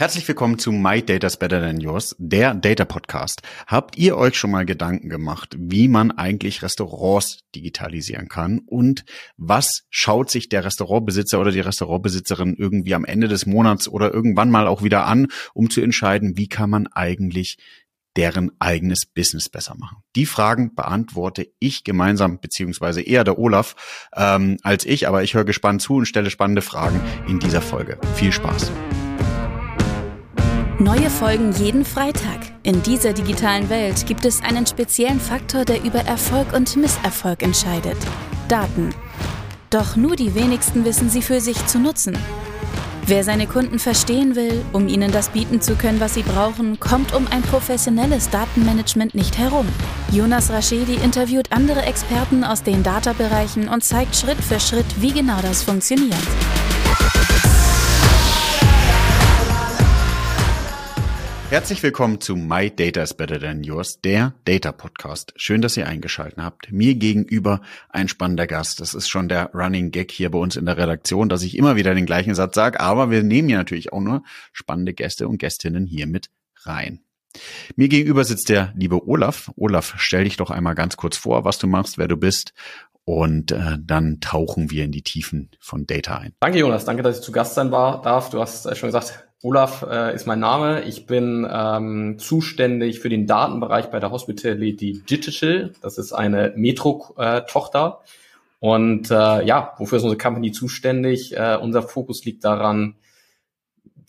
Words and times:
Herzlich 0.00 0.26
willkommen 0.26 0.58
zu 0.58 0.72
My 0.72 1.02
Data's 1.02 1.36
Better 1.36 1.60
Than 1.60 1.78
Yours, 1.78 2.16
der 2.18 2.54
Data 2.54 2.86
Podcast. 2.86 3.42
Habt 3.66 3.98
ihr 3.98 4.16
euch 4.16 4.34
schon 4.34 4.50
mal 4.50 4.64
Gedanken 4.64 5.10
gemacht, 5.10 5.54
wie 5.58 5.88
man 5.88 6.10
eigentlich 6.10 6.62
Restaurants 6.62 7.40
digitalisieren 7.54 8.28
kann 8.28 8.62
und 8.64 9.04
was 9.36 9.82
schaut 9.90 10.30
sich 10.30 10.48
der 10.48 10.64
Restaurantbesitzer 10.64 11.38
oder 11.38 11.50
die 11.50 11.60
Restaurantbesitzerin 11.60 12.56
irgendwie 12.58 12.94
am 12.94 13.04
Ende 13.04 13.28
des 13.28 13.44
Monats 13.44 13.88
oder 13.88 14.10
irgendwann 14.10 14.50
mal 14.50 14.68
auch 14.68 14.82
wieder 14.82 15.04
an, 15.04 15.28
um 15.52 15.68
zu 15.68 15.82
entscheiden, 15.82 16.38
wie 16.38 16.48
kann 16.48 16.70
man 16.70 16.86
eigentlich 16.86 17.58
deren 18.16 18.52
eigenes 18.58 19.04
Business 19.04 19.50
besser 19.50 19.74
machen? 19.76 19.98
Die 20.16 20.24
Fragen 20.24 20.74
beantworte 20.74 21.48
ich 21.58 21.84
gemeinsam, 21.84 22.40
beziehungsweise 22.40 23.02
eher 23.02 23.24
der 23.24 23.38
Olaf 23.38 24.08
ähm, 24.16 24.56
als 24.62 24.86
ich, 24.86 25.08
aber 25.08 25.22
ich 25.24 25.34
höre 25.34 25.44
gespannt 25.44 25.82
zu 25.82 25.96
und 25.96 26.06
stelle 26.06 26.30
spannende 26.30 26.62
Fragen 26.62 27.02
in 27.28 27.38
dieser 27.38 27.60
Folge. 27.60 27.98
Viel 28.14 28.32
Spaß! 28.32 28.72
Neue 30.80 31.10
Folgen 31.10 31.52
jeden 31.52 31.84
Freitag. 31.84 32.38
In 32.62 32.82
dieser 32.82 33.12
digitalen 33.12 33.68
Welt 33.68 34.06
gibt 34.06 34.24
es 34.24 34.42
einen 34.42 34.64
speziellen 34.64 35.20
Faktor, 35.20 35.66
der 35.66 35.84
über 35.84 35.98
Erfolg 35.98 36.54
und 36.54 36.74
Misserfolg 36.74 37.42
entscheidet. 37.42 37.98
Daten. 38.48 38.94
Doch 39.68 39.96
nur 39.96 40.16
die 40.16 40.34
wenigsten 40.34 40.86
wissen 40.86 41.10
sie 41.10 41.20
für 41.20 41.42
sich 41.42 41.66
zu 41.66 41.78
nutzen. 41.78 42.16
Wer 43.04 43.24
seine 43.24 43.46
Kunden 43.46 43.78
verstehen 43.78 44.36
will, 44.36 44.64
um 44.72 44.88
ihnen 44.88 45.12
das 45.12 45.28
bieten 45.28 45.60
zu 45.60 45.74
können, 45.74 46.00
was 46.00 46.14
sie 46.14 46.22
brauchen, 46.22 46.80
kommt 46.80 47.12
um 47.12 47.26
ein 47.30 47.42
professionelles 47.42 48.30
Datenmanagement 48.30 49.14
nicht 49.14 49.36
herum. 49.36 49.68
Jonas 50.10 50.50
Raschedi 50.50 50.94
interviewt 50.94 51.52
andere 51.52 51.82
Experten 51.82 52.42
aus 52.42 52.62
den 52.62 52.82
Data-Bereichen 52.82 53.68
und 53.68 53.84
zeigt 53.84 54.16
Schritt 54.16 54.42
für 54.42 54.58
Schritt, 54.58 54.86
wie 54.96 55.12
genau 55.12 55.42
das 55.42 55.62
funktioniert. 55.62 56.16
Herzlich 61.50 61.82
willkommen 61.82 62.20
zu 62.20 62.36
My 62.36 62.70
Data 62.70 63.02
is 63.02 63.12
Better 63.12 63.40
Than 63.40 63.64
Yours, 63.64 64.00
der 64.00 64.34
Data 64.44 64.70
Podcast. 64.70 65.32
Schön, 65.34 65.60
dass 65.60 65.76
ihr 65.76 65.88
eingeschaltet 65.88 66.38
habt. 66.38 66.70
Mir 66.70 66.94
gegenüber 66.94 67.60
ein 67.88 68.06
spannender 68.06 68.46
Gast. 68.46 68.80
Das 68.80 68.94
ist 68.94 69.08
schon 69.08 69.28
der 69.28 69.50
Running 69.52 69.90
Gag 69.90 70.12
hier 70.12 70.30
bei 70.30 70.38
uns 70.38 70.54
in 70.54 70.64
der 70.64 70.76
Redaktion, 70.76 71.28
dass 71.28 71.42
ich 71.42 71.58
immer 71.58 71.74
wieder 71.74 71.92
den 71.92 72.06
gleichen 72.06 72.36
Satz 72.36 72.54
sage, 72.54 72.78
aber 72.78 73.10
wir 73.10 73.24
nehmen 73.24 73.48
hier 73.48 73.58
natürlich 73.58 73.92
auch 73.92 73.98
nur 73.98 74.22
spannende 74.52 74.94
Gäste 74.94 75.26
und 75.26 75.38
Gästinnen 75.38 75.86
hier 75.86 76.06
mit 76.06 76.30
rein. 76.62 77.00
Mir 77.74 77.88
gegenüber 77.88 78.22
sitzt 78.22 78.48
der 78.48 78.72
liebe 78.76 79.08
Olaf. 79.08 79.50
Olaf, 79.56 79.94
stell 79.96 80.22
dich 80.22 80.36
doch 80.36 80.52
einmal 80.52 80.76
ganz 80.76 80.96
kurz 80.96 81.16
vor, 81.16 81.44
was 81.44 81.58
du 81.58 81.66
machst, 81.66 81.98
wer 81.98 82.06
du 82.06 82.16
bist 82.16 82.54
und 83.04 83.50
äh, 83.50 83.76
dann 83.80 84.20
tauchen 84.20 84.70
wir 84.70 84.84
in 84.84 84.92
die 84.92 85.02
Tiefen 85.02 85.50
von 85.58 85.84
Data 85.84 86.16
ein. 86.16 86.32
Danke, 86.38 86.60
Jonas. 86.60 86.84
Danke, 86.84 87.02
dass 87.02 87.18
ich 87.18 87.24
zu 87.24 87.32
Gast 87.32 87.54
sein 87.54 87.72
war, 87.72 88.02
darf. 88.02 88.30
Du 88.30 88.40
hast 88.40 88.66
äh, 88.66 88.76
schon 88.76 88.86
gesagt, 88.86 89.26
Olaf 89.42 89.86
äh, 89.90 90.14
ist 90.14 90.26
mein 90.26 90.40
Name. 90.40 90.82
Ich 90.82 91.06
bin 91.06 91.48
ähm, 91.50 92.18
zuständig 92.18 93.00
für 93.00 93.08
den 93.08 93.26
Datenbereich 93.26 93.86
bei 93.86 93.98
der 93.98 94.10
Hospitality 94.10 95.02
Digital. 95.08 95.72
Das 95.80 95.96
ist 95.96 96.12
eine 96.12 96.52
Metro-Tochter. 96.56 98.00
Und 98.58 99.10
äh, 99.10 99.44
ja, 99.46 99.72
wofür 99.78 99.96
ist 99.96 100.04
unsere 100.04 100.18
Company 100.18 100.52
zuständig? 100.52 101.34
Äh, 101.34 101.56
unser 101.56 101.82
Fokus 101.82 102.24
liegt 102.26 102.44
daran, 102.44 102.96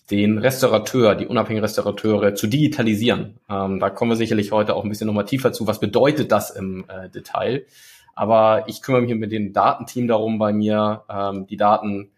den 0.10 0.38
Restaurateur, 0.38 1.16
die 1.16 1.28
unabhängigen 1.28 1.64
Restaurateure 1.64 2.36
zu 2.36 2.48
digitalisieren. 2.48 3.40
Ähm, 3.50 3.80
da 3.80 3.90
kommen 3.90 4.12
wir 4.12 4.18
sicherlich 4.18 4.52
heute 4.52 4.76
auch 4.76 4.84
ein 4.84 4.90
bisschen 4.90 5.08
nochmal 5.08 5.24
tiefer 5.24 5.54
zu. 5.54 5.66
Was 5.66 5.80
bedeutet 5.80 6.34
das 6.34 6.52
im 6.52 6.84
äh, 6.90 7.10
Detail? 7.10 7.66
Aber 8.14 8.66
ich 8.68 8.82
kümmere 8.82 9.04
mich 9.04 9.16
mit 9.16 9.32
dem 9.32 9.54
Datenteam 9.54 10.10
darum, 10.10 10.38
bei 10.38 10.52
mir 10.52 11.04
ähm, 11.10 11.48
die 11.48 11.56
Daten 11.56 12.12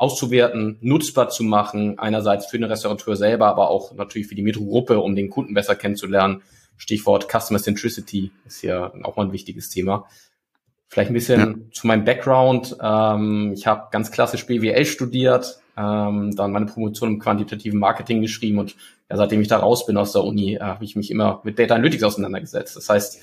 auszuwerten, 0.00 0.78
nutzbar 0.80 1.28
zu 1.28 1.44
machen, 1.44 1.98
einerseits 1.98 2.46
für 2.46 2.58
den 2.58 2.64
Restaurateur 2.64 3.16
selber, 3.16 3.48
aber 3.48 3.68
auch 3.68 3.92
natürlich 3.94 4.28
für 4.28 4.34
die 4.34 4.42
Metro-Gruppe, 4.42 4.98
um 4.98 5.14
den 5.14 5.28
Kunden 5.28 5.52
besser 5.52 5.74
kennenzulernen. 5.74 6.42
Stichwort 6.78 7.28
Customer 7.30 7.60
Centricity 7.60 8.32
ist 8.46 8.60
hier 8.60 8.92
auch 9.02 9.16
mal 9.16 9.26
ein 9.26 9.32
wichtiges 9.32 9.68
Thema. 9.68 10.06
Vielleicht 10.88 11.10
ein 11.10 11.14
bisschen 11.14 11.40
ja. 11.40 11.72
zu 11.72 11.86
meinem 11.86 12.06
Background. 12.06 12.78
Ähm, 12.82 13.52
ich 13.54 13.66
habe 13.66 13.88
ganz 13.92 14.10
klassisch 14.10 14.46
BWL 14.46 14.86
studiert, 14.86 15.60
ähm, 15.76 16.34
dann 16.34 16.50
meine 16.50 16.64
Promotion 16.64 17.10
im 17.10 17.18
quantitativen 17.18 17.78
Marketing 17.78 18.22
geschrieben 18.22 18.58
und 18.58 18.76
ja, 19.10 19.18
seitdem 19.18 19.42
ich 19.42 19.48
da 19.48 19.58
raus 19.58 19.84
bin 19.84 19.98
aus 19.98 20.12
der 20.12 20.24
Uni, 20.24 20.54
äh, 20.54 20.60
habe 20.60 20.84
ich 20.84 20.96
mich 20.96 21.10
immer 21.10 21.42
mit 21.44 21.58
Data 21.58 21.74
Analytics 21.74 22.04
auseinandergesetzt. 22.04 22.74
Das 22.74 22.88
heißt, 22.88 23.20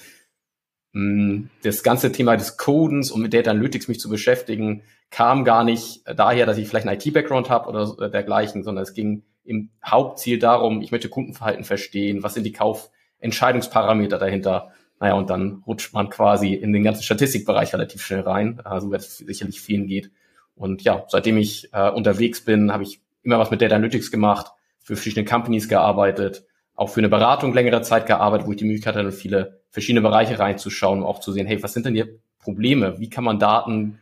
das 0.93 1.83
ganze 1.83 2.11
Thema 2.11 2.37
des 2.37 2.57
Codens 2.57 3.11
und 3.11 3.21
mit 3.21 3.33
Data 3.33 3.51
Analytics 3.51 3.87
mich 3.87 3.99
zu 3.99 4.09
beschäftigen, 4.09 4.83
kam 5.11 5.45
gar 5.45 5.63
nicht 5.63 6.01
daher, 6.05 6.45
dass 6.45 6.57
ich 6.57 6.67
vielleicht 6.67 6.87
einen 6.87 6.99
IT-Background 6.99 7.49
habe 7.49 7.69
oder 7.69 8.09
dergleichen, 8.09 8.63
sondern 8.63 8.83
es 8.83 8.93
ging 8.93 9.23
im 9.43 9.69
Hauptziel 9.85 10.39
darum, 10.39 10.81
ich 10.81 10.91
möchte 10.91 11.09
Kundenverhalten 11.09 11.63
verstehen, 11.63 12.23
was 12.23 12.33
sind 12.33 12.43
die 12.43 12.51
Kaufentscheidungsparameter 12.51 14.17
dahinter. 14.17 14.71
Naja, 14.99 15.13
und 15.13 15.29
dann 15.29 15.63
rutscht 15.65 15.93
man 15.93 16.09
quasi 16.09 16.53
in 16.53 16.73
den 16.73 16.83
ganzen 16.83 17.03
Statistikbereich 17.03 17.73
relativ 17.73 18.03
schnell 18.03 18.21
rein, 18.21 18.59
so 18.61 18.69
also, 18.69 18.91
wie 18.91 18.95
es 18.95 19.17
sicherlich 19.17 19.61
vielen 19.61 19.87
geht. 19.87 20.11
Und 20.55 20.81
ja, 20.81 21.05
seitdem 21.07 21.37
ich 21.37 21.69
äh, 21.71 21.89
unterwegs 21.91 22.43
bin, 22.43 22.73
habe 22.73 22.83
ich 22.83 22.99
immer 23.21 23.39
was 23.39 23.51
mit 23.51 23.61
Data 23.61 23.75
Analytics 23.75 24.11
gemacht, 24.11 24.51
für 24.79 24.95
verschiedene 24.95 25.25
Companies 25.25 25.69
gearbeitet, 25.69 26.45
auch 26.73 26.89
für 26.89 26.99
eine 26.99 27.09
Beratung 27.09 27.53
längere 27.53 27.81
Zeit 27.81 28.07
gearbeitet, 28.07 28.47
wo 28.47 28.51
ich 28.51 28.57
die 28.57 28.65
Möglichkeit 28.65 28.95
hatte, 28.95 29.11
viele 29.11 29.56
verschiedene 29.77 30.01
Bereiche 30.01 30.39
reinzuschauen, 30.39 31.01
um 31.01 31.05
auch 31.05 31.19
zu 31.19 31.31
sehen, 31.31 31.45
hey, 31.45 31.61
was 31.61 31.71
sind 31.71 31.85
denn 31.85 31.93
hier 31.93 32.09
Probleme? 32.39 32.99
Wie 32.99 33.11
kann 33.11 33.23
man 33.23 33.37
Daten 33.37 33.99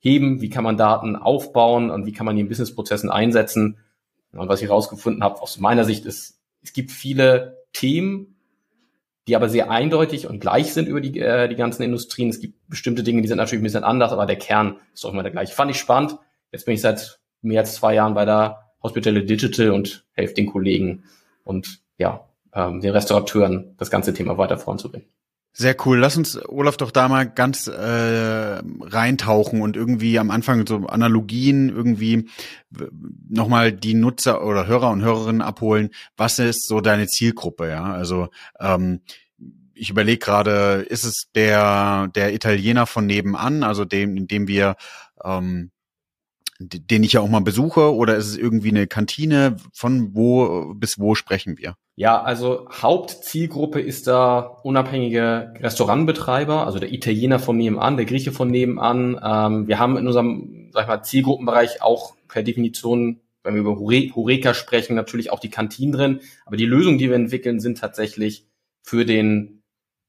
heben, 0.00 0.42
wie 0.42 0.50
kann 0.50 0.64
man 0.64 0.76
Daten 0.76 1.16
aufbauen 1.16 1.90
und 1.90 2.04
wie 2.04 2.12
kann 2.12 2.26
man 2.26 2.36
die 2.36 2.42
in 2.42 2.48
Businessprozessen 2.48 3.10
einsetzen. 3.10 3.78
Und 4.32 4.50
was 4.50 4.60
ich 4.60 4.68
herausgefunden 4.68 5.24
habe 5.24 5.40
aus 5.40 5.58
meiner 5.58 5.84
Sicht 5.84 6.04
ist, 6.04 6.40
es 6.62 6.74
gibt 6.74 6.90
viele 6.90 7.64
Themen, 7.72 8.36
die 9.26 9.34
aber 9.34 9.48
sehr 9.48 9.70
eindeutig 9.70 10.26
und 10.26 10.40
gleich 10.40 10.74
sind 10.74 10.88
über 10.88 11.00
die, 11.00 11.18
äh, 11.18 11.48
die 11.48 11.56
ganzen 11.56 11.82
Industrien. 11.82 12.28
Es 12.28 12.40
gibt 12.40 12.68
bestimmte 12.68 13.02
Dinge, 13.02 13.22
die 13.22 13.28
sind 13.28 13.38
natürlich 13.38 13.62
ein 13.62 13.64
bisschen 13.64 13.82
anders, 13.82 14.12
aber 14.12 14.26
der 14.26 14.36
Kern 14.36 14.76
ist 14.92 15.04
doch 15.04 15.12
immer 15.14 15.22
der 15.22 15.32
gleiche. 15.32 15.54
Fand 15.54 15.70
ich 15.70 15.78
spannend. 15.78 16.18
Jetzt 16.52 16.66
bin 16.66 16.74
ich 16.74 16.82
seit 16.82 17.18
mehr 17.40 17.62
als 17.62 17.74
zwei 17.74 17.94
Jahren 17.94 18.12
bei 18.12 18.26
der 18.26 18.74
Hospital 18.82 19.24
Digital 19.24 19.70
und 19.70 20.04
helfe 20.12 20.34
den 20.34 20.52
Kollegen 20.52 21.04
und 21.44 21.80
ja, 21.96 22.28
ähm, 22.54 22.80
den 22.80 22.92
Restaurateuren 22.92 23.74
das 23.78 23.90
ganze 23.90 24.14
Thema 24.14 24.38
weiter 24.38 24.58
voranzubringen. 24.58 25.08
Sehr 25.56 25.76
cool. 25.86 25.98
Lass 25.98 26.16
uns, 26.16 26.36
Olaf, 26.48 26.76
doch 26.76 26.90
da 26.90 27.06
mal 27.08 27.30
ganz 27.30 27.68
äh, 27.68 28.60
reintauchen 28.80 29.62
und 29.62 29.76
irgendwie 29.76 30.18
am 30.18 30.32
Anfang 30.32 30.66
so 30.66 30.86
Analogien 30.88 31.68
irgendwie 31.68 32.28
nochmal 33.28 33.70
die 33.70 33.94
Nutzer 33.94 34.44
oder 34.44 34.66
Hörer 34.66 34.90
und 34.90 35.02
Hörerinnen 35.02 35.42
abholen. 35.42 35.90
Was 36.16 36.40
ist 36.40 36.66
so 36.66 36.80
deine 36.80 37.06
Zielgruppe? 37.06 37.68
Ja, 37.68 37.84
also 37.84 38.30
ähm, 38.58 39.02
ich 39.74 39.90
überlege 39.90 40.18
gerade, 40.18 40.84
ist 40.88 41.04
es 41.04 41.28
der 41.36 42.08
der 42.16 42.34
Italiener 42.34 42.86
von 42.86 43.06
nebenan, 43.06 43.62
also 43.62 43.84
dem, 43.84 44.26
dem 44.26 44.48
wir 44.48 44.74
ähm, 45.22 45.70
den 46.58 47.02
ich 47.02 47.14
ja 47.14 47.20
auch 47.20 47.28
mal 47.28 47.40
besuche, 47.40 47.94
oder 47.94 48.16
ist 48.16 48.28
es 48.28 48.36
irgendwie 48.36 48.70
eine 48.70 48.86
Kantine? 48.86 49.56
Von 49.72 50.14
wo 50.14 50.72
bis 50.74 50.98
wo 50.98 51.14
sprechen 51.14 51.58
wir? 51.58 51.76
Ja, 51.96 52.22
also 52.22 52.68
Hauptzielgruppe 52.70 53.80
ist 53.80 54.06
da 54.06 54.40
unabhängige 54.40 55.54
Restaurantbetreiber, 55.60 56.66
also 56.66 56.78
der 56.78 56.92
Italiener 56.92 57.38
von 57.38 57.56
nebenan, 57.56 57.96
der 57.96 58.06
Grieche 58.06 58.32
von 58.32 58.48
nebenan. 58.50 59.20
Ähm, 59.22 59.68
wir 59.68 59.78
haben 59.78 59.96
in 59.96 60.06
unserem, 60.06 60.70
sag 60.72 60.82
ich 60.82 60.88
mal, 60.88 61.02
Zielgruppenbereich 61.02 61.82
auch 61.82 62.14
per 62.28 62.42
Definition, 62.42 63.20
wenn 63.44 63.54
wir 63.54 63.60
über 63.60 63.78
Horeca 63.78 64.54
sprechen, 64.54 64.96
natürlich 64.96 65.30
auch 65.30 65.38
die 65.38 65.50
Kantinen 65.50 65.92
drin. 65.92 66.20
Aber 66.46 66.56
die 66.56 66.66
Lösungen, 66.66 66.98
die 66.98 67.08
wir 67.08 67.16
entwickeln, 67.16 67.60
sind 67.60 67.78
tatsächlich 67.78 68.46
für 68.82 69.04
den 69.04 69.62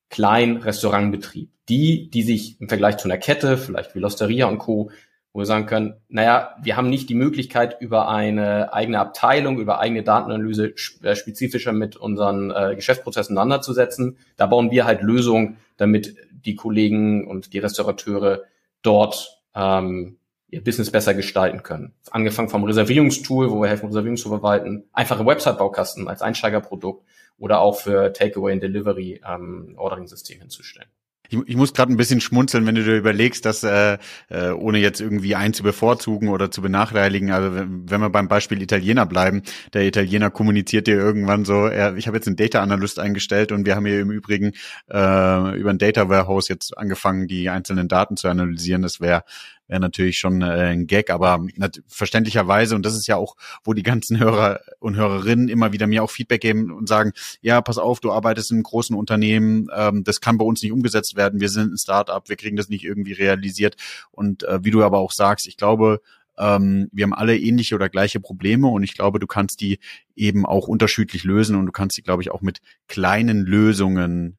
kleinen 0.10 0.58
Restaurantbetrieb. 0.58 1.52
Die, 1.68 2.10
die 2.12 2.22
sich 2.22 2.62
im 2.62 2.70
Vergleich 2.70 2.98
zu 2.98 3.08
einer 3.08 3.18
Kette, 3.18 3.58
vielleicht 3.58 3.96
wie 3.96 4.00
Losteria 4.00 4.48
und 4.48 4.60
Co., 4.60 4.92
wo 5.36 5.40
wir 5.40 5.46
sagen 5.46 5.66
können, 5.66 5.96
naja, 6.08 6.56
wir 6.64 6.78
haben 6.78 6.90
nicht 6.90 7.10
die 7.10 7.14
Möglichkeit, 7.14 7.82
über 7.82 8.08
eine 8.08 8.72
eigene 8.72 9.00
Abteilung, 9.02 9.60
über 9.60 9.80
eigene 9.82 10.02
Datenanalyse 10.02 10.74
äh, 11.04 11.14
spezifischer 11.14 11.74
mit 11.74 11.98
unseren 11.98 12.52
äh, 12.52 12.74
Geschäftsprozessen 12.74 13.38
auseinanderzusetzen. 13.38 14.18
Da 14.38 14.46
bauen 14.46 14.72
wir 14.72 14.86
halt 14.86 15.02
Lösungen, 15.02 15.58
damit 15.76 16.16
die 16.32 16.56
Kollegen 16.56 17.28
und 17.28 17.52
die 17.52 17.60
Restaurateure 17.60 18.44
dort 18.82 19.42
ähm, 19.54 20.20
ihr 20.48 20.64
Business 20.64 20.90
besser 20.90 21.14
gestalten 21.14 21.64
können. 21.64 21.94
Angefangen 22.12 22.48
vom 22.48 22.64
Reservierungstool, 22.64 23.52
wo 23.52 23.62
wir 23.62 23.68
helfen, 23.68 23.88
Reservierungen 23.88 24.16
zu 24.16 24.30
verwalten, 24.30 24.86
einfache 24.94 25.26
Website-Baukasten 25.26 26.08
als 26.08 26.22
Einsteigerprodukt 26.22 27.04
oder 27.38 27.60
auch 27.60 27.76
für 27.76 28.14
Takeaway 28.14 28.54
und 28.54 28.64
Delivery 28.64 29.20
ähm, 29.30 29.74
Ordering-System 29.76 30.40
hinzustellen. 30.40 30.88
Ich, 31.30 31.40
ich 31.46 31.56
muss 31.56 31.74
gerade 31.74 31.92
ein 31.92 31.98
bisschen 31.98 32.22
schmunzeln, 32.22 32.66
wenn 32.66 32.76
du 32.76 32.84
dir 32.84 32.98
überlegst, 32.98 33.46
dass 33.46 33.64
äh, 33.64 33.98
äh, 34.30 34.50
ohne 34.52 34.80
jetzt 34.80 35.02
irgendwie 35.02 35.36
einen 35.36 35.54
zu 35.54 35.64
bevorzugen 35.64 36.30
oder 36.30 36.52
zu 36.52 36.62
benachteiligen, 36.62 37.32
also 37.32 37.56
wenn, 37.56 37.90
wenn 37.90 38.02
wir 38.02 38.10
beim 38.10 38.28
Beispiel 38.28 38.62
Italiener 38.62 39.06
bleiben, 39.06 39.44
der 39.74 39.86
Italiener 39.86 40.30
kommuniziert 40.30 40.88
dir 40.88 40.96
irgendwann 40.96 41.46
so, 41.46 41.68
er, 41.68 41.96
ich 41.96 42.08
habe 42.08 42.18
jetzt 42.18 42.28
einen 42.28 42.36
Data 42.36 42.62
Analyst 42.62 43.00
eingestellt 43.00 43.52
und 43.52 43.66
wir 43.66 43.76
haben 43.76 43.86
hier 43.86 44.00
im 44.00 44.12
Übrigen 44.12 44.54
äh, 44.92 45.58
über 45.58 45.70
ein 45.70 45.78
Data 45.78 46.10
Warehouse 46.10 46.48
jetzt 46.48 46.78
angefangen, 46.78 47.28
die 47.28 47.50
einzelnen 47.50 47.88
Daten 47.88 48.18
zu 48.18 48.28
analysieren. 48.28 48.82
Das 48.82 49.00
wäre 49.00 49.24
wäre 49.68 49.80
natürlich 49.80 50.18
schon 50.18 50.42
äh, 50.42 50.46
ein 50.46 50.88
Gag, 50.88 51.10
aber 51.10 51.46
verständlicherweise, 51.88 52.76
und 52.76 52.86
das 52.86 52.96
ist 52.96 53.08
ja 53.08 53.18
auch, 53.18 53.36
wo 53.64 53.74
die 53.74 53.84
ganzen 53.84 54.20
Hörer 54.20 54.60
und 54.80 54.96
Hörerinnen 54.96 55.50
immer 55.50 55.74
wieder 55.74 55.88
mir 55.88 56.04
auch 56.04 56.12
Feedback 56.12 56.42
geben 56.42 56.72
und 56.72 56.88
sagen, 56.88 57.14
ja, 57.42 57.62
pass 57.62 57.78
auf, 57.78 58.00
du 58.00 58.12
arbeitest 58.12 58.52
in 58.52 58.58
einem 58.58 58.64
großen 58.64 58.96
Unternehmen, 58.96 59.68
ähm, 59.76 60.04
das 60.04 60.22
kann 60.22 60.38
bei 60.38 60.46
uns 60.46 60.62
nicht 60.62 60.72
umgesetzt 60.72 61.16
werden, 61.16 61.40
wir 61.40 61.50
sind 61.50 61.74
ein 61.74 61.78
Startup, 61.78 62.28
wir 62.28 62.36
kriegen 62.36 62.56
das 62.58 62.70
nicht 62.70 62.84
irgendwie 62.84 63.14
realisiert. 63.14 63.76
Und 64.12 64.44
äh, 64.44 64.64
wie 64.64 64.72
du 64.72 64.84
aber 64.84 65.00
auch 65.00 65.12
sagst, 65.12 65.48
ich 65.48 65.58
glaube, 65.58 66.02
ähm, 66.38 66.90
wir 66.92 67.04
haben 67.04 67.14
alle 67.14 67.38
ähnliche 67.38 67.76
oder 67.76 67.90
gleiche 67.90 68.20
Probleme 68.20 68.68
und 68.68 68.84
ich 68.84 68.94
glaube, 68.94 69.20
du 69.20 69.28
kannst 69.28 69.62
die 69.62 69.80
eben 70.16 70.46
auch 70.46 70.68
unterschiedlich 70.68 71.24
lösen 71.24 71.56
und 71.56 71.66
du 71.66 71.72
kannst 71.72 71.98
die, 71.98 72.02
glaube 72.02 72.22
ich, 72.22 72.32
auch 72.32 72.42
mit 72.42 72.60
kleinen 72.88 73.46
Lösungen 73.46 74.38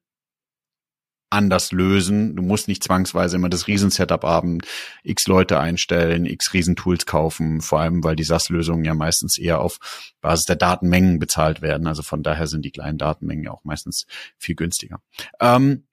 anders 1.29 1.71
lösen. 1.71 2.35
Du 2.35 2.43
musst 2.43 2.67
nicht 2.67 2.83
zwangsweise 2.83 3.35
immer 3.35 3.49
das 3.49 3.67
Riesensetup 3.67 4.23
haben, 4.23 4.59
x 5.03 5.27
Leute 5.27 5.59
einstellen, 5.59 6.25
x 6.25 6.53
Riesentools 6.53 7.05
kaufen, 7.05 7.61
vor 7.61 7.79
allem 7.79 8.03
weil 8.03 8.15
die 8.15 8.23
SAS-Lösungen 8.23 8.85
ja 8.85 8.93
meistens 8.93 9.37
eher 9.37 9.59
auf 9.59 9.79
Basis 10.21 10.45
der 10.45 10.55
Datenmengen 10.55 11.19
bezahlt 11.19 11.61
werden. 11.61 11.87
Also 11.87 12.03
von 12.03 12.23
daher 12.23 12.47
sind 12.47 12.63
die 12.63 12.71
kleinen 12.71 12.97
Datenmengen 12.97 13.43
ja 13.43 13.51
auch 13.51 13.63
meistens 13.63 14.05
viel 14.37 14.55
günstiger. 14.55 15.01
Ähm, 15.39 15.87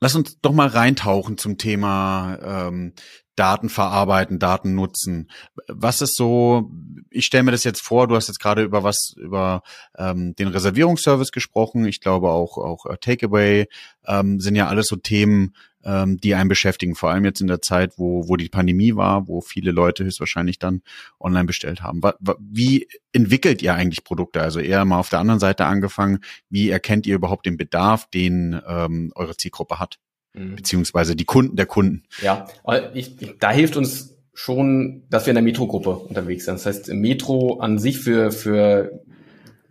lass 0.00 0.14
uns 0.14 0.40
doch 0.40 0.52
mal 0.52 0.68
reintauchen 0.68 1.38
zum 1.38 1.58
Thema 1.58 2.38
ähm, 2.42 2.92
Daten 3.40 3.70
verarbeiten, 3.70 4.38
Daten 4.38 4.74
nutzen. 4.74 5.30
Was 5.66 6.02
ist 6.02 6.14
so, 6.14 6.70
ich 7.08 7.24
stelle 7.24 7.44
mir 7.44 7.52
das 7.52 7.64
jetzt 7.64 7.80
vor, 7.80 8.06
du 8.06 8.14
hast 8.14 8.28
jetzt 8.28 8.38
gerade 8.38 8.62
über 8.62 8.84
was, 8.84 9.14
über 9.16 9.62
ähm, 9.96 10.34
den 10.36 10.48
Reservierungsservice 10.48 11.32
gesprochen. 11.32 11.86
Ich 11.86 12.02
glaube 12.02 12.28
auch, 12.28 12.58
auch 12.58 12.84
uh, 12.84 12.96
Takeaway 13.00 13.66
ähm, 14.06 14.40
sind 14.40 14.56
ja 14.56 14.68
alles 14.68 14.88
so 14.88 14.96
Themen, 14.96 15.54
ähm, 15.84 16.18
die 16.18 16.34
einen 16.34 16.50
beschäftigen, 16.50 16.94
vor 16.94 17.12
allem 17.12 17.24
jetzt 17.24 17.40
in 17.40 17.46
der 17.46 17.62
Zeit, 17.62 17.94
wo, 17.96 18.28
wo 18.28 18.36
die 18.36 18.50
Pandemie 18.50 18.94
war, 18.94 19.26
wo 19.26 19.40
viele 19.40 19.70
Leute 19.70 20.04
höchstwahrscheinlich 20.04 20.58
dann 20.58 20.82
online 21.18 21.46
bestellt 21.46 21.82
haben. 21.82 22.02
Wie 22.40 22.88
entwickelt 23.14 23.62
ihr 23.62 23.72
eigentlich 23.72 24.04
Produkte? 24.04 24.42
Also 24.42 24.60
eher 24.60 24.84
mal 24.84 24.98
auf 24.98 25.08
der 25.08 25.20
anderen 25.20 25.40
Seite 25.40 25.64
angefangen, 25.64 26.18
wie 26.50 26.68
erkennt 26.68 27.06
ihr 27.06 27.14
überhaupt 27.14 27.46
den 27.46 27.56
Bedarf, 27.56 28.06
den 28.10 28.60
ähm, 28.68 29.12
eure 29.14 29.34
Zielgruppe 29.34 29.78
hat? 29.78 29.98
Mhm. 30.32 30.56
beziehungsweise 30.56 31.16
die 31.16 31.24
Kunden 31.24 31.56
der 31.56 31.66
Kunden. 31.66 32.04
Ja, 32.22 32.46
ich, 32.94 33.16
da 33.38 33.50
hilft 33.50 33.76
uns 33.76 34.16
schon, 34.32 35.02
dass 35.10 35.26
wir 35.26 35.32
in 35.32 35.36
der 35.36 35.42
Metro-Gruppe 35.42 35.90
unterwegs 35.90 36.44
sind. 36.44 36.54
Das 36.54 36.66
heißt, 36.66 36.88
Metro 36.88 37.58
an 37.58 37.78
sich 37.78 37.98
für, 37.98 38.30
für 38.30 39.02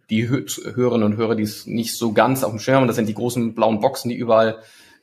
die 0.10 0.28
Hörerinnen 0.28 1.04
und 1.04 1.18
Hörer, 1.18 1.36
die 1.36 1.44
es 1.44 1.66
nicht 1.66 1.96
so 1.96 2.14
ganz 2.14 2.44
auf 2.44 2.52
dem 2.52 2.60
Schirm 2.60 2.78
haben, 2.78 2.88
das 2.88 2.96
sind 2.96 3.08
die 3.08 3.14
großen 3.14 3.56
blauen 3.56 3.80
Boxen, 3.80 4.10
die 4.10 4.16
überall 4.16 4.60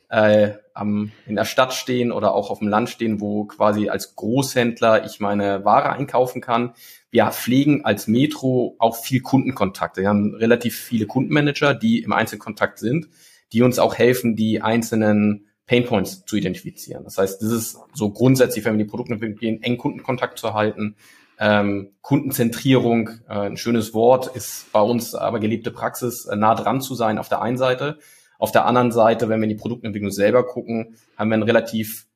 äh, 0.09 0.51
am, 0.73 1.11
in 1.25 1.35
der 1.35 1.45
Stadt 1.45 1.73
stehen 1.73 2.11
oder 2.11 2.33
auch 2.33 2.49
auf 2.49 2.59
dem 2.59 2.67
Land 2.67 2.89
stehen, 2.89 3.19
wo 3.19 3.45
quasi 3.45 3.89
als 3.89 4.15
Großhändler 4.15 5.05
ich 5.05 5.19
meine 5.19 5.65
Ware 5.65 5.89
einkaufen 5.89 6.41
kann. 6.41 6.73
Wir 7.09 7.31
pflegen 7.31 7.83
als 7.83 8.07
Metro 8.07 8.75
auch 8.79 8.95
viel 8.95 9.21
Kundenkontakte. 9.21 10.01
Wir 10.01 10.09
haben 10.09 10.35
relativ 10.35 10.77
viele 10.77 11.07
Kundenmanager, 11.07 11.73
die 11.73 12.01
im 12.01 12.13
Einzelkontakt 12.13 12.79
sind, 12.79 13.09
die 13.53 13.61
uns 13.61 13.79
auch 13.79 13.95
helfen, 13.95 14.35
die 14.35 14.61
einzelnen 14.61 15.47
Painpoints 15.65 16.25
zu 16.25 16.37
identifizieren. 16.37 17.03
Das 17.03 17.17
heißt, 17.17 17.41
das 17.41 17.51
ist 17.51 17.77
so 17.93 18.09
grundsätzlich, 18.09 18.63
wenn 18.65 18.77
wir 18.77 18.85
die 18.85 18.89
Produkte 18.89 19.17
gehen, 19.33 19.61
eng 19.61 19.77
Kundenkontakt 19.77 20.39
zu 20.39 20.53
halten. 20.53 20.95
Ähm, 21.39 21.91
Kundenzentrierung, 22.01 23.09
äh, 23.27 23.33
ein 23.33 23.57
schönes 23.57 23.93
Wort, 23.93 24.35
ist 24.35 24.71
bei 24.71 24.81
uns 24.81 25.13
aber 25.13 25.39
gelebte 25.39 25.69
Praxis, 25.69 26.25
äh, 26.25 26.35
nah 26.35 26.55
dran 26.55 26.81
zu 26.81 26.95
sein 26.95 27.19
auf 27.19 27.29
der 27.29 27.41
einen 27.41 27.57
Seite. 27.57 27.99
Auf 28.39 28.51
der 28.51 28.65
anderen 28.65 28.91
Seite, 28.91 29.29
wenn 29.29 29.39
wir 29.39 29.43
in 29.43 29.49
die 29.49 29.55
Produktentwicklung 29.55 30.11
selber 30.11 30.45
gucken, 30.45 30.95
haben 31.15 31.29
wir 31.29 31.37
ein 31.37 31.43
relativ 31.43 32.07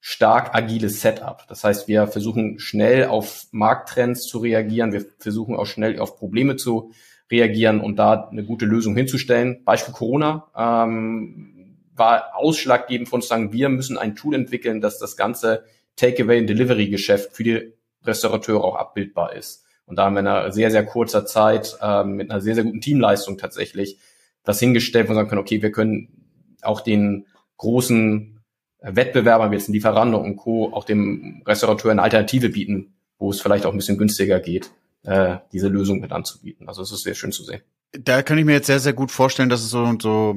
stark 0.00 0.54
agiles 0.54 1.00
Setup. 1.00 1.44
Das 1.48 1.64
heißt, 1.64 1.88
wir 1.88 2.06
versuchen 2.06 2.58
schnell 2.58 3.06
auf 3.06 3.46
Markttrends 3.50 4.26
zu 4.26 4.38
reagieren. 4.38 4.92
Wir 4.92 5.04
versuchen 5.18 5.56
auch 5.56 5.66
schnell 5.66 5.98
auf 5.98 6.16
Probleme 6.16 6.56
zu 6.56 6.92
reagieren 7.30 7.80
und 7.80 7.96
da 7.96 8.28
eine 8.30 8.44
gute 8.44 8.64
Lösung 8.64 8.96
hinzustellen. 8.96 9.64
Beispiel 9.64 9.94
Corona. 9.94 10.48
Ähm, 10.56 11.54
war 11.94 12.36
ausschlaggebend 12.36 13.08
von 13.08 13.18
uns 13.18 13.28
sagen, 13.28 13.52
wir 13.52 13.68
müssen 13.68 13.98
ein 13.98 14.14
Tool 14.14 14.34
entwickeln, 14.34 14.80
dass 14.80 14.98
das 14.98 15.16
ganze 15.16 15.64
Takeaway- 15.96 16.40
und 16.40 16.46
Delivery-Geschäft 16.46 17.32
für 17.34 17.42
die 17.42 17.72
Restaurateure 18.04 18.62
auch 18.62 18.76
abbildbar 18.76 19.34
ist. 19.34 19.64
Und 19.84 19.96
da 19.96 20.04
haben 20.04 20.14
wir 20.14 20.20
in 20.20 20.26
einer 20.28 20.52
sehr, 20.52 20.70
sehr 20.70 20.84
kurzer 20.84 21.26
Zeit 21.26 21.76
ähm, 21.82 22.12
mit 22.12 22.30
einer 22.30 22.40
sehr, 22.40 22.54
sehr 22.54 22.64
guten 22.64 22.80
Teamleistung 22.80 23.36
tatsächlich 23.36 23.98
das 24.44 24.60
hingestellt, 24.60 25.08
wir 25.08 25.14
sagen 25.14 25.28
können, 25.28 25.40
okay, 25.40 25.60
wir 25.60 25.72
können 25.72 26.54
auch 26.62 26.80
den 26.80 27.26
großen 27.56 28.40
Wettbewerbern, 28.80 29.50
wie 29.50 29.56
jetzt 29.56 29.68
Lieferando 29.68 30.18
und 30.18 30.36
Co., 30.36 30.72
auch 30.72 30.84
dem 30.84 31.42
Restaurateur 31.46 31.90
eine 31.90 32.02
Alternative 32.02 32.48
bieten, 32.48 32.94
wo 33.18 33.30
es 33.30 33.40
vielleicht 33.40 33.66
auch 33.66 33.72
ein 33.72 33.76
bisschen 33.76 33.98
günstiger 33.98 34.40
geht, 34.40 34.70
äh, 35.08 35.38
diese 35.52 35.68
Lösung 35.68 36.00
mit 36.00 36.12
anzubieten. 36.12 36.68
Also 36.68 36.82
es 36.82 36.92
ist 36.92 37.02
sehr 37.02 37.14
schön 37.14 37.32
zu 37.32 37.42
sehen. 37.42 37.62
Da 37.92 38.22
kann 38.22 38.36
ich 38.36 38.44
mir 38.44 38.52
jetzt 38.52 38.66
sehr, 38.66 38.80
sehr 38.80 38.92
gut 38.92 39.10
vorstellen, 39.10 39.48
dass 39.48 39.62
es 39.62 39.70
so 39.70 39.82
und 39.82 40.02
so 40.02 40.36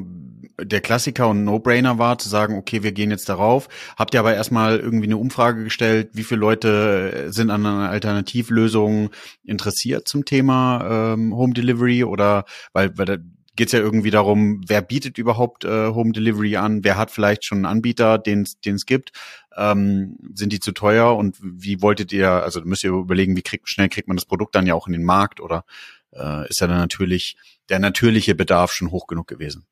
der 0.61 0.79
Klassiker 0.79 1.27
und 1.27 1.43
No-Brainer 1.43 1.97
war, 1.97 2.17
zu 2.17 2.29
sagen, 2.29 2.57
okay, 2.57 2.81
wir 2.83 2.93
gehen 2.93 3.11
jetzt 3.11 3.27
darauf. 3.27 3.67
Habt 3.97 4.13
ihr 4.13 4.21
aber 4.21 4.33
erstmal 4.33 4.79
irgendwie 4.79 5.07
eine 5.07 5.17
Umfrage 5.17 5.63
gestellt, 5.63 6.11
wie 6.13 6.23
viele 6.23 6.39
Leute 6.39 7.27
sind 7.31 7.49
an 7.49 7.65
einer 7.65 7.89
Alternativlösung 7.89 9.09
interessiert 9.43 10.07
zum 10.07 10.23
Thema 10.23 11.13
ähm, 11.13 11.35
Home 11.35 11.53
Delivery 11.53 12.05
oder 12.05 12.45
weil, 12.71 12.97
weil 12.97 13.05
geht 13.55 13.67
es 13.67 13.73
ja 13.73 13.79
irgendwie 13.79 14.11
darum, 14.11 14.61
wer 14.67 14.81
bietet 14.81 15.17
überhaupt 15.17 15.65
äh, 15.65 15.87
Home 15.87 16.11
Delivery 16.11 16.55
an, 16.57 16.83
wer 16.83 16.97
hat 16.97 17.11
vielleicht 17.11 17.45
schon 17.45 17.59
einen 17.59 17.65
Anbieter, 17.65 18.17
den 18.17 18.43
es 18.43 18.85
gibt, 18.85 19.11
ähm, 19.57 20.17
sind 20.33 20.53
die 20.53 20.59
zu 20.59 20.71
teuer 20.71 21.15
und 21.15 21.37
wie 21.41 21.81
wolltet 21.81 22.13
ihr, 22.13 22.29
also 22.29 22.61
müsst 22.63 22.83
ihr 22.83 22.91
überlegen, 22.91 23.35
wie 23.35 23.41
kriegt, 23.41 23.67
schnell 23.67 23.89
kriegt 23.89 24.07
man 24.07 24.17
das 24.17 24.25
Produkt 24.25 24.55
dann 24.55 24.67
ja 24.67 24.73
auch 24.73 24.87
in 24.87 24.93
den 24.93 25.03
Markt 25.03 25.41
oder 25.41 25.65
äh, 26.13 26.47
ist 26.49 26.61
ja 26.61 26.67
dann 26.67 26.77
natürlich 26.77 27.37
der 27.69 27.79
natürliche 27.79 28.35
Bedarf 28.35 28.71
schon 28.71 28.91
hoch 28.91 29.07
genug 29.07 29.27
gewesen? 29.27 29.65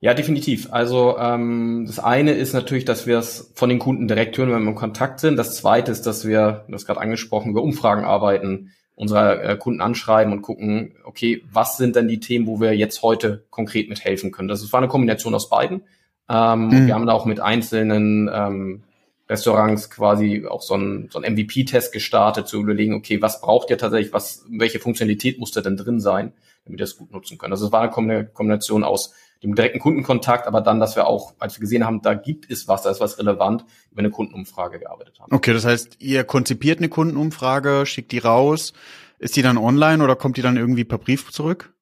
Ja, 0.00 0.14
definitiv. 0.14 0.72
Also 0.72 1.16
ähm, 1.16 1.84
das 1.86 2.00
eine 2.00 2.32
ist 2.32 2.54
natürlich, 2.54 2.84
dass 2.84 3.06
wir 3.06 3.18
es 3.18 3.52
von 3.54 3.68
den 3.68 3.78
Kunden 3.78 4.08
direkt 4.08 4.36
hören, 4.36 4.50
wenn 4.50 4.64
wir 4.64 4.70
im 4.70 4.74
Kontakt 4.74 5.20
sind. 5.20 5.36
Das 5.36 5.54
zweite 5.54 5.92
ist, 5.92 6.02
dass 6.02 6.26
wir, 6.26 6.64
du 6.66 6.74
hast 6.74 6.86
gerade 6.86 7.00
angesprochen, 7.00 7.52
über 7.52 7.62
Umfragen 7.62 8.04
arbeiten, 8.04 8.72
unsere 8.94 9.42
äh, 9.42 9.56
Kunden 9.56 9.80
anschreiben 9.80 10.32
und 10.32 10.42
gucken, 10.42 10.94
okay, 11.04 11.42
was 11.50 11.76
sind 11.76 11.96
denn 11.96 12.08
die 12.08 12.20
Themen, 12.20 12.46
wo 12.46 12.60
wir 12.60 12.76
jetzt 12.76 13.02
heute 13.02 13.44
konkret 13.50 13.88
mithelfen 13.88 14.32
können. 14.32 14.48
Das 14.48 14.72
war 14.72 14.78
eine 14.78 14.88
Kombination 14.88 15.34
aus 15.34 15.48
beiden. 15.48 15.82
Ähm, 16.28 16.68
mhm. 16.68 16.86
Wir 16.86 16.94
haben 16.94 17.06
da 17.06 17.12
auch 17.12 17.24
mit 17.24 17.40
einzelnen 17.40 18.30
ähm, 18.32 18.82
Restaurants 19.28 19.90
quasi 19.90 20.46
auch 20.46 20.62
so 20.62 20.74
ein, 20.74 21.08
so 21.10 21.20
MVP-Test 21.20 21.92
gestartet, 21.92 22.48
zu 22.48 22.60
überlegen, 22.60 22.94
okay, 22.94 23.22
was 23.22 23.40
braucht 23.40 23.70
ihr 23.70 23.78
tatsächlich, 23.78 24.12
was, 24.12 24.44
welche 24.50 24.78
Funktionalität 24.78 25.38
muss 25.38 25.52
da 25.52 25.62
denn 25.62 25.76
drin 25.76 26.00
sein, 26.00 26.32
damit 26.64 26.80
ihr 26.80 26.84
es 26.84 26.96
gut 26.96 27.12
nutzen 27.12 27.38
könnt. 27.38 27.52
Also 27.52 27.66
es 27.66 27.72
war 27.72 27.82
eine 27.96 28.26
Kombination 28.26 28.84
aus 28.84 29.14
dem 29.42 29.54
direkten 29.54 29.80
Kundenkontakt, 29.80 30.46
aber 30.46 30.60
dann, 30.60 30.78
dass 30.78 30.96
wir 30.96 31.06
auch, 31.06 31.34
als 31.38 31.56
wir 31.56 31.60
gesehen 31.60 31.84
haben, 31.84 32.00
da 32.02 32.14
gibt 32.14 32.50
es 32.50 32.68
was, 32.68 32.82
da 32.82 32.90
ist 32.90 33.00
was 33.00 33.18
relevant, 33.18 33.64
über 33.90 34.00
eine 34.00 34.10
Kundenumfrage 34.10 34.78
gearbeitet 34.78 35.18
haben. 35.20 35.34
Okay, 35.34 35.52
das 35.52 35.64
heißt, 35.64 35.96
ihr 35.98 36.24
konzipiert 36.24 36.78
eine 36.78 36.88
Kundenumfrage, 36.88 37.84
schickt 37.86 38.12
die 38.12 38.18
raus, 38.18 38.72
ist 39.18 39.36
die 39.36 39.42
dann 39.42 39.58
online 39.58 40.02
oder 40.02 40.16
kommt 40.16 40.36
die 40.36 40.42
dann 40.42 40.56
irgendwie 40.56 40.84
per 40.84 40.98
Brief 40.98 41.30
zurück? 41.30 41.72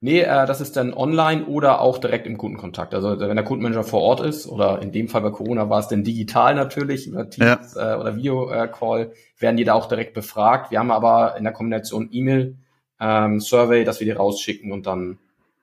Nee, 0.00 0.20
äh, 0.20 0.46
das 0.46 0.60
ist 0.60 0.76
dann 0.76 0.94
online 0.94 1.46
oder 1.46 1.80
auch 1.80 1.98
direkt 1.98 2.26
im 2.26 2.38
Kundenkontakt. 2.38 2.94
Also 2.94 3.18
wenn 3.18 3.34
der 3.34 3.44
Kundenmanager 3.44 3.82
vor 3.82 4.02
Ort 4.02 4.20
ist 4.20 4.46
oder 4.46 4.80
in 4.80 4.92
dem 4.92 5.08
Fall 5.08 5.22
bei 5.22 5.30
Corona 5.30 5.70
war 5.70 5.80
es 5.80 5.88
dann 5.88 6.04
digital 6.04 6.54
natürlich 6.54 7.08
über 7.08 7.28
Teams 7.28 7.74
ja. 7.74 7.94
äh, 7.94 7.98
oder 7.98 8.16
Video-Call, 8.16 9.12
werden 9.38 9.56
die 9.56 9.64
da 9.64 9.74
auch 9.74 9.88
direkt 9.88 10.14
befragt. 10.14 10.70
Wir 10.70 10.78
haben 10.78 10.92
aber 10.92 11.36
in 11.36 11.42
der 11.42 11.52
Kombination 11.52 12.08
E-Mail, 12.12 12.56
ähm, 13.00 13.40
Survey, 13.40 13.84
dass 13.84 13.98
wir 13.98 14.04
die 14.04 14.12
rausschicken 14.12 14.70
und 14.70 14.86
dann 14.86 15.18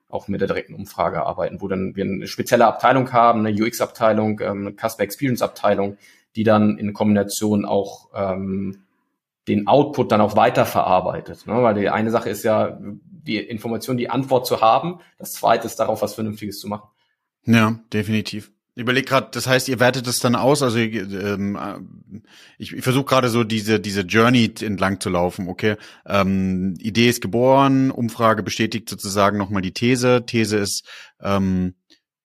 auch 0.08 0.28
mit 0.28 0.40
der 0.40 0.48
direkten 0.48 0.74
Umfrage 0.74 1.24
arbeiten, 1.24 1.60
wo 1.60 1.68
dann 1.68 1.96
wir 1.96 2.04
eine 2.04 2.26
spezielle 2.26 2.66
Abteilung 2.66 3.12
haben, 3.12 3.44
eine 3.44 3.50
UX-Abteilung, 3.50 4.40
ähm, 4.40 4.66
eine 4.66 4.72
Customer 4.72 5.04
Experience-Abteilung, 5.04 5.98
die 6.36 6.44
dann 6.44 6.78
in 6.78 6.92
Kombination 6.92 7.64
auch 7.64 8.10
ähm, 8.14 8.82
den 9.48 9.66
Output 9.66 10.12
dann 10.12 10.20
auch 10.20 10.36
weiterverarbeitet. 10.36 11.46
Ne? 11.46 11.54
Weil 11.62 11.74
die 11.74 11.88
eine 11.88 12.10
Sache 12.10 12.30
ist 12.30 12.44
ja, 12.44 12.78
die 12.80 13.38
Information, 13.38 13.96
die 13.96 14.10
Antwort 14.10 14.46
zu 14.46 14.60
haben. 14.60 15.00
Das 15.18 15.32
zweite 15.32 15.66
ist 15.66 15.76
darauf, 15.76 16.02
was 16.02 16.14
Vernünftiges 16.14 16.58
zu 16.58 16.68
machen. 16.68 16.88
Ja, 17.44 17.78
definitiv. 17.92 18.52
Ich 18.78 18.82
überleg 18.82 19.06
gerade, 19.06 19.28
das 19.30 19.46
heißt, 19.46 19.70
ihr 19.70 19.80
wertet 19.80 20.06
es 20.06 20.20
dann 20.20 20.36
aus, 20.36 20.62
also 20.62 20.76
ähm, 20.76 21.56
äh, 21.56 21.78
ich, 22.58 22.74
ich 22.74 22.84
versuche 22.84 23.06
gerade 23.06 23.30
so 23.30 23.42
diese 23.42 23.80
diese 23.80 24.02
Journey 24.02 24.52
entlang 24.60 25.00
zu 25.00 25.08
laufen, 25.08 25.48
okay. 25.48 25.76
Ähm, 26.04 26.74
Idee 26.78 27.08
ist 27.08 27.22
geboren, 27.22 27.90
Umfrage 27.90 28.42
bestätigt 28.42 28.90
sozusagen 28.90 29.38
nochmal 29.38 29.62
die 29.62 29.72
These. 29.72 30.26
These 30.26 30.58
ist 30.58 30.86
ähm, 31.22 31.74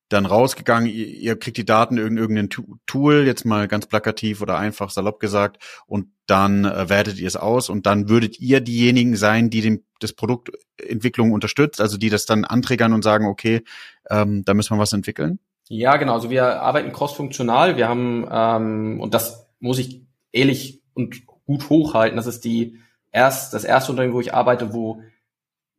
dann 0.10 0.26
rausgegangen, 0.26 0.90
ihr, 0.90 1.08
ihr 1.08 1.40
kriegt 1.40 1.56
die 1.56 1.64
Daten 1.64 1.98
in 1.98 2.18
irgendein 2.18 2.50
Tool, 2.86 3.26
jetzt 3.26 3.46
mal 3.46 3.70
ganz 3.70 3.86
plakativ 3.86 4.42
oder 4.42 4.58
einfach 4.58 4.90
salopp 4.90 5.22
gesagt, 5.22 5.64
und 5.88 6.08
dann 6.28 6.66
äh, 6.66 6.90
wertet 6.90 7.18
ihr 7.18 7.28
es 7.28 7.38
aus 7.38 7.70
und 7.70 7.86
dann 7.86 8.10
würdet 8.10 8.42
ihr 8.42 8.60
diejenigen 8.60 9.16
sein, 9.16 9.50
die 9.50 9.62
den, 9.62 9.86
das 10.02 10.12
Produktentwicklung 10.12 11.32
unterstützt, 11.32 11.80
also 11.80 11.98
die 11.98 12.10
das 12.10 12.26
dann 12.26 12.44
anträgern 12.44 12.92
und 12.92 13.06
sagen, 13.06 13.26
okay, 13.26 13.64
ähm, 14.10 14.44
da 14.44 14.54
müssen 14.54 14.76
wir 14.76 14.82
was 14.82 14.92
entwickeln? 14.92 15.40
Ja, 15.72 15.96
genau. 15.96 16.16
Also 16.16 16.30
wir 16.30 16.62
arbeiten 16.62 16.92
cross-funktional. 16.92 17.78
Wir 17.78 17.88
haben, 17.88 18.28
ähm, 18.30 19.00
und 19.00 19.14
das 19.14 19.48
muss 19.62 19.80
ich 19.80 20.02
ehrlich 20.34 20.82
und 20.94 21.26
gut 21.26 21.70
hochhalten. 21.70 22.18
Das 22.18 22.28
ist 22.28 22.44
die 22.44 22.80
erst, 23.14 23.54
das 23.54 23.64
erste 23.64 23.94
Unternehmen, 23.94 24.14
wo 24.14 24.20
ich 24.20 24.34
arbeite, 24.34 24.74
wo 24.74 25.02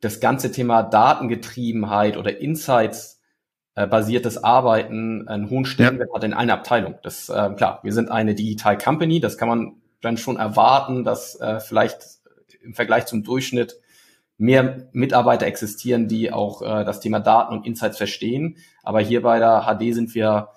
das 0.00 0.18
ganze 0.18 0.50
Thema 0.50 0.82
Datengetriebenheit 0.82 2.16
oder 2.16 2.40
Insights 2.40 3.20
äh, 3.74 3.86
basiertes 3.86 4.42
Arbeiten 4.42 5.28
einen 5.28 5.50
hohen 5.50 5.66
Stellenwert 5.66 6.08
ja. 6.08 6.14
hat 6.14 6.24
in 6.24 6.32
einer 6.32 6.54
Abteilung. 6.54 6.94
Das 7.02 7.28
äh, 7.28 7.50
klar, 7.50 7.80
wir 7.82 7.92
sind 7.92 8.10
eine 8.10 8.34
Digital 8.34 8.78
Company, 8.78 9.20
das 9.20 9.36
kann 9.36 9.48
man 9.48 9.82
dann 10.00 10.16
schon 10.16 10.38
erwarten, 10.38 11.04
dass 11.04 11.38
äh, 11.38 11.60
vielleicht 11.60 11.98
im 12.62 12.72
Vergleich 12.72 13.04
zum 13.04 13.24
Durchschnitt 13.24 13.76
mehr 14.42 14.88
Mitarbeiter 14.92 15.46
existieren, 15.46 16.08
die 16.08 16.32
auch 16.32 16.62
äh, 16.62 16.84
das 16.84 16.98
Thema 16.98 17.20
Daten 17.20 17.54
und 17.54 17.64
Insights 17.64 17.96
verstehen. 17.96 18.56
Aber 18.82 19.00
hier 19.00 19.22
bei 19.22 19.38
der 19.38 19.66
HD 19.68 19.94
sind 19.94 20.14
wir 20.16 20.48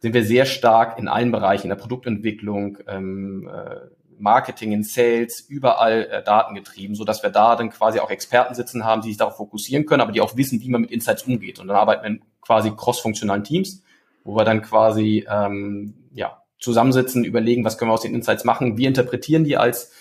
sind 0.00 0.12
wir 0.12 0.24
sehr 0.24 0.44
stark 0.44 0.98
in 0.98 1.08
allen 1.08 1.30
Bereichen, 1.30 1.64
in 1.64 1.68
der 1.70 1.76
Produktentwicklung, 1.76 2.76
ähm, 2.88 3.48
äh, 3.48 3.76
Marketing, 4.18 4.72
in 4.72 4.82
Sales, 4.82 5.40
überall 5.40 6.08
äh, 6.10 6.22
datengetrieben, 6.22 6.94
so 6.94 7.04
dass 7.04 7.22
wir 7.22 7.30
da 7.30 7.56
dann 7.56 7.70
quasi 7.70 8.00
auch 8.00 8.10
Experten 8.10 8.54
sitzen 8.54 8.84
haben, 8.84 9.00
die 9.00 9.08
sich 9.08 9.16
darauf 9.16 9.36
fokussieren 9.36 9.86
können, 9.86 10.02
aber 10.02 10.12
die 10.12 10.20
auch 10.20 10.36
wissen, 10.36 10.60
wie 10.60 10.68
man 10.68 10.82
mit 10.82 10.90
Insights 10.90 11.22
umgeht. 11.22 11.58
Und 11.58 11.68
dann 11.68 11.76
arbeiten 11.76 12.02
wir 12.02 12.08
in 12.08 12.22
quasi 12.42 12.72
cross-funktionalen 12.76 13.44
Teams, 13.44 13.82
wo 14.24 14.36
wir 14.36 14.44
dann 14.44 14.60
quasi 14.60 15.24
ähm, 15.30 15.94
ja, 16.12 16.42
zusammensitzen, 16.58 17.24
überlegen, 17.24 17.64
was 17.64 17.78
können 17.78 17.90
wir 17.90 17.94
aus 17.94 18.02
den 18.02 18.14
Insights 18.14 18.44
machen, 18.44 18.76
wir 18.76 18.88
interpretieren 18.88 19.44
die 19.44 19.56
als 19.56 19.92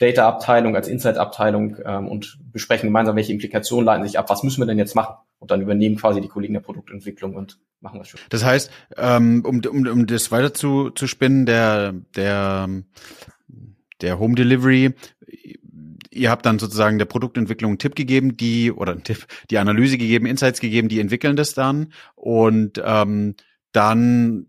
Data-Abteilung, 0.00 0.74
als 0.74 0.88
Insight-Abteilung 0.88 1.76
ähm, 1.84 2.08
und 2.08 2.38
besprechen 2.52 2.88
gemeinsam, 2.88 3.16
welche 3.16 3.32
Implikationen 3.32 3.84
leiten 3.84 4.06
sich 4.06 4.18
ab, 4.18 4.30
was 4.30 4.42
müssen 4.42 4.60
wir 4.60 4.66
denn 4.66 4.78
jetzt 4.78 4.96
machen? 4.96 5.14
Und 5.38 5.50
dann 5.50 5.60
übernehmen 5.60 5.96
quasi 5.96 6.20
die 6.20 6.28
Kollegen 6.28 6.54
der 6.54 6.60
Produktentwicklung 6.60 7.34
und 7.34 7.58
machen 7.80 7.98
das 7.98 8.08
schon. 8.08 8.20
Das 8.30 8.44
heißt, 8.44 8.70
ähm, 8.96 9.44
um, 9.46 9.60
um, 9.64 9.86
um 9.86 10.06
das 10.06 10.32
weiter 10.32 10.52
zu, 10.54 10.90
zu 10.90 11.06
spinnen, 11.06 11.46
der, 11.46 11.94
der, 12.16 12.68
der 14.00 14.18
Home 14.18 14.34
Delivery, 14.34 14.94
ihr 16.10 16.30
habt 16.30 16.46
dann 16.46 16.58
sozusagen 16.58 16.98
der 16.98 17.04
Produktentwicklung 17.04 17.72
einen 17.72 17.78
Tipp 17.78 17.94
gegeben, 17.94 18.36
die, 18.38 18.72
oder 18.72 18.92
einen 18.92 19.04
Tipp, 19.04 19.26
die 19.50 19.58
Analyse 19.58 19.98
gegeben, 19.98 20.26
Insights 20.26 20.60
gegeben, 20.60 20.88
die 20.88 21.00
entwickeln 21.00 21.36
das 21.36 21.52
dann 21.54 21.92
und 22.14 22.82
ähm, 22.84 23.34
dann 23.72 24.46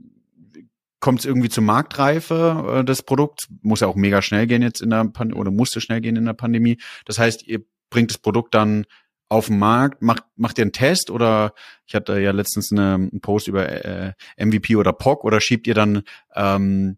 kommt 1.01 1.19
es 1.19 1.25
irgendwie 1.25 1.49
zur 1.49 1.63
Marktreife 1.63 2.79
äh, 2.79 2.85
des 2.85 3.03
Produkts, 3.03 3.49
muss 3.61 3.81
ja 3.81 3.87
auch 3.87 3.95
mega 3.95 4.21
schnell 4.21 4.47
gehen 4.47 4.61
jetzt 4.61 4.81
in 4.81 4.91
der 4.91 5.03
Pandemie 5.05 5.39
oder 5.39 5.51
musste 5.51 5.81
schnell 5.81 5.99
gehen 5.99 6.15
in 6.15 6.25
der 6.25 6.33
Pandemie. 6.33 6.77
Das 7.05 7.19
heißt, 7.19 7.45
ihr 7.47 7.61
bringt 7.89 8.11
das 8.11 8.19
Produkt 8.19 8.53
dann 8.53 8.85
auf 9.27 9.47
den 9.47 9.59
Markt, 9.59 10.01
macht, 10.01 10.23
macht 10.35 10.57
ihr 10.57 10.63
einen 10.63 10.73
Test 10.73 11.09
oder 11.09 11.53
ich 11.85 11.95
hatte 11.95 12.19
ja 12.19 12.31
letztens 12.31 12.71
eine, 12.71 12.95
einen 12.95 13.21
Post 13.21 13.47
über 13.47 13.67
äh, 13.67 14.13
MVP 14.37 14.75
oder 14.75 14.93
POC 14.93 15.23
oder 15.25 15.41
schiebt 15.41 15.67
ihr 15.67 15.73
dann 15.73 16.03
ähm, 16.35 16.97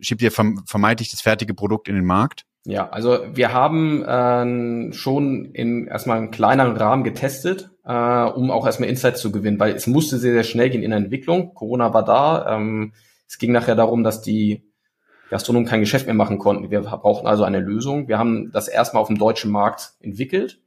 schiebt 0.00 0.22
ihr 0.22 0.32
vermeintlich 0.32 1.10
das 1.10 1.20
fertige 1.20 1.54
Produkt 1.54 1.88
in 1.88 1.94
den 1.94 2.04
Markt? 2.04 2.44
Ja, 2.66 2.88
also 2.88 3.18
wir 3.34 3.52
haben 3.52 4.02
äh, 4.02 4.92
schon 4.94 5.52
in 5.52 5.86
erstmal 5.86 6.18
einen 6.18 6.30
kleineren 6.30 6.76
Rahmen 6.76 7.04
getestet, 7.04 7.70
äh, 7.84 7.92
um 7.92 8.50
auch 8.50 8.64
erstmal 8.64 8.88
Insights 8.88 9.20
zu 9.20 9.30
gewinnen, 9.30 9.60
weil 9.60 9.74
es 9.74 9.86
musste 9.86 10.18
sehr, 10.18 10.32
sehr 10.32 10.44
schnell 10.44 10.70
gehen 10.70 10.82
in 10.82 10.90
der 10.90 10.98
Entwicklung. 10.98 11.52
Corona 11.54 11.92
war 11.92 12.04
da. 12.04 12.56
Ähm, 12.56 12.94
es 13.26 13.38
ging 13.38 13.52
nachher 13.52 13.74
darum, 13.74 14.02
dass 14.04 14.22
die 14.22 14.62
Gastronomen 15.30 15.68
kein 15.68 15.80
Geschäft 15.80 16.06
mehr 16.06 16.14
machen 16.14 16.38
konnten. 16.38 16.70
Wir 16.70 16.82
brauchten 16.82 17.26
also 17.26 17.44
eine 17.44 17.60
Lösung. 17.60 18.08
Wir 18.08 18.18
haben 18.18 18.52
das 18.52 18.68
erstmal 18.68 19.00
auf 19.00 19.08
dem 19.08 19.18
deutschen 19.18 19.50
Markt 19.50 19.94
entwickelt. 20.00 20.60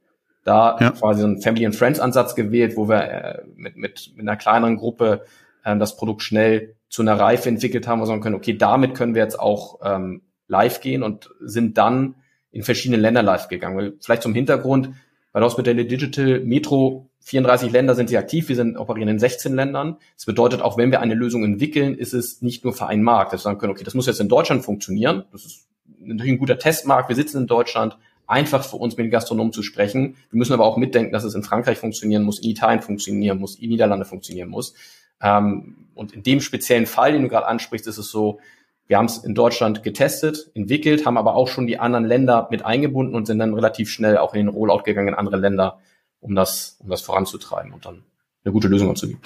Da 0.44 0.76
ja. 0.80 0.90
quasi 0.90 1.20
so 1.20 1.26
einen 1.26 1.40
Family 1.40 1.66
and 1.66 1.76
Friends 1.76 2.00
Ansatz 2.00 2.34
gewählt, 2.34 2.76
wo 2.76 2.88
wir 2.88 3.02
äh, 3.02 3.42
mit, 3.54 3.76
mit, 3.76 4.12
mit 4.14 4.20
einer 4.20 4.36
kleineren 4.36 4.76
Gruppe 4.76 5.24
äh, 5.64 5.76
das 5.76 5.96
Produkt 5.96 6.22
schnell 6.22 6.76
zu 6.88 7.02
einer 7.02 7.18
Reife 7.18 7.48
entwickelt 7.48 7.86
haben, 7.86 8.00
wo 8.00 8.04
wir 8.04 8.06
sagen 8.08 8.20
können, 8.20 8.34
okay, 8.34 8.56
damit 8.56 8.94
können 8.94 9.14
wir 9.14 9.22
jetzt 9.22 9.38
auch 9.38 9.80
ähm, 9.84 10.22
live 10.46 10.80
gehen 10.80 11.02
und 11.02 11.30
sind 11.40 11.76
dann 11.78 12.16
in 12.50 12.62
verschiedenen 12.62 13.00
Ländern 13.00 13.26
live 13.26 13.48
gegangen. 13.48 13.76
Weil 13.76 13.92
vielleicht 14.00 14.22
zum 14.22 14.34
Hintergrund, 14.34 14.90
bei 15.38 15.42
der 15.42 15.46
Hospitality 15.50 15.86
Digital 15.86 16.40
Metro 16.40 17.08
34 17.20 17.70
Länder 17.70 17.94
sind 17.94 18.08
sie 18.08 18.18
aktiv, 18.18 18.48
wir 18.48 18.56
sind 18.56 18.76
operieren 18.76 19.08
in 19.08 19.20
16 19.20 19.54
Ländern. 19.54 19.98
Das 20.16 20.26
bedeutet, 20.26 20.62
auch 20.62 20.76
wenn 20.76 20.90
wir 20.90 21.00
eine 21.00 21.14
Lösung 21.14 21.44
entwickeln, 21.44 21.94
ist 21.94 22.12
es 22.12 22.42
nicht 22.42 22.64
nur 22.64 22.72
für 22.72 22.88
einen 22.88 23.04
Markt, 23.04 23.32
dass 23.32 23.42
wir 23.42 23.44
sagen 23.44 23.58
können, 23.58 23.70
okay, 23.70 23.84
das 23.84 23.94
muss 23.94 24.08
jetzt 24.08 24.18
in 24.18 24.28
Deutschland 24.28 24.64
funktionieren. 24.64 25.26
Das 25.30 25.44
ist 25.44 25.68
natürlich 26.00 26.32
ein 26.32 26.38
guter 26.38 26.58
Testmarkt. 26.58 27.08
Wir 27.08 27.14
sitzen 27.14 27.42
in 27.42 27.46
Deutschland. 27.46 27.96
Einfach 28.26 28.64
für 28.64 28.78
uns 28.78 28.96
mit 28.96 29.04
den 29.04 29.12
Gastronomen 29.12 29.52
zu 29.52 29.62
sprechen. 29.62 30.16
Wir 30.28 30.38
müssen 30.38 30.54
aber 30.54 30.64
auch 30.64 30.76
mitdenken, 30.76 31.12
dass 31.12 31.22
es 31.22 31.36
in 31.36 31.44
Frankreich 31.44 31.78
funktionieren 31.78 32.24
muss, 32.24 32.40
in 32.40 32.50
Italien 32.50 32.82
funktionieren 32.82 33.38
muss, 33.38 33.54
in 33.60 33.68
Niederlande 33.68 34.06
funktionieren 34.06 34.48
muss. 34.48 34.74
Ähm, 35.22 35.86
und 35.94 36.14
in 36.14 36.24
dem 36.24 36.40
speziellen 36.40 36.86
Fall, 36.86 37.12
den 37.12 37.22
du 37.22 37.28
gerade 37.28 37.46
ansprichst, 37.46 37.86
ist 37.86 37.98
es 37.98 38.10
so, 38.10 38.40
wir 38.88 38.96
haben 38.96 39.06
es 39.06 39.18
in 39.18 39.34
Deutschland 39.34 39.82
getestet, 39.82 40.50
entwickelt, 40.54 41.04
haben 41.06 41.18
aber 41.18 41.34
auch 41.34 41.48
schon 41.48 41.66
die 41.66 41.78
anderen 41.78 42.06
Länder 42.06 42.48
mit 42.50 42.64
eingebunden 42.64 43.14
und 43.14 43.26
sind 43.26 43.38
dann 43.38 43.54
relativ 43.54 43.90
schnell 43.90 44.16
auch 44.16 44.32
in 44.34 44.46
den 44.46 44.48
Rollout 44.48 44.82
gegangen 44.82 45.08
in 45.08 45.14
andere 45.14 45.36
Länder, 45.36 45.78
um 46.20 46.34
das, 46.34 46.78
um 46.80 46.88
das 46.88 47.02
voranzutreiben 47.02 47.72
und 47.72 47.84
dann 47.84 48.02
eine 48.44 48.52
gute 48.52 48.68
Lösung 48.68 48.88
anzubieten. 48.88 49.20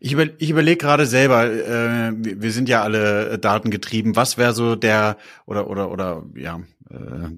Ich, 0.00 0.12
über, 0.12 0.26
ich 0.38 0.50
überlege 0.50 0.76
gerade 0.76 1.06
selber, 1.06 1.46
äh, 1.46 2.12
wir 2.14 2.52
sind 2.52 2.68
ja 2.68 2.82
alle 2.82 3.38
datengetrieben. 3.38 4.14
Was 4.14 4.38
wäre 4.38 4.52
so 4.52 4.76
der 4.76 5.16
oder 5.44 5.68
oder 5.68 5.90
oder 5.90 6.22
ja, 6.36 6.60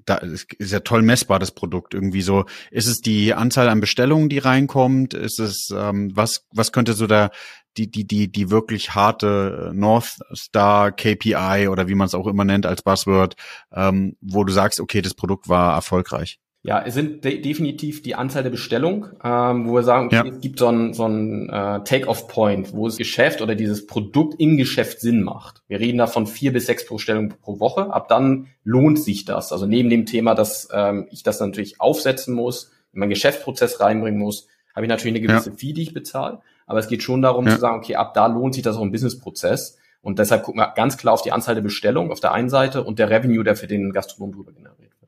da 0.05 0.15
ist 0.15 0.47
ja 0.59 0.79
toll 0.79 1.01
messbar 1.01 1.39
das 1.39 1.51
Produkt 1.51 1.93
irgendwie 1.93 2.21
so. 2.21 2.45
Ist 2.69 2.87
es 2.87 3.01
die 3.01 3.33
Anzahl 3.33 3.69
an 3.69 3.81
Bestellungen, 3.81 4.29
die 4.29 4.39
reinkommt? 4.39 5.13
Ist 5.13 5.39
es 5.39 5.69
ähm, 5.75 6.11
was 6.15 6.45
was 6.51 6.71
könnte 6.71 6.93
so 6.93 7.07
der 7.07 7.31
die 7.77 7.89
die 7.89 8.05
die 8.05 8.31
die 8.31 8.49
wirklich 8.49 8.95
harte 8.95 9.69
äh, 9.71 9.73
North 9.73 10.19
Star 10.35 10.91
KPI 10.91 11.67
oder 11.69 11.87
wie 11.87 11.95
man 11.95 12.07
es 12.07 12.15
auch 12.15 12.27
immer 12.27 12.45
nennt 12.45 12.65
als 12.65 12.81
Buzzword, 12.81 13.35
ähm, 13.73 14.17
wo 14.21 14.43
du 14.43 14.53
sagst, 14.53 14.79
okay, 14.79 15.01
das 15.01 15.13
Produkt 15.13 15.47
war 15.47 15.75
erfolgreich? 15.75 16.39
Ja, 16.63 16.83
es 16.85 16.93
sind 16.93 17.25
de 17.25 17.41
definitiv 17.41 18.03
die 18.03 18.13
Anzahl 18.13 18.43
der 18.43 18.51
Bestellung, 18.51 19.07
ähm, 19.23 19.67
wo 19.67 19.73
wir 19.73 19.83
sagen, 19.83 20.07
okay, 20.07 20.15
ja. 20.17 20.25
es 20.25 20.41
gibt 20.41 20.59
so 20.59 20.67
ein, 20.67 20.93
so 20.93 21.05
ein 21.05 21.49
äh, 21.49 21.83
Take-off-Point, 21.83 22.73
wo 22.73 22.85
das 22.85 22.97
Geschäft 22.97 23.41
oder 23.41 23.55
dieses 23.55 23.87
Produkt 23.87 24.39
im 24.39 24.57
Geschäft 24.57 25.01
Sinn 25.01 25.23
macht. 25.23 25.63
Wir 25.67 25.79
reden 25.79 25.97
da 25.97 26.05
von 26.05 26.27
vier 26.27 26.53
bis 26.53 26.67
sechs 26.67 26.87
Bestellungen 26.87 27.33
pro 27.41 27.59
Woche. 27.59 27.91
Ab 27.91 28.09
dann 28.09 28.47
lohnt 28.63 28.99
sich 28.99 29.25
das. 29.25 29.51
Also 29.51 29.65
neben 29.65 29.89
dem 29.89 30.05
Thema, 30.05 30.35
dass 30.35 30.67
ähm, 30.71 31.07
ich 31.09 31.23
das 31.23 31.39
natürlich 31.39 31.81
aufsetzen 31.81 32.35
muss, 32.35 32.71
in 32.93 32.99
meinen 32.99 33.09
Geschäftsprozess 33.09 33.79
reinbringen 33.79 34.19
muss, 34.19 34.47
habe 34.75 34.85
ich 34.85 34.89
natürlich 34.89 35.15
eine 35.15 35.25
gewisse 35.25 35.49
ja. 35.49 35.55
Fee, 35.55 35.73
die 35.73 35.81
ich 35.81 35.93
bezahle. 35.95 36.41
Aber 36.67 36.77
es 36.77 36.87
geht 36.87 37.01
schon 37.01 37.23
darum 37.23 37.47
ja. 37.47 37.55
zu 37.55 37.59
sagen, 37.59 37.77
okay, 37.77 37.95
ab 37.95 38.13
da 38.13 38.27
lohnt 38.27 38.53
sich 38.53 38.63
das 38.63 38.77
auch 38.77 38.83
im 38.83 38.91
Businessprozess. 38.91 39.77
Und 40.01 40.19
deshalb 40.19 40.43
gucken 40.43 40.61
wir 40.61 40.73
ganz 40.75 40.97
klar 40.97 41.13
auf 41.13 41.21
die 41.23 41.31
Anzahl 41.31 41.55
der 41.55 41.61
Bestellungen 41.61 42.11
auf 42.11 42.19
der 42.19 42.33
einen 42.33 42.49
Seite 42.49 42.83
und 42.83 42.99
der 42.99 43.09
Revenue, 43.09 43.43
der 43.43 43.55
für 43.55 43.67
den 43.67 43.91
Gastronom 43.91 44.33
drüber 44.33 44.51
generiert 44.51 44.91
wird. 44.99 45.00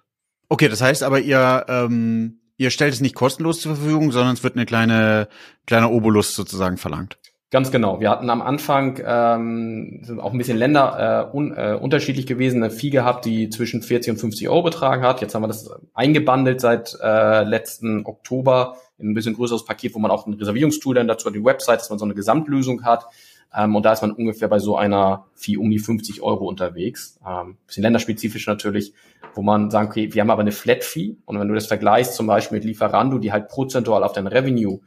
Okay, 0.54 0.70
das 0.70 0.82
heißt 0.84 1.02
aber, 1.02 1.20
ihr, 1.20 1.66
ähm, 1.68 2.38
ihr 2.58 2.70
stellt 2.70 2.94
es 2.94 3.02
nicht 3.02 3.16
kostenlos 3.16 3.60
zur 3.60 3.76
Verfügung, 3.76 4.12
sondern 4.12 4.36
es 4.36 4.44
wird 4.44 4.56
eine 4.56 4.68
kleine, 4.68 5.28
kleine 5.66 5.90
Obolus 5.90 6.36
sozusagen 6.36 6.78
verlangt. 6.78 7.18
Ganz 7.50 7.72
genau. 7.72 8.00
Wir 8.00 8.12
hatten 8.12 8.30
am 8.30 8.44
Anfang 8.44 9.02
ähm, 9.04 10.02
sind 10.04 10.20
auch 10.20 10.32
ein 10.32 10.38
bisschen 10.38 10.60
Länder 10.60 11.32
äh, 11.34 11.36
un, 11.36 11.58
äh, 11.58 11.76
unterschiedlich 11.82 12.28
gewesen, 12.28 12.62
eine 12.62 12.72
Vieh 12.72 12.92
gehabt, 12.92 13.26
die 13.26 13.50
zwischen 13.50 13.82
40 13.82 14.12
und 14.12 14.20
50 14.20 14.48
Euro 14.48 14.62
betragen 14.62 15.02
hat. 15.02 15.22
Jetzt 15.22 15.34
haben 15.34 15.42
wir 15.42 15.48
das 15.48 15.72
eingebandelt 15.96 16.62
seit 16.62 17.00
äh, 17.02 17.44
letzten 17.46 18.06
Oktober 18.06 18.78
in 19.00 19.10
ein 19.10 19.14
bisschen 19.16 19.34
größeres 19.34 19.66
Paket, 19.66 19.96
wo 19.96 20.00
man 20.00 20.12
auch 20.12 20.28
ein 20.28 20.36
Reservierungstool 20.36 20.94
dann 20.94 21.08
dazu 21.08 21.26
hat, 21.26 21.34
die 21.34 21.44
Website, 21.44 21.80
dass 21.80 21.90
man 21.90 21.98
so 21.98 22.06
eine 22.06 22.14
Gesamtlösung 22.14 22.84
hat. 22.86 23.08
Ähm, 23.56 23.76
und 23.76 23.86
da 23.86 23.94
ist 23.94 24.02
man 24.02 24.12
ungefähr 24.12 24.48
bei 24.48 24.60
so 24.60 24.78
einer 24.78 25.26
Vieh 25.36 25.58
um 25.58 25.70
die 25.70 25.80
50 25.80 26.22
Euro 26.22 26.48
unterwegs. 26.48 27.20
Ähm, 27.28 27.58
bisschen 27.68 27.84
länderspezifisch 27.84 28.48
natürlich, 28.48 28.94
wo 29.36 29.42
man 29.42 29.70
sagt, 29.72 29.92
okay, 29.92 30.14
wir 30.14 30.22
haben 30.22 30.30
aber 30.30 30.42
eine 30.42 30.52
Flat 30.52 30.84
Fee. 30.84 31.16
Und 31.26 31.40
wenn 31.40 31.48
du 31.48 31.54
das 31.54 31.68
vergleichst 31.68 32.16
zum 32.16 32.28
Beispiel 32.28 32.58
mit 32.58 32.66
Lieferando, 32.66 33.18
die 33.18 33.32
halt 33.32 33.48
prozentual 33.48 34.04
auf 34.04 34.14
deinen 34.14 34.28
Revenue 34.28 34.80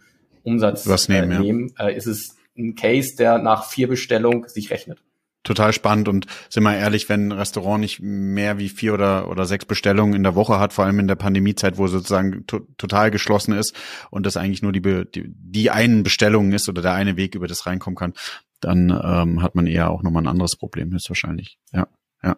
Umsatz 0.43 0.87
Was 0.89 1.09
nehmen, 1.09 1.33
äh, 1.33 1.39
nehmen 1.39 1.73
ja. 1.79 1.89
äh, 1.89 1.97
ist 1.97 2.07
es 2.07 2.37
ein 2.57 2.75
Case, 2.75 3.17
der 3.17 3.39
nach 3.39 3.65
vier 3.65 3.89
Bestellungen 3.89 4.49
sich 4.49 4.71
rechnet. 4.71 5.03
Total 5.47 5.73
spannend 5.73 6.09
und 6.09 6.27
sind 6.49 6.65
wir 6.65 6.77
ehrlich, 6.77 7.09
wenn 7.09 7.29
ein 7.29 7.33
Restaurant 7.33 7.81
nicht 7.81 8.01
mehr 8.01 8.59
wie 8.59 8.69
vier 8.69 8.95
oder, 8.95 9.31
oder 9.31 9.45
sechs 9.45 9.65
Bestellungen 9.65 10.15
in 10.15 10.25
der 10.25 10.35
Woche 10.35 10.59
hat, 10.59 10.73
vor 10.73 10.85
allem 10.85 10.99
in 10.99 11.07
der 11.07 11.15
Pandemiezeit, 11.15 11.79
wo 11.79 11.87
sozusagen 11.87 12.45
to 12.49 12.67
total 12.79 13.13
geschlossen 13.13 13.53
ist 13.55 13.73
und 14.11 14.27
das 14.27 14.37
eigentlich 14.37 14.63
nur 14.63 14.73
die, 14.73 14.81
die, 14.83 15.25
die 15.29 15.71
einen 15.71 16.03
Bestellungen 16.03 16.51
ist 16.51 16.69
oder 16.69 16.83
der 16.83 16.95
eine 16.95 17.17
Weg, 17.17 17.37
über 17.37 17.47
das 17.47 17.65
reinkommen 17.65 17.97
kann, 17.97 18.15
dann 18.61 18.91
ähm, 18.91 19.43
hat 19.43 19.55
man 19.55 19.67
eher 19.67 19.91
auch 19.91 20.03
nochmal 20.03 20.23
ein 20.23 20.29
anderes 20.29 20.57
Problem, 20.57 20.95
ist 20.95 21.09
wahrscheinlich. 21.09 21.59
Ja, 21.73 21.89
ja. 22.23 22.37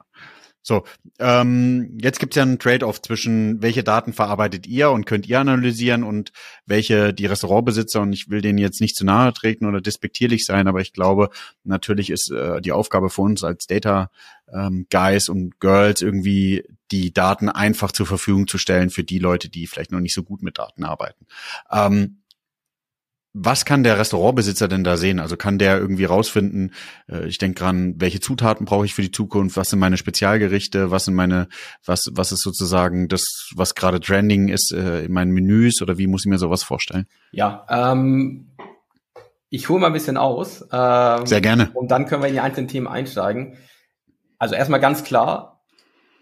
So, 0.68 0.84
ähm, 1.18 1.96
jetzt 2.02 2.18
gibt's 2.20 2.36
ja 2.36 2.42
einen 2.42 2.58
Trade-off 2.58 3.00
zwischen, 3.00 3.62
welche 3.62 3.82
Daten 3.82 4.12
verarbeitet 4.12 4.66
ihr 4.66 4.90
und 4.90 5.06
könnt 5.06 5.26
ihr 5.26 5.40
analysieren 5.40 6.04
und 6.04 6.30
welche 6.66 7.14
die 7.14 7.24
Restaurantbesitzer, 7.24 8.02
und 8.02 8.12
ich 8.12 8.28
will 8.28 8.42
denen 8.42 8.58
jetzt 8.58 8.82
nicht 8.82 8.94
zu 8.94 9.06
nahe 9.06 9.32
treten 9.32 9.64
oder 9.64 9.80
despektierlich 9.80 10.44
sein, 10.44 10.68
aber 10.68 10.82
ich 10.82 10.92
glaube, 10.92 11.30
natürlich 11.64 12.10
ist 12.10 12.30
äh, 12.30 12.60
die 12.60 12.72
Aufgabe 12.72 13.08
für 13.08 13.22
uns 13.22 13.44
als 13.44 13.66
Data 13.66 14.10
ähm, 14.52 14.86
Guys 14.90 15.30
und 15.30 15.58
Girls 15.58 16.02
irgendwie 16.02 16.64
die 16.90 17.14
Daten 17.14 17.48
einfach 17.48 17.90
zur 17.90 18.04
Verfügung 18.04 18.46
zu 18.46 18.58
stellen 18.58 18.90
für 18.90 19.04
die 19.04 19.18
Leute, 19.18 19.48
die 19.48 19.66
vielleicht 19.66 19.92
noch 19.92 20.00
nicht 20.00 20.14
so 20.14 20.22
gut 20.22 20.42
mit 20.42 20.58
Daten 20.58 20.84
arbeiten. 20.84 21.26
Ähm, 21.70 22.17
was 23.40 23.64
kann 23.64 23.84
der 23.84 23.98
Restaurantbesitzer 23.98 24.68
denn 24.68 24.84
da 24.84 24.96
sehen? 24.96 25.20
Also 25.20 25.36
kann 25.36 25.58
der 25.58 25.78
irgendwie 25.78 26.04
rausfinden, 26.04 26.72
äh, 27.08 27.26
ich 27.26 27.38
denke 27.38 27.60
dran, 27.60 27.94
welche 27.98 28.20
Zutaten 28.20 28.66
brauche 28.66 28.84
ich 28.84 28.94
für 28.94 29.02
die 29.02 29.10
Zukunft, 29.10 29.56
was 29.56 29.70
sind 29.70 29.78
meine 29.78 29.96
Spezialgerichte, 29.96 30.90
was 30.90 31.04
sind 31.04 31.14
meine, 31.14 31.48
was, 31.84 32.10
was 32.12 32.32
ist 32.32 32.42
sozusagen 32.42 33.08
das, 33.08 33.50
was 33.54 33.74
gerade 33.74 34.00
trending 34.00 34.48
ist 34.48 34.72
äh, 34.72 35.04
in 35.04 35.12
meinen 35.12 35.32
Menüs 35.32 35.80
oder 35.82 35.98
wie 35.98 36.06
muss 36.06 36.24
ich 36.24 36.30
mir 36.30 36.38
sowas 36.38 36.62
vorstellen? 36.62 37.06
Ja, 37.30 37.66
ähm, 37.68 38.50
ich 39.50 39.68
hole 39.68 39.80
mal 39.80 39.86
ein 39.88 39.92
bisschen 39.92 40.16
aus. 40.16 40.62
Ähm, 40.72 41.26
Sehr 41.26 41.40
gerne. 41.40 41.70
Und 41.74 41.90
dann 41.90 42.06
können 42.06 42.22
wir 42.22 42.28
in 42.28 42.34
die 42.34 42.40
einzelnen 42.40 42.68
Themen 42.68 42.86
einsteigen. 42.86 43.56
Also 44.38 44.54
erstmal 44.54 44.80
ganz 44.80 45.04
klar, 45.04 45.57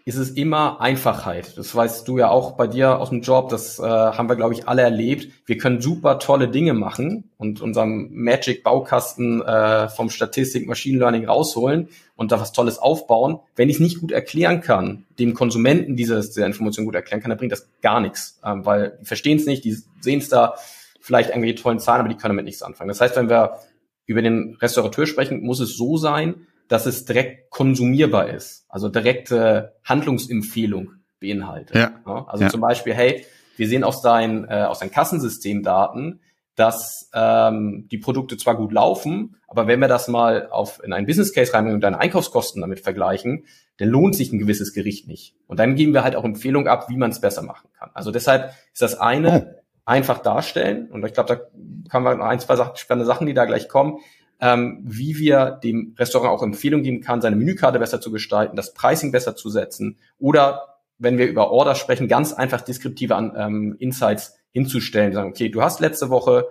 ist 0.07 0.15
es 0.15 0.29
immer 0.29 0.79
Einfachheit. 0.79 1.57
Das 1.57 1.75
weißt 1.75 2.07
du 2.07 2.17
ja 2.17 2.29
auch 2.29 2.53
bei 2.53 2.65
dir 2.65 2.99
aus 2.99 3.09
dem 3.09 3.19
Job, 3.19 3.49
das 3.49 3.77
äh, 3.77 3.83
haben 3.83 4.29
wir, 4.29 4.37
glaube 4.37 4.53
ich, 4.53 4.65
alle 4.65 4.81
erlebt. 4.81 5.27
Wir 5.45 5.57
können 5.57 5.81
super 5.81 6.17
tolle 6.17 6.47
Dinge 6.47 6.73
machen 6.73 7.29
und 7.35 7.59
unseren 7.59 8.07
Magic-Baukasten 8.13 9.41
äh, 9.41 9.89
vom 9.89 10.09
Statistik 10.09 10.65
Machine 10.65 10.97
Learning 10.97 11.25
rausholen 11.25 11.89
und 12.15 12.31
da 12.31 12.39
was 12.39 12.53
Tolles 12.53 12.79
aufbauen. 12.79 13.39
Wenn 13.57 13.67
ich 13.67 13.75
es 13.75 13.81
nicht 13.81 13.99
gut 13.99 14.13
erklären 14.13 14.61
kann, 14.61 15.05
dem 15.19 15.33
Konsumenten 15.33 15.97
diese, 15.97 16.21
diese 16.21 16.45
Information 16.45 16.85
gut 16.85 16.95
erklären 16.95 17.19
kann, 17.19 17.27
dann 17.27 17.37
bringt 17.37 17.51
das 17.51 17.67
gar 17.81 17.99
nichts, 17.99 18.39
ähm, 18.45 18.65
weil 18.65 18.97
die 19.01 19.05
verstehen 19.05 19.39
es 19.39 19.45
nicht, 19.45 19.65
die 19.65 19.75
sehen 19.99 20.19
es 20.19 20.29
da 20.29 20.55
vielleicht 21.01 21.31
irgendwelche 21.31 21.61
tollen 21.61 21.79
Zahlen, 21.79 21.99
aber 21.99 22.09
die 22.09 22.15
können 22.15 22.33
damit 22.33 22.45
nichts 22.45 22.63
anfangen. 22.63 22.87
Das 22.87 23.01
heißt, 23.01 23.17
wenn 23.17 23.27
wir 23.27 23.59
über 24.05 24.21
den 24.21 24.55
Restaurateur 24.61 25.05
sprechen, 25.05 25.41
muss 25.41 25.59
es 25.59 25.75
so 25.75 25.97
sein, 25.97 26.47
dass 26.67 26.85
es 26.85 27.05
direkt 27.05 27.49
konsumierbar 27.49 28.29
ist, 28.29 28.65
also 28.69 28.89
direkte 28.89 29.75
Handlungsempfehlung 29.83 30.91
beinhaltet. 31.19 31.75
Ja. 31.75 32.25
also 32.27 32.43
ja. 32.43 32.49
zum 32.49 32.61
Beispiel, 32.61 32.93
hey, 32.93 33.25
wir 33.55 33.67
sehen 33.67 33.83
aus 33.83 34.01
deinen, 34.01 34.45
äh, 34.45 34.65
aus 34.67 34.79
deinen 34.79 34.91
Kassensystemdaten, 34.91 36.21
dass 36.55 37.09
ähm, 37.13 37.87
die 37.91 37.99
Produkte 37.99 38.35
zwar 38.37 38.57
gut 38.57 38.71
laufen, 38.71 39.37
aber 39.47 39.67
wenn 39.67 39.79
wir 39.79 39.87
das 39.87 40.07
mal 40.07 40.49
auf 40.49 40.83
in 40.83 40.91
einen 40.91 41.05
Business 41.05 41.33
Case 41.33 41.53
reinbringen 41.53 41.75
und 41.75 41.81
deine 41.81 41.99
Einkaufskosten 41.99 42.61
damit 42.61 42.79
vergleichen, 42.79 43.45
dann 43.77 43.89
lohnt 43.89 44.15
sich 44.15 44.31
ein 44.31 44.39
gewisses 44.39 44.73
Gericht 44.73 45.07
nicht. 45.07 45.35
Und 45.45 45.59
dann 45.59 45.75
geben 45.75 45.93
wir 45.93 46.03
halt 46.03 46.15
auch 46.15 46.23
Empfehlungen 46.23 46.67
ab, 46.67 46.89
wie 46.89 46.97
man 46.97 47.11
es 47.11 47.21
besser 47.21 47.43
machen 47.43 47.69
kann. 47.77 47.91
Also 47.93 48.11
deshalb 48.11 48.53
ist 48.73 48.81
das 48.81 48.99
eine 48.99 49.55
oh. 49.55 49.61
einfach 49.85 50.19
darstellen 50.19 50.89
und 50.89 51.05
ich 51.05 51.13
glaube, 51.13 51.35
da 51.35 51.89
kann 51.89 52.03
man 52.03 52.21
ein, 52.21 52.39
zwei 52.39 52.57
spannende 52.75 53.05
Sachen, 53.05 53.27
die 53.27 53.35
da 53.35 53.45
gleich 53.45 53.69
kommen 53.69 53.99
ähm, 54.39 54.79
wie 54.83 55.17
wir 55.17 55.59
dem 55.63 55.95
Restaurant 55.97 56.31
auch 56.31 56.43
Empfehlungen 56.43 56.83
geben 56.83 57.01
kann, 57.01 57.21
seine 57.21 57.35
Menükarte 57.35 57.79
besser 57.79 58.01
zu 58.01 58.11
gestalten, 58.11 58.55
das 58.55 58.73
Pricing 58.73 59.11
besser 59.11 59.35
zu 59.35 59.49
setzen 59.49 59.97
oder 60.19 60.75
wenn 60.99 61.17
wir 61.17 61.27
über 61.27 61.51
Order 61.51 61.75
sprechen, 61.75 62.07
ganz 62.07 62.33
einfach 62.33 62.61
deskriptive 62.61 63.13
ähm, 63.13 63.75
Insights 63.79 64.37
hinzustellen. 64.51 65.13
sagen, 65.13 65.29
okay, 65.29 65.49
du 65.49 65.61
hast 65.61 65.79
letzte 65.79 66.09
Woche 66.09 66.47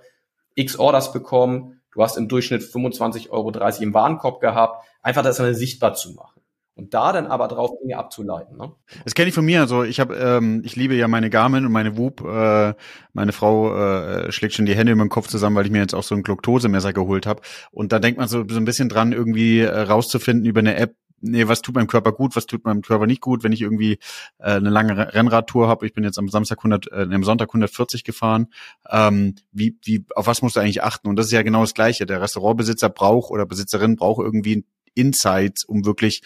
X 0.54 0.78
Orders 0.78 1.12
bekommen, 1.12 1.80
du 1.92 2.02
hast 2.02 2.16
im 2.16 2.28
Durchschnitt 2.28 2.62
25,30 2.62 3.30
Euro 3.30 3.50
im 3.80 3.94
Warenkorb 3.94 4.40
gehabt, 4.40 4.84
einfach 5.02 5.22
das 5.22 5.38
mal 5.38 5.54
sichtbar 5.54 5.94
zu 5.94 6.12
machen 6.12 6.35
und 6.76 6.92
da 6.92 7.12
dann 7.12 7.26
aber 7.26 7.48
drauf 7.48 7.70
Dinge 7.82 7.96
abzuleiten. 7.96 8.56
Ne? 8.56 8.70
Das 9.04 9.14
kenne 9.14 9.28
ich 9.28 9.34
von 9.34 9.44
mir. 9.44 9.60
Also 9.60 9.82
ich 9.82 9.98
habe, 9.98 10.14
ähm, 10.14 10.60
ich 10.62 10.76
liebe 10.76 10.94
ja 10.94 11.08
meine 11.08 11.30
Garmin 11.30 11.64
und 11.64 11.72
meine 11.72 11.96
Whoop. 11.96 12.20
Äh, 12.20 12.74
meine 13.14 13.32
Frau 13.32 13.74
äh, 13.74 14.30
schlägt 14.30 14.54
schon 14.54 14.66
die 14.66 14.76
Hände 14.76 14.92
über 14.92 15.02
den 15.02 15.08
Kopf 15.08 15.26
zusammen, 15.26 15.56
weil 15.56 15.64
ich 15.64 15.72
mir 15.72 15.80
jetzt 15.80 15.94
auch 15.94 16.02
so 16.02 16.14
ein 16.14 16.22
Gluktosemesser 16.22 16.92
geholt 16.92 17.26
habe. 17.26 17.40
Und 17.70 17.92
da 17.92 17.98
denkt 17.98 18.18
man 18.18 18.28
so, 18.28 18.44
so 18.46 18.58
ein 18.58 18.66
bisschen 18.66 18.90
dran, 18.90 19.12
irgendwie 19.12 19.60
äh, 19.60 19.80
rauszufinden 19.80 20.44
über 20.44 20.60
eine 20.60 20.76
App, 20.76 20.94
nee, 21.22 21.48
was 21.48 21.62
tut 21.62 21.74
meinem 21.74 21.86
Körper 21.86 22.12
gut, 22.12 22.36
was 22.36 22.44
tut 22.44 22.66
meinem 22.66 22.82
Körper 22.82 23.06
nicht 23.06 23.22
gut, 23.22 23.42
wenn 23.42 23.52
ich 23.52 23.62
irgendwie 23.62 23.98
äh, 24.38 24.52
eine 24.52 24.68
lange 24.68 25.14
Rennradtour 25.14 25.68
habe. 25.68 25.86
Ich 25.86 25.94
bin 25.94 26.04
jetzt 26.04 26.18
am 26.18 26.28
Samstag 26.28 26.58
100, 26.58 26.92
äh, 26.92 27.08
am 27.10 27.24
Sonntag 27.24 27.48
140 27.48 28.04
gefahren. 28.04 28.48
Ähm, 28.90 29.36
wie, 29.50 29.78
wie, 29.82 30.04
auf 30.14 30.26
was 30.26 30.42
musst 30.42 30.56
du 30.56 30.60
eigentlich 30.60 30.82
achten? 30.82 31.08
Und 31.08 31.16
das 31.16 31.26
ist 31.26 31.32
ja 31.32 31.40
genau 31.40 31.62
das 31.62 31.72
Gleiche. 31.72 32.04
Der 32.04 32.20
Restaurantbesitzer 32.20 32.90
braucht 32.90 33.30
oder 33.30 33.46
Besitzerin 33.46 33.96
braucht 33.96 34.22
irgendwie 34.22 34.66
Insights, 34.94 35.64
um 35.64 35.84
wirklich 35.84 36.22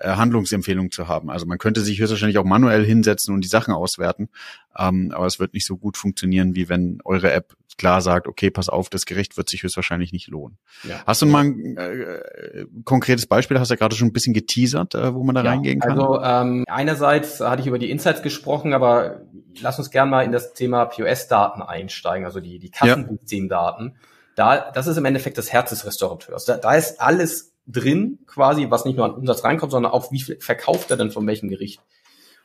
Handlungsempfehlung 0.00 0.90
zu 0.90 1.08
haben. 1.08 1.30
Also 1.30 1.46
man 1.46 1.58
könnte 1.58 1.80
sich 1.80 2.00
höchstwahrscheinlich 2.00 2.38
auch 2.38 2.44
manuell 2.44 2.84
hinsetzen 2.84 3.34
und 3.34 3.42
die 3.42 3.48
Sachen 3.48 3.72
auswerten, 3.72 4.28
ähm, 4.76 5.12
aber 5.14 5.26
es 5.26 5.38
wird 5.38 5.54
nicht 5.54 5.66
so 5.66 5.76
gut 5.76 5.96
funktionieren, 5.96 6.54
wie 6.54 6.68
wenn 6.68 6.98
eure 7.04 7.32
App 7.32 7.54
klar 7.78 8.00
sagt, 8.00 8.26
okay, 8.26 8.50
pass 8.50 8.68
auf, 8.68 8.90
das 8.90 9.06
Gericht 9.06 9.36
wird 9.36 9.48
sich 9.48 9.62
höchstwahrscheinlich 9.62 10.12
nicht 10.12 10.28
lohnen. 10.28 10.58
Ja. 10.82 11.02
Hast 11.06 11.22
du 11.22 11.26
mal 11.26 11.44
ein 11.44 11.76
äh, 11.76 12.66
konkretes 12.84 13.26
Beispiel, 13.26 13.58
hast 13.58 13.70
du 13.70 13.74
ja 13.74 13.78
gerade 13.78 13.96
schon 13.96 14.08
ein 14.08 14.12
bisschen 14.12 14.34
geteasert, 14.34 14.94
äh, 14.94 15.14
wo 15.14 15.22
man 15.22 15.34
da 15.34 15.42
ja, 15.42 15.50
reingehen 15.50 15.80
kann? 15.80 15.92
Also 15.92 16.20
ähm, 16.22 16.64
einerseits 16.68 17.40
hatte 17.40 17.62
ich 17.62 17.68
über 17.68 17.78
die 17.78 17.90
Insights 17.90 18.22
gesprochen, 18.22 18.74
aber 18.74 19.22
lass 19.60 19.78
uns 19.78 19.90
gern 19.90 20.10
mal 20.10 20.22
in 20.22 20.32
das 20.32 20.52
Thema 20.52 20.86
POS-Daten 20.86 21.62
einsteigen, 21.62 22.26
also 22.26 22.40
die, 22.40 22.58
die 22.58 22.70
Kassensystemdaten. 22.70 23.94
Ja. 23.94 24.00
Da, 24.34 24.70
das 24.70 24.86
ist 24.86 24.96
im 24.96 25.04
Endeffekt 25.04 25.36
das 25.36 25.52
Herz 25.52 25.70
des 25.70 25.84
Restaurateurs. 25.84 26.46
Da, 26.46 26.56
da 26.56 26.74
ist 26.74 27.00
alles 27.00 27.51
drin, 27.66 28.18
quasi, 28.26 28.70
was 28.70 28.84
nicht 28.84 28.96
nur 28.96 29.06
an 29.06 29.14
Umsatz 29.14 29.44
reinkommt, 29.44 29.72
sondern 29.72 29.92
auch, 29.92 30.10
wie 30.12 30.20
viel 30.20 30.40
verkauft 30.40 30.90
er 30.90 30.96
denn 30.96 31.10
von 31.10 31.26
welchem 31.26 31.48
Gericht. 31.48 31.80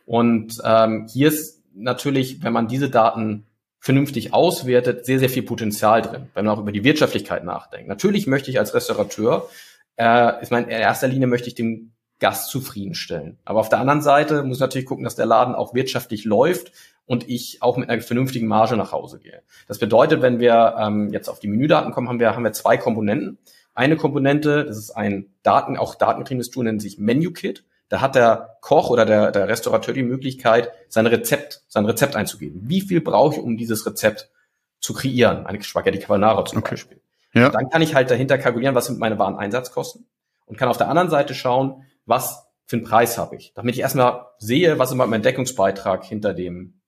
Und 0.05 0.61
ähm, 0.63 1.07
hier 1.11 1.27
ist 1.27 1.63
natürlich, 1.73 2.43
wenn 2.43 2.53
man 2.53 2.67
diese 2.67 2.89
Daten 2.89 3.45
vernünftig 3.79 4.33
auswertet, 4.33 5.05
sehr, 5.05 5.19
sehr 5.19 5.29
viel 5.29 5.43
Potenzial 5.43 6.01
drin, 6.01 6.29
wenn 6.33 6.45
man 6.45 6.55
auch 6.55 6.61
über 6.61 6.71
die 6.71 6.83
Wirtschaftlichkeit 6.83 7.43
nachdenkt. 7.43 7.87
Natürlich 7.87 8.27
möchte 8.27 8.49
ich 8.49 8.59
als 8.59 8.73
Restaurateur, 8.73 9.49
äh, 9.97 10.43
ich 10.43 10.49
meine, 10.49 10.65
in 10.65 10.71
erster 10.71 11.07
Linie 11.07 11.27
möchte 11.27 11.47
ich 11.47 11.55
den 11.55 11.93
Gast 12.19 12.49
zufriedenstellen. 12.49 13.37
Aber 13.45 13.59
auf 13.59 13.69
der 13.69 13.79
anderen 13.79 14.01
Seite 14.01 14.43
muss 14.43 14.57
ich 14.57 14.61
natürlich 14.61 14.87
gucken, 14.87 15.03
dass 15.03 15.15
der 15.15 15.27
Laden 15.27 15.55
auch 15.55 15.73
wirtschaftlich 15.73 16.25
läuft 16.25 16.71
und 17.05 17.29
ich 17.29 17.61
auch 17.61 17.77
mit 17.77 17.89
einer 17.89 18.01
vernünftigen 18.01 18.47
Marge 18.47 18.75
nach 18.75 18.91
Hause 18.91 19.19
gehe. 19.19 19.41
Das 19.67 19.79
bedeutet, 19.79 20.21
wenn 20.21 20.39
wir 20.39 20.75
ähm, 20.79 21.13
jetzt 21.13 21.29
auf 21.29 21.39
die 21.39 21.47
Menüdaten 21.47 21.91
kommen, 21.91 22.09
haben 22.09 22.19
wir, 22.19 22.35
haben 22.35 22.43
wir 22.43 22.53
zwei 22.53 22.77
Komponenten 22.77 23.37
eine 23.77 23.95
Komponente, 23.95 24.65
das 24.65 24.77
ist 24.77 24.91
ein 24.91 25.27
Daten, 25.43 25.77
auch 25.77 25.93
datengetriebenes 25.93 26.49
Tool, 26.49 26.63
nennt 26.63 26.81
sich 26.81 26.97
MenuKit. 26.97 27.63
Da 27.89 28.01
hat 28.01 28.15
der 28.15 28.57
Koch 28.59 28.89
oder 28.89 29.05
der, 29.05 29.31
der 29.31 29.47
Restaurateur 29.47 29.93
die 29.93 30.03
Möglichkeit, 30.03 30.71
sein 30.89 31.05
Rezept, 31.05 31.61
sein 31.67 31.85
Rezept 31.85 32.15
einzugeben. 32.15 32.61
Wie 32.63 32.81
viel 32.81 33.01
brauche 33.01 33.35
ich, 33.35 33.41
um 33.41 33.55
dieses 33.55 33.85
Rezept 33.85 34.31
zu 34.79 34.93
kreieren? 34.93 35.45
Eine 35.45 35.61
Spaghetti 35.61 35.99
Carbonara 35.99 36.43
zum 36.43 36.59
okay. 36.59 36.71
Beispiel. 36.71 37.01
Ja. 37.33 37.49
Dann 37.49 37.69
kann 37.69 37.83
ich 37.83 37.93
halt 37.93 38.09
dahinter 38.09 38.39
kalkulieren, 38.39 38.73
was 38.73 38.87
sind 38.87 38.97
meine 38.97 39.19
Wareneinsatzkosten 39.19 40.07
und 40.47 40.57
kann 40.57 40.69
auf 40.69 40.77
der 40.77 40.89
anderen 40.89 41.11
Seite 41.11 41.35
schauen, 41.35 41.85
was 42.07 42.47
für 42.65 42.77
einen 42.77 42.85
Preis 42.85 43.19
habe 43.19 43.35
ich, 43.35 43.53
damit 43.53 43.75
ich 43.75 43.81
erstmal 43.81 44.25
sehe, 44.39 44.79
was 44.79 44.89
ist 44.89 44.97
mein 44.97 45.21
Deckungsbeitrag 45.21 46.03
hinter 46.03 46.33
dem, 46.33 46.81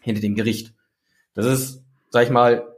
hinter 0.00 0.20
dem 0.20 0.36
Gericht. 0.36 0.74
Das 1.34 1.44
ist, 1.44 1.82
sag 2.10 2.22
ich 2.22 2.30
mal, 2.30 2.72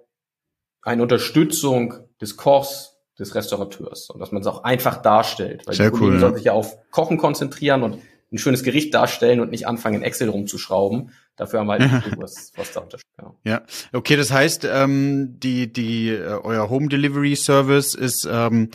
eine 0.80 1.02
Unterstützung 1.02 1.94
des 2.20 2.36
Kochs 2.38 2.97
des 3.18 3.34
Restaurateurs 3.34 4.10
und 4.10 4.20
dass 4.20 4.32
man 4.32 4.42
es 4.42 4.46
auch 4.46 4.64
einfach 4.64 5.02
darstellt. 5.02 5.66
Weil 5.66 5.74
Sehr 5.74 5.90
die 5.90 6.00
cool, 6.00 6.18
soll 6.18 6.34
sich 6.34 6.44
ja 6.44 6.52
auf 6.52 6.78
Kochen 6.90 7.18
konzentrieren 7.18 7.82
und 7.82 7.98
ein 8.30 8.38
schönes 8.38 8.62
Gericht 8.62 8.94
darstellen 8.94 9.40
und 9.40 9.50
nicht 9.50 9.66
anfangen, 9.66 9.96
in 9.96 10.02
Excel 10.02 10.28
rumzuschrauben. 10.28 11.10
Dafür 11.36 11.60
haben 11.60 11.66
wir 11.66 11.78
halt 11.78 12.18
was, 12.18 12.52
was 12.56 12.72
da 12.72 12.80
unterstützt. 12.80 13.16
Genau. 13.16 13.36
Ja, 13.44 13.62
okay, 13.92 14.16
das 14.16 14.30
heißt, 14.30 14.66
ähm, 14.70 15.38
die, 15.40 15.72
die, 15.72 16.10
äh, 16.10 16.38
euer 16.42 16.68
Home 16.68 16.88
Delivery 16.88 17.36
Service 17.36 17.94
ist, 17.94 18.28
ähm, 18.30 18.70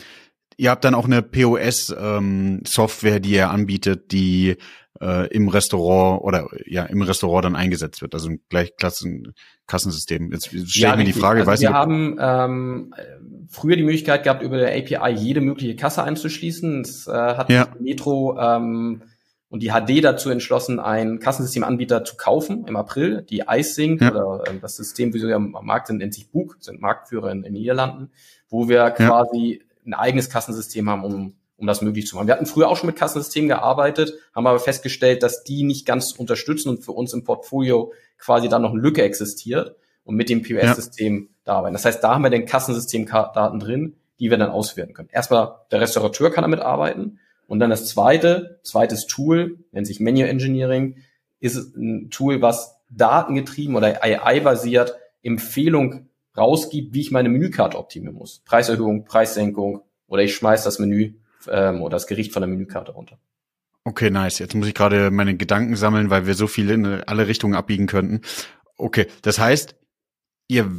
ihr 0.56 0.70
habt 0.70 0.84
dann 0.84 0.94
auch 0.94 1.04
eine 1.04 1.22
POS-Software, 1.22 3.16
ähm, 3.16 3.22
die 3.22 3.30
ihr 3.30 3.50
anbietet, 3.50 4.12
die 4.12 4.56
äh, 5.00 5.28
im 5.28 5.48
Restaurant 5.48 6.22
oder 6.22 6.48
ja 6.66 6.84
im 6.84 7.02
Restaurant 7.02 7.44
dann 7.44 7.56
eingesetzt 7.56 8.02
wird, 8.02 8.14
also 8.14 8.28
ein 8.28 8.40
gleichklassen 8.48 9.34
Kassensystem. 9.66 10.32
Jetzt 10.32 10.46
stelle 10.46 10.64
ich 10.64 10.76
ja, 10.76 10.96
mir 10.96 11.04
die 11.04 11.12
Frage, 11.12 11.40
also 11.40 11.50
weiß 11.50 11.60
wir 11.60 11.70
ich, 11.70 11.74
haben 11.74 12.16
ähm, 12.20 12.94
früher 13.48 13.76
die 13.76 13.82
Möglichkeit 13.82 14.24
gehabt, 14.24 14.42
über 14.42 14.58
der 14.58 14.76
API 14.76 15.12
jede 15.12 15.40
mögliche 15.40 15.76
Kasse 15.76 16.02
einzuschließen. 16.02 16.82
Es 16.82 17.06
äh, 17.06 17.12
hat 17.12 17.50
ja. 17.50 17.68
Metro 17.78 18.38
ähm, 18.38 19.02
und 19.48 19.62
die 19.62 19.70
HD 19.70 20.02
dazu 20.02 20.30
entschlossen, 20.30 20.80
ein 20.80 21.20
Kassensystemanbieter 21.20 22.04
zu 22.04 22.16
kaufen 22.16 22.66
im 22.66 22.76
April, 22.76 23.22
die 23.22 23.44
iSync 23.48 24.00
ja. 24.00 24.10
oder 24.10 24.44
äh, 24.50 24.58
das 24.60 24.76
System, 24.76 25.14
wie 25.14 25.18
sie 25.18 25.32
am 25.32 25.56
Markt 25.62 25.86
sind, 25.86 25.98
nennt 25.98 26.14
sich 26.14 26.30
Book, 26.30 26.56
sind 26.60 26.80
Marktführer 26.80 27.30
in, 27.30 27.38
in 27.38 27.42
den 27.44 27.52
Niederlanden, 27.54 28.10
wo 28.48 28.68
wir 28.68 28.90
quasi 28.90 29.62
ein 29.86 29.94
eigenes 29.94 30.30
Kassensystem 30.30 30.88
haben, 30.88 31.04
um 31.04 31.34
um 31.56 31.68
das 31.68 31.82
möglich 31.82 32.06
zu 32.06 32.16
machen. 32.16 32.26
Wir 32.26 32.34
hatten 32.34 32.46
früher 32.46 32.68
auch 32.68 32.76
schon 32.76 32.88
mit 32.88 32.96
Kassensystemen 32.96 33.48
gearbeitet, 33.48 34.14
haben 34.34 34.46
aber 34.46 34.58
festgestellt, 34.58 35.22
dass 35.22 35.44
die 35.44 35.62
nicht 35.62 35.86
ganz 35.86 36.12
unterstützen 36.12 36.68
und 36.68 36.84
für 36.84 36.90
uns 36.92 37.12
im 37.12 37.22
Portfolio 37.22 37.92
quasi 38.18 38.48
da 38.48 38.58
noch 38.58 38.72
eine 38.72 38.80
Lücke 38.80 39.02
existiert 39.02 39.76
und 40.04 40.16
mit 40.16 40.28
dem 40.28 40.42
POS-System 40.42 41.16
ja. 41.16 41.28
da 41.44 41.54
arbeiten. 41.56 41.74
Das 41.74 41.84
heißt, 41.84 42.02
da 42.02 42.14
haben 42.14 42.22
wir 42.22 42.30
den 42.30 42.46
Kassensystemdaten 42.46 43.58
drin, 43.58 43.96
die 44.20 44.30
wir 44.30 44.38
dann 44.38 44.50
auswerten 44.50 44.94
können. 44.94 45.08
Erstmal 45.12 45.56
der 45.70 45.80
Restaurateur 45.80 46.30
kann 46.30 46.42
damit 46.42 46.60
arbeiten 46.60 47.18
und 47.46 47.58
dann 47.60 47.70
das 47.70 47.86
zweite, 47.86 48.60
zweites 48.62 49.06
Tool, 49.06 49.58
nennt 49.72 49.86
sich 49.86 50.00
Menu 50.00 50.24
Engineering, 50.24 50.96
ist 51.40 51.76
ein 51.76 52.10
Tool, 52.10 52.40
was 52.40 52.76
datengetrieben 52.90 53.76
oder 53.76 54.02
AI-basiert 54.02 54.94
Empfehlung 55.22 56.08
rausgibt, 56.36 56.94
wie 56.94 57.00
ich 57.00 57.10
meine 57.10 57.28
Menükarte 57.28 57.78
optimieren 57.78 58.16
muss. 58.16 58.40
Preiserhöhung, 58.44 59.04
Preissenkung 59.04 59.82
oder 60.06 60.22
ich 60.22 60.34
schmeiß 60.34 60.64
das 60.64 60.78
Menü 60.78 61.14
ähm, 61.50 61.82
oder 61.82 61.96
das 61.96 62.06
Gericht 62.06 62.32
von 62.32 62.40
der 62.42 62.48
Menükarte 62.48 62.92
runter. 62.92 63.18
Okay, 63.84 64.10
nice. 64.10 64.38
Jetzt 64.38 64.54
muss 64.54 64.66
ich 64.66 64.74
gerade 64.74 65.10
meine 65.10 65.36
Gedanken 65.36 65.76
sammeln, 65.76 66.08
weil 66.08 66.26
wir 66.26 66.34
so 66.34 66.46
viel 66.46 66.70
in 66.70 66.86
alle 66.86 67.26
Richtungen 67.26 67.54
abbiegen 67.54 67.86
könnten. 67.86 68.22
Okay, 68.76 69.06
das 69.22 69.38
heißt, 69.38 69.76
ihr 70.48 70.70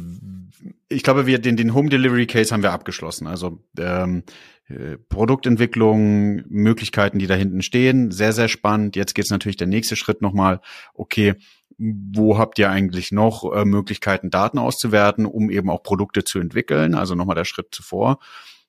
ich 0.88 1.02
glaube, 1.02 1.26
wir 1.26 1.38
den, 1.38 1.56
den 1.56 1.74
Home 1.74 1.88
Delivery 1.88 2.26
Case 2.26 2.52
haben 2.52 2.62
wir 2.62 2.72
abgeschlossen. 2.72 3.26
Also 3.26 3.60
ähm, 3.78 4.22
äh, 4.68 4.96
Produktentwicklung, 5.08 6.42
Möglichkeiten, 6.48 7.18
die 7.18 7.26
da 7.26 7.34
hinten 7.34 7.62
stehen, 7.62 8.10
sehr, 8.10 8.32
sehr 8.32 8.48
spannend. 8.48 8.96
Jetzt 8.96 9.14
geht's 9.14 9.30
natürlich 9.30 9.56
der 9.56 9.66
nächste 9.66 9.96
Schritt 9.96 10.22
nochmal, 10.22 10.60
okay, 10.94 11.34
wo 11.78 12.38
habt 12.38 12.58
ihr 12.58 12.70
eigentlich 12.70 13.12
noch 13.12 13.52
äh, 13.52 13.64
Möglichkeiten, 13.64 14.30
Daten 14.30 14.58
auszuwerten, 14.58 15.26
um 15.26 15.50
eben 15.50 15.70
auch 15.70 15.82
Produkte 15.82 16.24
zu 16.24 16.38
entwickeln? 16.38 16.94
Also 16.94 17.14
nochmal 17.14 17.36
der 17.36 17.44
Schritt 17.44 17.68
zuvor. 17.72 18.18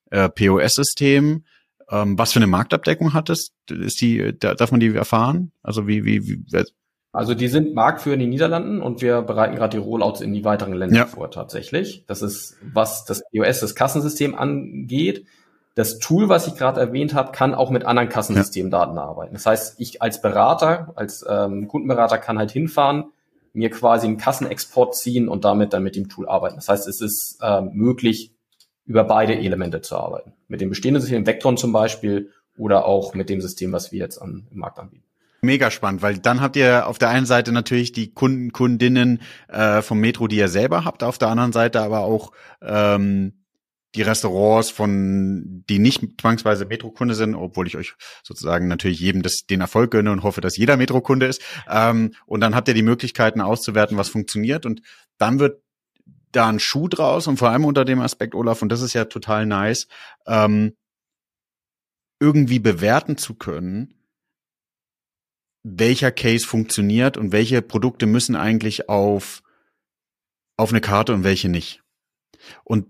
Äh, 0.09 0.29
POS-System, 0.29 1.45
ähm, 1.89 2.17
was 2.17 2.33
für 2.33 2.39
eine 2.39 2.47
Marktabdeckung 2.47 3.13
hat 3.13 3.29
es? 3.29 3.53
Ist 3.69 4.01
die, 4.01 4.37
darf 4.39 4.71
man 4.71 4.79
die 4.79 4.93
erfahren? 4.93 5.51
Also 5.61 5.87
wie, 5.87 6.03
wie, 6.03 6.27
wie 6.27 6.43
also 7.17 7.33
die 7.33 7.47
sind 7.47 7.73
Marktführer 7.73 8.13
in 8.13 8.19
den 8.19 8.29
Niederlanden 8.29 8.79
und 8.79 9.01
wir 9.01 9.23
bereiten 9.23 9.55
gerade 9.55 9.75
die 9.75 9.83
Rollouts 9.83 10.21
in 10.21 10.33
die 10.33 10.45
weiteren 10.45 10.73
Länder 10.73 10.97
ja. 10.97 11.05
vor 11.07 11.31
tatsächlich. 11.31 12.03
Das 12.05 12.21
ist, 12.21 12.57
was 12.61 13.05
das 13.05 13.23
POS, 13.31 13.59
das 13.59 13.73
Kassensystem 13.73 14.35
angeht. 14.35 15.25
Das 15.73 15.97
Tool, 15.97 16.29
was 16.29 16.45
ich 16.45 16.53
gerade 16.53 16.79
erwähnt 16.79 17.15
habe, 17.15 17.31
kann 17.31 17.55
auch 17.55 17.71
mit 17.71 17.85
anderen 17.85 18.07
Kassensystemdaten 18.07 18.97
ja. 18.97 19.01
arbeiten. 19.01 19.33
Das 19.33 19.47
heißt, 19.47 19.79
ich 19.79 19.99
als 19.99 20.21
Berater, 20.21 20.93
als 20.95 21.25
ähm, 21.27 21.67
Kundenberater 21.67 22.19
kann 22.19 22.37
halt 22.37 22.51
hinfahren, 22.51 23.05
mir 23.51 23.71
quasi 23.71 24.05
einen 24.05 24.17
Kassenexport 24.17 24.95
ziehen 24.95 25.27
und 25.27 25.43
damit 25.43 25.73
dann 25.73 25.81
mit 25.81 25.95
dem 25.95 26.09
Tool 26.09 26.29
arbeiten. 26.29 26.57
Das 26.57 26.69
heißt, 26.69 26.87
es 26.87 27.01
ist 27.01 27.39
ähm, 27.41 27.71
möglich, 27.73 28.31
über 28.85 29.03
beide 29.03 29.35
Elemente 29.35 29.81
zu 29.81 29.97
arbeiten. 29.97 30.33
Mit 30.47 30.61
dem 30.61 30.69
bestehenden 30.69 31.01
System, 31.01 31.25
Vectron 31.25 31.57
zum 31.57 31.71
Beispiel, 31.71 32.29
oder 32.59 32.85
auch 32.85 33.15
mit 33.15 33.29
dem 33.29 33.41
System, 33.41 33.71
was 33.71 33.91
wir 33.91 33.99
jetzt 33.99 34.21
an, 34.21 34.45
im 34.51 34.59
Markt 34.59 34.77
anbieten. 34.77 35.06
Mega 35.47 35.71
spannend, 35.71 36.01
weil 36.01 36.17
dann 36.17 36.41
habt 36.41 36.57
ihr 36.57 36.87
auf 36.87 36.99
der 36.99 37.07
einen 37.07 37.25
Seite 37.25 37.53
natürlich 37.53 37.93
die 37.93 38.13
Kunden, 38.13 38.51
Kundinnen 38.51 39.21
äh, 39.47 39.81
vom 39.81 39.99
Metro, 39.99 40.27
die 40.27 40.35
ihr 40.35 40.49
selber 40.49 40.83
habt, 40.83 41.03
auf 41.03 41.17
der 41.17 41.29
anderen 41.29 41.53
Seite 41.53 41.81
aber 41.81 42.01
auch 42.01 42.33
ähm, 42.61 43.45
die 43.95 44.01
Restaurants 44.01 44.69
von, 44.69 45.63
die 45.69 45.79
nicht 45.79 46.03
zwangsweise 46.19 46.65
Metro-Kunde 46.65 47.15
sind, 47.15 47.33
obwohl 47.33 47.65
ich 47.65 47.77
euch 47.77 47.95
sozusagen 48.23 48.67
natürlich 48.67 48.99
jedem 48.99 49.23
das, 49.23 49.45
den 49.49 49.61
Erfolg 49.61 49.91
gönne 49.91 50.11
und 50.11 50.23
hoffe, 50.23 50.41
dass 50.41 50.57
jeder 50.57 50.75
Metro-Kunde 50.75 51.27
ist. 51.27 51.41
Ähm, 51.69 52.13
und 52.25 52.41
dann 52.41 52.53
habt 52.53 52.67
ihr 52.67 52.73
die 52.73 52.83
Möglichkeiten 52.83 53.39
auszuwerten, 53.39 53.97
was 53.97 54.09
funktioniert. 54.09 54.65
Und 54.65 54.81
dann 55.17 55.39
wird 55.39 55.61
da 56.33 56.49
ein 56.49 56.59
Schuh 56.59 56.89
draus 56.89 57.27
und 57.27 57.37
vor 57.37 57.51
allem 57.51 57.63
unter 57.63 57.85
dem 57.85 58.01
Aspekt, 58.01 58.35
Olaf, 58.35 58.61
und 58.61 58.69
das 58.69 58.81
ist 58.81 58.93
ja 58.93 59.05
total 59.05 59.45
nice, 59.45 59.87
ähm, 60.27 60.75
irgendwie 62.19 62.59
bewerten 62.59 63.17
zu 63.17 63.35
können, 63.35 63.96
welcher 65.75 66.11
Case 66.11 66.45
funktioniert 66.45 67.17
und 67.17 67.31
welche 67.31 67.61
Produkte 67.61 68.05
müssen 68.05 68.35
eigentlich 68.35 68.89
auf, 68.89 69.43
auf 70.55 70.69
eine 70.69 70.81
Karte 70.81 71.13
und 71.13 71.23
welche 71.23 71.49
nicht. 71.49 71.83
Und 72.63 72.87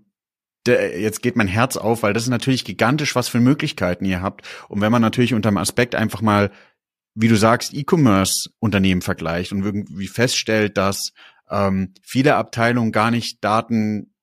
jetzt 0.68 1.22
geht 1.22 1.36
mein 1.36 1.48
Herz 1.48 1.78
auf, 1.78 2.04
weil 2.04 2.14
das 2.14 2.24
ist 2.24 2.30
natürlich 2.30 2.66
gigantisch, 2.66 3.16
was 3.16 3.30
für 3.30 3.40
Möglichkeiten 3.40 4.06
ihr 4.06 4.22
habt. 4.22 4.48
Und 4.68 4.82
wenn 4.82 4.92
man 4.92 5.02
natürlich 5.02 5.34
unter 5.34 5.50
dem 5.50 5.58
Aspekt 5.58 5.96
einfach 5.96 6.22
mal, 6.22 6.52
wie 7.16 7.30
du 7.30 7.36
sagst, 7.36 7.74
E-Commerce-Unternehmen 7.74 9.02
vergleicht 9.02 9.52
und 9.52 9.64
irgendwie 9.64 10.08
feststellt, 10.08 10.78
dass 10.78 11.14
ähm, 11.50 11.94
viele 12.04 12.36
Abteilungen 12.36 12.92
gar 12.92 13.10
nicht 13.10 13.44
Daten 13.44 14.14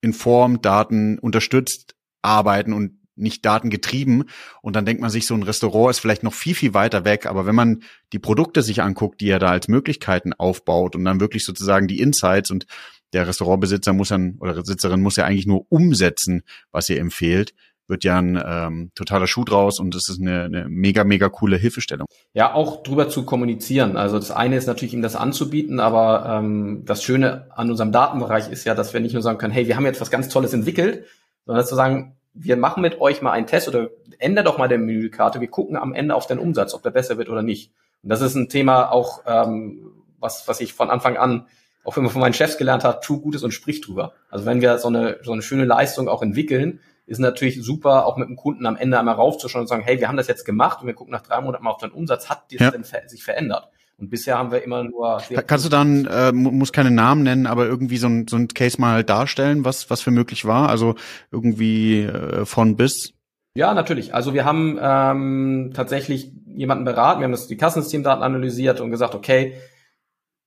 in 0.00 0.12
Form, 0.12 0.62
Daten 0.62 1.18
unterstützt 1.18 1.94
arbeiten 2.22 2.72
und 2.72 3.01
nicht 3.16 3.44
datengetrieben. 3.44 4.24
Und 4.62 4.76
dann 4.76 4.86
denkt 4.86 5.02
man 5.02 5.10
sich, 5.10 5.26
so 5.26 5.34
ein 5.34 5.42
Restaurant 5.42 5.90
ist 5.90 6.00
vielleicht 6.00 6.22
noch 6.22 6.34
viel, 6.34 6.54
viel 6.54 6.74
weiter 6.74 7.04
weg. 7.04 7.26
Aber 7.26 7.46
wenn 7.46 7.54
man 7.54 7.82
die 8.12 8.18
Produkte 8.18 8.62
sich 8.62 8.82
anguckt, 8.82 9.20
die 9.20 9.28
er 9.28 9.38
da 9.38 9.48
als 9.48 9.68
Möglichkeiten 9.68 10.32
aufbaut 10.32 10.96
und 10.96 11.04
dann 11.04 11.20
wirklich 11.20 11.44
sozusagen 11.44 11.88
die 11.88 12.00
Insights 12.00 12.50
und 12.50 12.66
der 13.12 13.26
Restaurantbesitzer 13.26 13.92
muss 13.92 14.08
dann 14.08 14.36
oder 14.40 14.54
Besitzerin 14.54 15.02
muss 15.02 15.16
ja 15.16 15.24
eigentlich 15.24 15.46
nur 15.46 15.66
umsetzen, 15.68 16.42
was 16.70 16.88
ihr 16.88 16.98
empfehlt, 16.98 17.54
wird 17.88 18.04
ja 18.04 18.18
ein 18.18 18.42
ähm, 18.44 18.90
totaler 18.94 19.26
Schuh 19.26 19.44
draus 19.44 19.78
und 19.78 19.94
das 19.94 20.08
ist 20.08 20.20
eine, 20.20 20.44
eine 20.44 20.68
mega, 20.68 21.04
mega 21.04 21.28
coole 21.28 21.56
Hilfestellung. 21.56 22.06
Ja, 22.32 22.54
auch 22.54 22.82
drüber 22.82 23.08
zu 23.08 23.24
kommunizieren. 23.24 23.96
Also 23.96 24.18
das 24.18 24.30
eine 24.30 24.56
ist 24.56 24.66
natürlich, 24.66 24.94
ihm 24.94 25.02
das 25.02 25.16
anzubieten, 25.16 25.80
aber 25.80 26.24
ähm, 26.26 26.84
das 26.86 27.02
Schöne 27.02 27.48
an 27.54 27.70
unserem 27.70 27.92
Datenbereich 27.92 28.50
ist 28.50 28.64
ja, 28.64 28.74
dass 28.74 28.94
wir 28.94 29.00
nicht 29.00 29.12
nur 29.12 29.22
sagen 29.22 29.38
können, 29.38 29.52
hey, 29.52 29.66
wir 29.66 29.76
haben 29.76 29.84
jetzt 29.84 30.00
was 30.00 30.10
ganz 30.10 30.28
Tolles 30.28 30.54
entwickelt, 30.54 31.04
sondern 31.44 31.66
zu 31.66 31.74
sagen, 31.74 32.16
wir 32.34 32.56
machen 32.56 32.80
mit 32.82 33.00
euch 33.00 33.22
mal 33.22 33.32
einen 33.32 33.46
Test 33.46 33.68
oder 33.68 33.90
ändert 34.18 34.46
doch 34.46 34.58
mal 34.58 34.68
der 34.68 34.78
Menükarte. 34.78 35.40
Wir 35.40 35.48
gucken 35.48 35.76
am 35.76 35.94
Ende 35.94 36.14
auf 36.14 36.26
den 36.26 36.38
Umsatz, 36.38 36.74
ob 36.74 36.82
der 36.82 36.90
besser 36.90 37.18
wird 37.18 37.28
oder 37.28 37.42
nicht. 37.42 37.72
Und 38.02 38.08
das 38.08 38.20
ist 38.20 38.34
ein 38.34 38.48
Thema 38.48 38.90
auch, 38.90 39.22
ähm, 39.26 39.92
was, 40.18 40.48
was 40.48 40.60
ich 40.60 40.72
von 40.72 40.90
Anfang 40.90 41.16
an 41.16 41.46
auch 41.84 41.96
man 41.96 42.10
von 42.10 42.20
meinen 42.20 42.34
Chefs 42.34 42.58
gelernt 42.58 42.84
hat, 42.84 43.02
tu 43.02 43.20
Gutes 43.20 43.42
und 43.42 43.52
sprich 43.52 43.80
drüber. 43.80 44.12
Also 44.30 44.46
wenn 44.46 44.60
wir 44.60 44.78
so 44.78 44.88
eine, 44.88 45.18
so 45.22 45.32
eine 45.32 45.42
schöne 45.42 45.64
Leistung 45.64 46.08
auch 46.08 46.22
entwickeln, 46.22 46.80
ist 47.06 47.18
natürlich 47.18 47.62
super, 47.62 48.06
auch 48.06 48.16
mit 48.16 48.28
dem 48.28 48.36
Kunden 48.36 48.66
am 48.66 48.76
Ende 48.76 48.98
einmal 48.98 49.16
raufzuschauen 49.16 49.62
und 49.62 49.66
sagen, 49.66 49.82
hey, 49.82 49.98
wir 49.98 50.08
haben 50.08 50.16
das 50.16 50.28
jetzt 50.28 50.44
gemacht 50.44 50.80
und 50.80 50.86
wir 50.86 50.94
gucken 50.94 51.12
nach 51.12 51.22
drei 51.22 51.40
Monaten 51.40 51.64
mal 51.64 51.70
auf 51.70 51.78
deinen 51.78 51.92
Umsatz, 51.92 52.30
hat 52.30 52.44
das 52.52 52.60
ja. 52.60 52.70
denn 52.70 52.84
sich 52.84 53.24
verändert? 53.24 53.68
Und 54.02 54.10
bisher 54.10 54.36
haben 54.36 54.50
wir 54.50 54.64
immer 54.64 54.82
nur. 54.82 55.22
Kannst 55.46 55.64
du 55.64 55.68
dann, 55.68 56.06
äh, 56.06 56.32
muss 56.32 56.72
keine 56.72 56.90
Namen 56.90 57.22
nennen, 57.22 57.46
aber 57.46 57.66
irgendwie 57.66 57.98
so 57.98 58.08
ein, 58.08 58.26
so 58.26 58.36
ein 58.36 58.48
Case 58.48 58.80
mal 58.80 59.04
darstellen, 59.04 59.64
was, 59.64 59.90
was 59.90 60.00
für 60.02 60.10
möglich 60.10 60.44
war? 60.44 60.68
Also 60.68 60.96
irgendwie 61.30 62.00
äh, 62.00 62.44
von 62.44 62.74
bis? 62.74 63.12
Ja, 63.54 63.74
natürlich. 63.74 64.12
Also 64.12 64.34
wir 64.34 64.44
haben 64.44 64.76
ähm, 64.82 65.70
tatsächlich 65.72 66.32
jemanden 66.46 66.84
beraten, 66.84 67.20
wir 67.20 67.26
haben 67.26 67.30
das 67.30 67.46
die 67.46 67.56
Kassensystemdaten 67.56 68.24
analysiert 68.24 68.80
und 68.80 68.90
gesagt, 68.90 69.14
okay, 69.14 69.54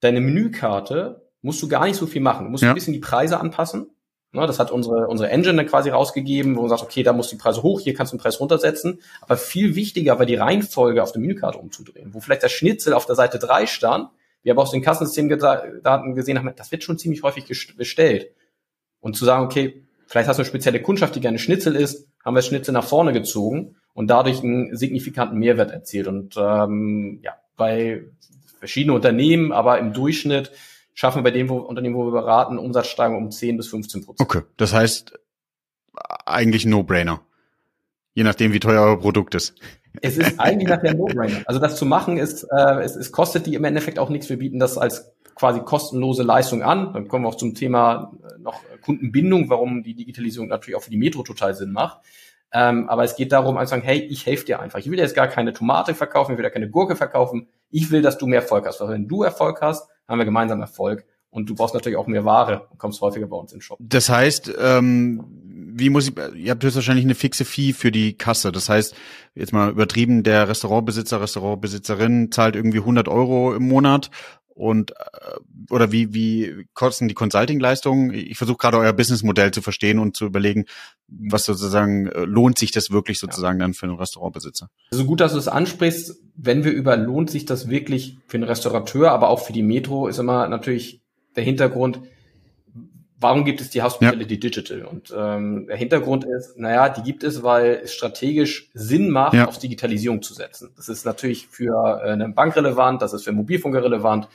deine 0.01 0.19
Menükarte 0.19 1.31
musst 1.41 1.63
du 1.63 1.69
gar 1.69 1.85
nicht 1.85 1.95
so 1.95 2.07
viel 2.07 2.21
machen. 2.21 2.47
Du 2.47 2.51
musst 2.51 2.63
ja. 2.63 2.71
ein 2.71 2.75
bisschen 2.75 2.93
die 2.93 2.99
Preise 2.99 3.39
anpassen. 3.39 3.87
Ne, 4.35 4.45
das 4.47 4.59
hat 4.59 4.69
unsere, 4.69 5.07
unsere 5.07 5.29
Engine 5.29 5.55
dann 5.55 5.65
quasi 5.65 5.89
rausgegeben, 5.89 6.57
wo 6.57 6.61
man 6.61 6.69
sagt, 6.69 6.83
okay, 6.83 7.03
da 7.03 7.13
muss 7.13 7.29
die 7.29 7.37
Preise 7.37 7.63
hoch, 7.63 7.79
hier 7.79 7.93
kannst 7.93 8.11
du 8.11 8.17
den 8.17 8.21
Preis 8.21 8.39
runtersetzen. 8.41 8.99
Aber 9.21 9.37
viel 9.37 9.75
wichtiger 9.75 10.19
war 10.19 10.25
die 10.25 10.35
Reihenfolge 10.35 11.01
auf 11.01 11.13
der 11.13 11.21
Menükarte 11.21 11.57
umzudrehen, 11.57 12.13
wo 12.13 12.19
vielleicht 12.19 12.43
der 12.43 12.49
Schnitzel 12.49 12.93
auf 12.93 13.05
der 13.05 13.15
Seite 13.15 13.39
3 13.39 13.65
stand, 13.65 14.09
wir 14.43 14.51
aber 14.51 14.61
aus 14.61 14.71
den 14.71 14.81
Kassensystemdaten 14.81 16.15
gesehen 16.15 16.37
haben, 16.37 16.51
das 16.55 16.71
wird 16.71 16.83
schon 16.83 16.97
ziemlich 16.97 17.23
häufig 17.23 17.45
bestellt. 17.77 18.31
Und 18.99 19.15
zu 19.15 19.23
sagen, 19.23 19.45
okay, 19.45 19.83
vielleicht 20.05 20.27
hast 20.27 20.37
du 20.37 20.41
eine 20.41 20.49
spezielle 20.49 20.81
Kundschaft, 20.81 21.15
die 21.15 21.21
gerne 21.21 21.39
Schnitzel 21.39 21.75
ist, 21.75 22.07
haben 22.23 22.33
wir 22.33 22.39
das 22.39 22.47
Schnitzel 22.47 22.73
nach 22.73 22.83
vorne 22.83 23.13
gezogen 23.13 23.77
und 23.93 24.07
dadurch 24.07 24.43
einen 24.43 24.75
signifikanten 24.75 25.39
Mehrwert 25.39 25.71
erzielt. 25.71 26.07
Und 26.07 26.35
ähm, 26.37 27.19
ja, 27.23 27.35
bei 27.55 28.03
verschiedenen 28.59 28.97
Unternehmen, 28.97 29.53
aber 29.53 29.79
im 29.79 29.93
Durchschnitt 29.93 30.51
schaffen 30.95 31.19
wir 31.19 31.23
bei 31.23 31.31
dem 31.31 31.49
wo, 31.49 31.57
Unternehmen, 31.57 31.95
wo 31.95 32.05
wir 32.05 32.11
beraten, 32.11 32.57
Umsatzsteigerung 32.57 33.25
um 33.25 33.31
10 33.31 33.57
bis 33.57 33.67
15 33.67 34.05
Prozent. 34.05 34.27
Okay, 34.27 34.41
das 34.57 34.73
heißt 34.73 35.13
eigentlich 36.25 36.65
No-Brainer. 36.65 37.21
Je 38.13 38.23
nachdem, 38.23 38.53
wie 38.53 38.59
teuer 38.59 38.81
euer 38.81 38.99
Produkt 38.99 39.35
ist. 39.35 39.55
Es 40.01 40.17
ist 40.17 40.39
eigentlich 40.39 40.69
nachher 40.69 40.95
No-Brainer. 40.95 41.43
Also 41.45 41.59
das 41.59 41.75
zu 41.75 41.85
machen 41.85 42.17
ist, 42.17 42.43
äh, 42.43 42.81
es, 42.81 42.95
es 42.95 43.11
kostet 43.11 43.45
die 43.45 43.53
im 43.53 43.65
Endeffekt 43.65 43.99
auch 43.99 44.09
nichts. 44.09 44.29
Wir 44.29 44.39
bieten 44.39 44.57
das 44.57 44.77
als 44.77 45.13
quasi 45.35 45.59
kostenlose 45.59 46.23
Leistung 46.23 46.63
an. 46.63 46.93
Dann 46.93 47.07
kommen 47.09 47.25
wir 47.25 47.29
auch 47.29 47.35
zum 47.35 47.53
Thema 47.53 48.13
äh, 48.23 48.39
noch 48.39 48.61
Kundenbindung, 48.81 49.49
warum 49.49 49.83
die 49.83 49.95
Digitalisierung 49.95 50.47
natürlich 50.47 50.77
auch 50.77 50.83
für 50.83 50.91
die 50.91 50.97
Metro 50.97 51.23
total 51.23 51.53
Sinn 51.53 51.73
macht. 51.73 51.99
Ähm, 52.53 52.87
aber 52.87 53.03
es 53.03 53.17
geht 53.17 53.33
darum, 53.33 53.57
einfach 53.57 53.71
sagen, 53.71 53.81
hey, 53.81 53.99
ich 53.99 54.25
helfe 54.25 54.45
dir 54.45 54.61
einfach. 54.61 54.79
Ich 54.79 54.89
will 54.89 54.95
dir 54.95 55.03
jetzt 55.03 55.15
gar 55.15 55.27
keine 55.27 55.51
Tomate 55.51 55.93
verkaufen, 55.93 56.31
ich 56.31 56.37
will 56.37 56.45
dir 56.45 56.51
keine 56.51 56.69
Gurke 56.69 56.95
verkaufen. 56.95 57.49
Ich 57.69 57.91
will, 57.91 58.01
dass 58.01 58.17
du 58.17 58.27
mehr 58.27 58.41
Erfolg 58.41 58.65
hast. 58.65 58.79
Weil 58.79 58.89
wenn 58.89 59.09
du 59.09 59.23
Erfolg 59.23 59.61
hast, 59.61 59.89
haben 60.07 60.17
wir 60.17 60.25
gemeinsam 60.25 60.61
Erfolg. 60.61 61.05
Und 61.29 61.49
du 61.49 61.55
brauchst 61.55 61.73
natürlich 61.73 61.97
auch 61.97 62.07
mehr 62.07 62.23
Ware 62.23 62.67
und 62.71 62.77
kommst 62.77 63.01
häufiger 63.01 63.27
bei 63.27 63.35
uns 63.35 63.51
in 63.51 63.57
den 63.57 63.61
Shop. 63.61 63.77
Das 63.81 64.07
heißt, 64.07 64.53
ähm, 64.57 65.21
wie 65.77 65.89
muss 65.89 66.07
ich, 66.07 66.15
ihr 66.35 66.51
habt 66.51 66.63
höchstwahrscheinlich 66.63 67.03
eine 67.03 67.15
fixe 67.15 67.43
Fee 67.43 67.73
für 67.73 67.91
die 67.91 68.17
Kasse. 68.17 68.53
Das 68.53 68.69
heißt, 68.69 68.95
jetzt 69.33 69.51
mal 69.51 69.69
übertrieben, 69.69 70.23
der 70.23 70.47
Restaurantbesitzer, 70.47 71.19
Restaurantbesitzerin 71.19 72.31
zahlt 72.31 72.55
irgendwie 72.55 72.79
100 72.79 73.09
Euro 73.09 73.53
im 73.53 73.67
Monat 73.67 74.11
und 74.55 74.91
äh, 74.91 74.95
oder 75.69 75.91
wie 75.91 76.13
wie 76.13 76.65
kosten 76.73 77.07
die 77.07 77.13
Consulting-Leistungen? 77.13 78.13
Ich 78.13 78.37
versuche 78.37 78.57
gerade 78.57 78.77
euer 78.77 78.93
Businessmodell 78.93 79.51
zu 79.51 79.61
verstehen 79.61 79.99
und 79.99 80.15
zu 80.15 80.25
überlegen, 80.25 80.65
was 81.07 81.43
sozusagen 81.43 82.07
äh, 82.07 82.21
lohnt 82.21 82.57
sich 82.57 82.71
das 82.71 82.89
wirklich 82.89 83.19
sozusagen 83.19 83.59
ja. 83.59 83.65
dann 83.65 83.73
für 83.73 83.85
einen 83.85 83.97
Restaurantbesitzer? 83.97 84.69
Also 84.91 85.05
gut, 85.05 85.19
dass 85.19 85.33
du 85.33 85.39
es 85.39 85.49
ansprichst. 85.49 86.15
Wenn 86.37 86.63
wir 86.63 86.71
über 86.71 86.95
lohnt 86.95 87.29
sich 87.29 87.45
das 87.45 87.69
wirklich 87.69 88.17
für 88.27 88.37
einen 88.37 88.45
Restaurateur, 88.45 89.11
aber 89.11 89.29
auch 89.29 89.41
für 89.41 89.53
die 89.53 89.61
Metro, 89.61 90.07
ist 90.07 90.19
immer 90.19 90.47
natürlich 90.47 91.01
der 91.35 91.43
Hintergrund. 91.43 91.99
Warum 93.25 93.43
gibt 93.43 93.59
es 93.59 93.71
die 93.71 93.81
Hospitality 93.81 94.35
ja. 94.35 94.39
Digital? 94.39 94.85
Und 94.85 95.11
ähm, 95.17 95.65
der 95.65 95.77
Hintergrund 95.77 96.25
ist, 96.25 96.59
naja, 96.59 96.89
die 96.89 97.01
gibt 97.01 97.23
es, 97.23 97.41
weil 97.41 97.81
es 97.83 97.91
strategisch 97.91 98.69
Sinn 98.75 99.09
macht, 99.09 99.33
ja. 99.33 99.47
auf 99.47 99.57
Digitalisierung 99.57 100.21
zu 100.21 100.35
setzen. 100.35 100.71
Das 100.75 100.89
ist 100.89 101.05
natürlich 101.05 101.47
für 101.47 102.01
äh, 102.03 102.11
eine 102.11 102.29
Bank 102.29 102.55
relevant, 102.55 103.01
das 103.01 103.13
ist 103.13 103.23
für 103.23 103.31
Mobilfunker 103.31 103.83
relevant, 103.83 104.27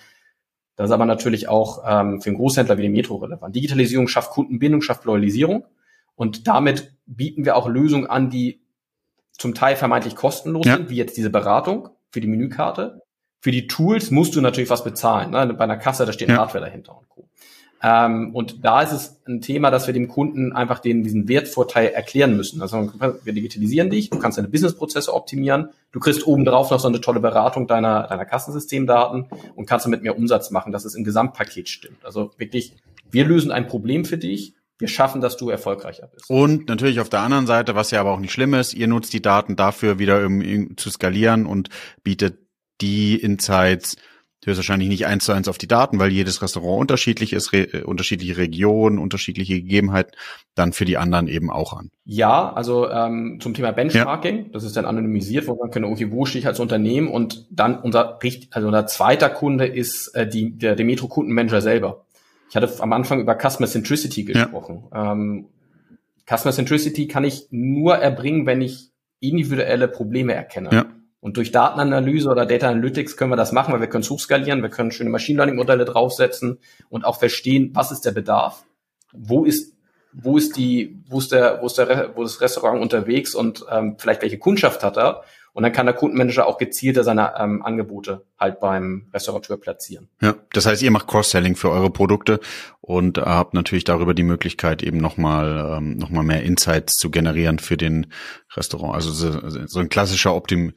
das 0.75 0.89
ist 0.89 0.93
aber 0.93 1.07
natürlich 1.07 1.47
auch 1.47 1.85
ähm, 1.87 2.21
für 2.21 2.31
einen 2.31 2.37
Großhändler 2.37 2.79
wie 2.79 2.83
die 2.83 2.89
Metro 2.89 3.15
relevant. 3.17 3.55
Digitalisierung 3.55 4.09
schafft 4.09 4.33
Kundenbindung, 4.33 4.83
schafft 4.83 5.05
Loyalisierung 5.05 5.65
und 6.17 6.49
damit 6.49 6.93
bieten 7.07 7.45
wir 7.45 7.55
auch 7.55 7.69
Lösungen 7.69 8.09
an, 8.09 8.29
die 8.29 8.61
zum 9.31 9.55
Teil 9.55 9.77
vermeintlich 9.77 10.17
kostenlos 10.17 10.67
ja. 10.67 10.77
sind, 10.77 10.91
wie 10.91 10.97
jetzt 10.97 11.17
diese 11.17 11.31
Beratung 11.31 11.91
für 12.11 12.21
die 12.21 12.27
Menükarte. 12.27 13.03
Für 13.41 13.53
die 13.53 13.69
Tools 13.69 14.11
musst 14.11 14.37
du 14.37 14.41
natürlich 14.41 14.69
was 14.69 14.85
bezahlen. 14.85 15.31
Ne? 15.31 15.55
Bei 15.55 15.65
einer 15.65 15.79
Kasse, 15.79 16.05
da 16.05 16.13
steht 16.13 16.29
ja. 16.29 16.37
Hardware 16.37 16.65
dahinter 16.65 16.99
und 16.99 17.09
Co. 17.09 17.29
Ähm, 17.83 18.35
und 18.35 18.65
da 18.65 18.83
ist 18.83 18.93
es 18.93 19.21
ein 19.27 19.41
Thema, 19.41 19.71
dass 19.71 19.87
wir 19.87 19.95
dem 19.95 20.09
Kunden 20.09 20.53
einfach 20.53 20.81
den, 20.81 21.03
diesen 21.03 21.29
Wertvorteil 21.29 21.89
erklären 21.89 22.37
müssen. 22.37 22.61
Also 22.61 22.93
wir 23.25 23.33
digitalisieren 23.33 23.89
dich, 23.89 24.11
du 24.11 24.19
kannst 24.19 24.37
deine 24.37 24.49
Businessprozesse 24.49 25.15
optimieren, 25.15 25.71
du 25.93 26.01
kriegst 26.01 26.27
obendrauf 26.27 26.71
noch 26.71 26.81
so 26.81 26.89
eine 26.89 27.01
tolle 27.01 27.21
Beratung 27.21 27.67
deiner, 27.67 28.07
deiner 28.07 28.27
Kassensystemdaten 28.27 29.27
und 29.55 29.67
kannst 29.67 29.87
damit 29.87 30.03
mehr 30.03 30.19
Umsatz 30.19 30.51
machen, 30.51 30.73
dass 30.73 30.85
es 30.85 30.95
im 30.95 31.05
Gesamtpaket 31.05 31.69
stimmt. 31.69 32.05
Also 32.05 32.33
wirklich, 32.37 32.75
wir 33.11 33.25
lösen 33.25 33.51
ein 33.51 33.67
Problem 33.67 34.05
für 34.05 34.19
dich, 34.19 34.55
wir 34.79 34.89
schaffen, 34.89 35.21
dass 35.21 35.37
du 35.37 35.51
erfolgreicher 35.51 36.09
bist. 36.13 36.29
Und 36.29 36.69
natürlich 36.69 37.01
auf 37.01 37.11
der 37.11 37.21
anderen 37.21 37.47
Seite, 37.47 37.75
was 37.75 37.91
ja 37.91 38.01
aber 38.01 38.13
auch 38.13 38.21
nicht 38.21 38.33
schlimm 38.33 38.55
ist, 38.55 38.75
ihr 38.75 38.89
nutzt 38.89 39.13
die 39.13 39.23
Daten 39.23 39.57
dafür 39.57 39.99
wieder 39.99 40.25
um, 40.25 40.77
zu 40.77 40.91
skalieren 40.91 41.47
und 41.47 41.69
bietet 42.03 42.39
die 42.81 43.17
Insights 43.17 43.97
höchstwahrscheinlich 44.45 44.89
nicht 44.89 45.07
eins 45.07 45.25
zu 45.25 45.33
eins 45.33 45.49
auf 45.49 45.59
die 45.59 45.69
Daten, 45.69 45.99
weil 45.99 46.11
jedes 46.11 46.43
Restaurant 46.43 46.81
unterschiedlich 46.81 47.33
ist, 47.33 47.53
re 47.53 47.63
äh, 47.73 47.83
unterschiedliche 47.83 48.37
Regionen, 48.37 48.99
unterschiedliche 48.99 49.55
Gegebenheiten, 49.55 50.13
dann 50.55 50.73
für 50.73 50.85
die 50.85 50.97
anderen 50.97 51.29
eben 51.29 51.51
auch 51.51 51.73
an. 51.73 51.91
Ja, 52.05 52.53
also 52.53 52.89
ähm, 52.89 53.39
zum 53.41 53.55
Thema 53.55 53.73
Benchmarking, 53.73 54.37
ja. 54.37 54.45
das 54.53 54.65
ist 54.65 54.77
dann 54.77 54.87
anonymisiert, 54.87 55.47
wo 55.47 55.55
man 55.55 55.71
können, 55.71 55.85
okay, 55.85 56.11
wo 56.11 56.25
stehe 56.25 56.41
ich 56.41 56.47
als 56.47 56.61
Unternehmen 56.61 57.09
und 57.09 57.47
dann 57.51 57.79
unser 57.79 58.19
also 58.51 58.67
unser 58.67 58.87
zweiter 58.87 59.29
Kunde 59.29 59.67
ist 59.67 60.09
äh, 60.15 60.27
die, 60.27 60.57
der, 60.57 60.77
der 60.77 60.87
Metro-Kundenmanager 60.87 61.61
selber. 61.61 62.05
Ich 62.49 62.57
hatte 62.57 62.71
am 62.81 62.93
Anfang 62.93 63.21
über 63.21 63.37
Customer 63.37 63.69
Centricity 63.69 64.25
gesprochen. 64.25 64.85
Ja. 64.93 65.13
Ähm, 65.13 65.47
Customer 66.27 66.53
Centricity 66.53 67.09
kann 67.09 67.25
ich 67.25 67.47
nur 67.51 67.97
erbringen, 67.97 68.47
wenn 68.47 68.61
ich 68.61 68.91
individuelle 69.21 69.89
Probleme 69.89 70.35
erkenne. 70.35 70.71
Ja. 70.73 70.87
Und 71.21 71.37
durch 71.37 71.53
Datenanalyse 71.53 72.31
oder 72.31 72.47
Data 72.47 72.69
Analytics 72.71 73.17
können 73.17 73.31
wir 73.31 73.37
das 73.37 73.53
machen, 73.53 73.73
weil 73.73 73.81
wir 73.81 73.89
können 73.89 74.03
es 74.03 74.11
hochskalieren, 74.11 74.63
wir 74.63 74.71
können 74.71 74.91
schöne 74.91 75.11
Machine 75.11 75.37
Learning 75.37 75.57
Modelle 75.57 75.85
draufsetzen 75.85 76.59
und 76.89 77.05
auch 77.05 77.19
verstehen, 77.19 77.71
was 77.75 77.93
ist 77.93 78.07
der 78.07 78.13
Bedarf, 78.13 78.65
wo 79.13 79.45
ist 79.45 79.75
wo 80.13 80.37
ist 80.37 80.57
die, 80.57 81.03
wo 81.09 81.19
ist 81.19 81.31
der, 81.31 81.61
wo 81.63 81.67
ist 81.67 81.79
der, 81.79 82.17
wo 82.17 82.25
ist 82.25 82.35
das 82.35 82.41
Restaurant 82.41 82.83
unterwegs 82.83 83.35
und 83.35 83.65
ähm, 83.71 83.97
vielleicht 83.99 84.23
welche 84.23 84.39
Kundschaft 84.39 84.83
hat 84.83 84.97
er 84.97 85.23
und 85.53 85.63
dann 85.63 85.73
kann 85.73 85.87
der 85.87 85.95
Kundenmanager 85.95 86.47
auch 86.47 86.59
gezielter 86.59 87.05
seine 87.05 87.35
ähm, 87.39 87.63
Angebote 87.63 88.25
halt 88.39 88.61
beim 88.61 89.09
Restaurateur 89.13 89.57
platzieren. 89.57 90.09
Ja, 90.21 90.37
das 90.53 90.67
heißt, 90.67 90.83
ihr 90.83 90.91
macht 90.91 91.09
Cross-Selling 91.09 91.57
für 91.57 91.71
eure 91.71 91.91
Produkte 91.91 92.41
und 92.81 93.19
äh, 93.19 93.23
habt 93.23 93.55
natürlich 93.55 93.85
darüber 93.85 94.15
die 94.15 94.23
Möglichkeit, 94.23 94.83
eben 94.83 94.99
nochmal 94.99 95.79
ähm, 95.79 95.97
noch 95.97 96.11
mal 96.11 96.23
mehr 96.23 96.43
Insights 96.43 96.97
zu 96.97 97.11
generieren 97.11 97.59
für 97.59 97.77
den 97.77 98.13
Restaurant. 98.55 98.95
Also 98.95 99.11
so, 99.11 99.67
so 99.67 99.81
ein 99.81 99.89
klassischer 99.89 100.35
Optim 100.35 100.75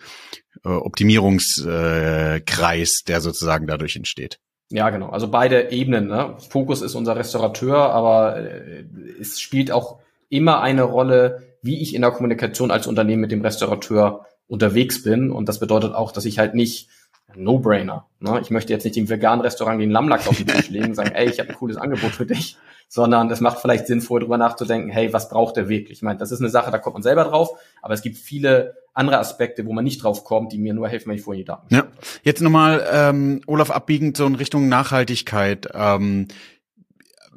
äh, 0.64 0.70
Optimierungskreis, 0.70 3.02
äh, 3.02 3.06
der 3.08 3.22
sozusagen 3.22 3.68
dadurch 3.68 3.96
entsteht. 3.96 4.40
Ja, 4.70 4.90
genau. 4.90 5.10
Also 5.10 5.30
beide 5.30 5.72
Ebenen. 5.72 6.08
Ne? 6.08 6.36
Fokus 6.50 6.82
ist 6.82 6.96
unser 6.96 7.16
Restaurateur, 7.16 7.78
aber 7.78 8.38
äh, 8.38 8.86
es 9.20 9.40
spielt 9.40 9.72
auch 9.72 10.00
immer 10.30 10.62
eine 10.62 10.84
Rolle, 10.84 11.44
wie 11.62 11.82
ich 11.82 11.94
in 11.94 12.02
der 12.02 12.12
Kommunikation 12.12 12.72
als 12.72 12.88
Unternehmen 12.88 13.22
mit 13.22 13.32
dem 13.32 13.42
Restaurateur 13.42 14.26
unterwegs 14.54 15.02
bin. 15.02 15.32
Und 15.32 15.50
das 15.50 15.60
bedeutet 15.60 15.96
auch, 15.96 16.12
dass 16.12 16.26
ich 16.26 16.38
halt 16.38 16.54
nicht 16.54 16.88
No-Brainer. 17.36 18.06
Ne? 18.20 18.40
Ich 18.40 18.52
möchte 18.52 18.72
jetzt 18.72 18.84
nicht 18.84 18.96
im 18.98 19.10
veganen 19.10 19.42
Restaurant 19.42 19.82
den 19.82 19.90
Lammlachs 19.90 20.28
auf 20.28 20.38
den 20.38 20.46
Tisch 20.46 20.70
legen 20.70 20.90
und 20.90 20.96
sagen, 20.96 21.12
ey, 21.12 21.28
ich 21.28 21.40
habe 21.40 21.50
ein 21.50 21.56
cooles 21.56 21.78
Angebot 21.78 22.12
für 22.12 22.28
dich, 22.28 22.58
sondern 22.88 23.32
es 23.32 23.42
macht 23.42 23.60
vielleicht 23.60 23.88
Sinn, 23.88 24.02
vorher 24.02 24.24
drüber 24.24 24.38
nachzudenken, 24.38 24.90
hey, 24.92 25.12
was 25.12 25.30
braucht 25.30 25.58
der 25.58 25.70
wirklich? 25.70 25.98
Ich 25.98 26.02
meine, 26.04 26.20
das 26.20 26.32
ist 26.32 26.40
eine 26.40 26.50
Sache, 26.50 26.70
da 26.70 26.78
kommt 26.78 26.94
man 26.94 27.02
selber 27.02 27.24
drauf, 27.24 27.50
aber 27.82 27.96
es 27.96 28.04
gibt 28.04 28.16
viele 28.16 28.76
andere 28.94 29.18
Aspekte, 29.18 29.66
wo 29.66 29.74
man 29.74 29.84
nicht 29.84 30.04
drauf 30.04 30.24
kommt, 30.24 30.52
die 30.52 30.60
mir 30.60 30.76
nur 30.76 30.88
helfen, 30.88 31.10
wenn 31.10 31.16
ich 31.16 31.24
vorher 31.24 31.42
die 31.42 31.46
Daten 31.46 31.74
Ja, 31.74 31.88
jetzt 32.22 32.42
nochmal, 32.44 32.86
ähm, 32.92 33.42
Olaf, 33.48 33.72
abbiegend 33.72 34.16
so 34.16 34.28
in 34.28 34.36
Richtung 34.36 34.70
Nachhaltigkeit. 34.70 35.68
Ähm, 35.74 36.28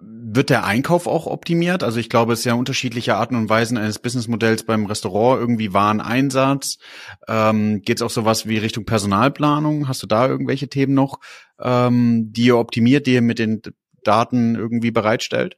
wird 0.00 0.50
der 0.50 0.64
Einkauf 0.64 1.06
auch 1.06 1.26
optimiert? 1.26 1.82
Also 1.82 1.98
ich 1.98 2.10
glaube, 2.10 2.32
es 2.32 2.40
ist 2.40 2.44
ja 2.44 2.54
unterschiedliche 2.54 3.16
Arten 3.16 3.36
und 3.36 3.48
Weisen 3.48 3.78
eines 3.78 3.98
Businessmodells 3.98 4.64
beim 4.64 4.86
Restaurant, 4.86 5.40
irgendwie 5.40 5.72
Wareneinsatz. 5.72 6.78
Ähm, 7.26 7.82
Geht 7.82 7.98
es 7.98 8.02
auch 8.02 8.10
sowas 8.10 8.46
wie 8.46 8.58
Richtung 8.58 8.84
Personalplanung? 8.84 9.88
Hast 9.88 10.02
du 10.02 10.06
da 10.06 10.26
irgendwelche 10.26 10.68
Themen 10.68 10.94
noch, 10.94 11.20
ähm, 11.60 12.32
die 12.32 12.46
ihr 12.46 12.58
optimiert, 12.58 13.06
die 13.06 13.14
ihr 13.14 13.22
mit 13.22 13.38
den 13.38 13.62
Daten 14.02 14.56
irgendwie 14.56 14.90
bereitstellt? 14.90 15.56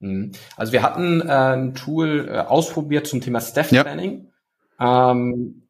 Mhm. 0.00 0.32
Also 0.56 0.72
wir 0.72 0.82
hatten 0.82 1.20
äh, 1.20 1.24
ein 1.24 1.74
Tool 1.74 2.28
äh, 2.28 2.38
ausprobiert 2.38 3.06
zum 3.06 3.20
Thema 3.20 3.40
Staff 3.40 3.70
Planning. 3.70 4.30
Ja. 4.78 5.10
Ähm, 5.10 5.68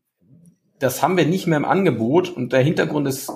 das 0.79 1.03
haben 1.03 1.17
wir 1.17 1.27
nicht 1.27 1.47
mehr 1.47 1.57
im 1.57 1.65
Angebot 1.65 2.29
und 2.29 2.53
der 2.53 2.61
Hintergrund 2.61 3.09
ist 3.09 3.33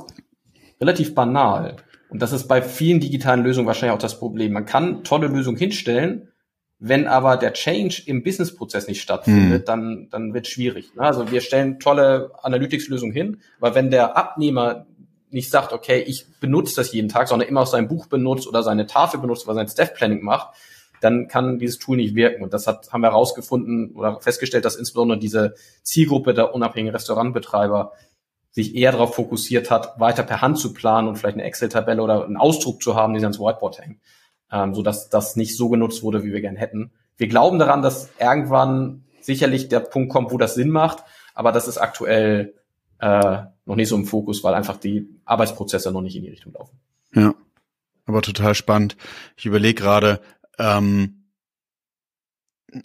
relativ 0.80 1.14
banal. 1.14 1.76
Und 2.12 2.20
das 2.20 2.32
ist 2.32 2.46
bei 2.46 2.60
vielen 2.60 3.00
digitalen 3.00 3.42
Lösungen 3.42 3.66
wahrscheinlich 3.66 3.94
auch 3.94 4.02
das 4.02 4.18
Problem. 4.18 4.52
Man 4.52 4.66
kann 4.66 5.02
tolle 5.02 5.28
Lösungen 5.28 5.56
hinstellen, 5.56 6.28
wenn 6.78 7.06
aber 7.06 7.38
der 7.38 7.54
Change 7.54 8.02
im 8.04 8.22
Businessprozess 8.22 8.86
nicht 8.86 9.00
stattfindet, 9.00 9.62
mhm. 9.62 9.64
dann, 9.64 10.08
dann 10.10 10.34
wird 10.34 10.46
es 10.46 10.52
schwierig. 10.52 10.94
Ne? 10.94 11.02
Also 11.02 11.30
wir 11.30 11.40
stellen 11.40 11.78
tolle 11.80 12.32
Analytics-Lösungen 12.42 13.14
hin, 13.14 13.38
aber 13.60 13.74
wenn 13.74 13.90
der 13.90 14.16
Abnehmer 14.16 14.86
nicht 15.30 15.50
sagt, 15.50 15.72
okay, 15.72 16.04
ich 16.06 16.26
benutze 16.40 16.76
das 16.76 16.92
jeden 16.92 17.08
Tag, 17.08 17.28
sondern 17.28 17.48
immer 17.48 17.62
auch 17.62 17.66
sein 17.66 17.88
Buch 17.88 18.06
benutzt 18.06 18.46
oder 18.46 18.62
seine 18.62 18.86
Tafel 18.86 19.20
benutzt 19.20 19.46
oder 19.46 19.54
sein 19.54 19.68
Staff 19.68 19.94
Planning 19.94 20.22
macht, 20.22 20.54
dann 21.00 21.28
kann 21.28 21.58
dieses 21.58 21.78
Tool 21.78 21.96
nicht 21.96 22.14
wirken. 22.14 22.42
Und 22.42 22.52
das 22.52 22.66
hat, 22.66 22.92
haben 22.92 23.00
wir 23.00 23.08
herausgefunden 23.08 23.92
oder 23.94 24.20
festgestellt, 24.20 24.66
dass 24.66 24.76
insbesondere 24.76 25.18
diese 25.18 25.54
Zielgruppe 25.82 26.34
der 26.34 26.54
unabhängigen 26.54 26.94
Restaurantbetreiber 26.94 27.92
sich 28.52 28.76
eher 28.76 28.92
darauf 28.92 29.14
fokussiert 29.14 29.70
hat, 29.70 29.98
weiter 29.98 30.22
per 30.22 30.42
Hand 30.42 30.58
zu 30.58 30.72
planen 30.72 31.08
und 31.08 31.16
vielleicht 31.16 31.36
eine 31.36 31.44
Excel-Tabelle 31.44 32.02
oder 32.02 32.24
einen 32.24 32.36
Ausdruck 32.36 32.82
zu 32.82 32.94
haben, 32.94 33.14
den 33.14 33.20
sie 33.20 33.26
ans 33.26 33.40
Whiteboard 33.40 33.80
hängen, 33.80 34.00
ähm, 34.52 34.74
so 34.74 34.82
dass 34.82 35.08
das 35.08 35.36
nicht 35.36 35.56
so 35.56 35.68
genutzt 35.70 36.02
wurde, 36.02 36.22
wie 36.22 36.32
wir 36.32 36.42
gern 36.42 36.56
hätten. 36.56 36.92
Wir 37.16 37.28
glauben 37.28 37.58
daran, 37.58 37.82
dass 37.82 38.10
irgendwann 38.20 39.04
sicherlich 39.20 39.68
der 39.68 39.80
Punkt 39.80 40.12
kommt, 40.12 40.32
wo 40.32 40.38
das 40.38 40.54
Sinn 40.54 40.68
macht, 40.68 41.02
aber 41.34 41.50
das 41.50 41.66
ist 41.66 41.78
aktuell 41.78 42.54
äh, 42.98 43.38
noch 43.64 43.76
nicht 43.76 43.88
so 43.88 43.96
im 43.96 44.04
Fokus, 44.04 44.44
weil 44.44 44.54
einfach 44.54 44.76
die 44.76 45.08
Arbeitsprozesse 45.24 45.90
noch 45.90 46.02
nicht 46.02 46.16
in 46.16 46.22
die 46.22 46.30
Richtung 46.30 46.52
laufen. 46.52 46.78
Ja, 47.14 47.34
aber 48.04 48.20
total 48.20 48.54
spannend. 48.54 48.96
Ich 49.36 49.46
überlege 49.46 49.80
gerade, 49.80 50.20
ähm, 50.58 51.21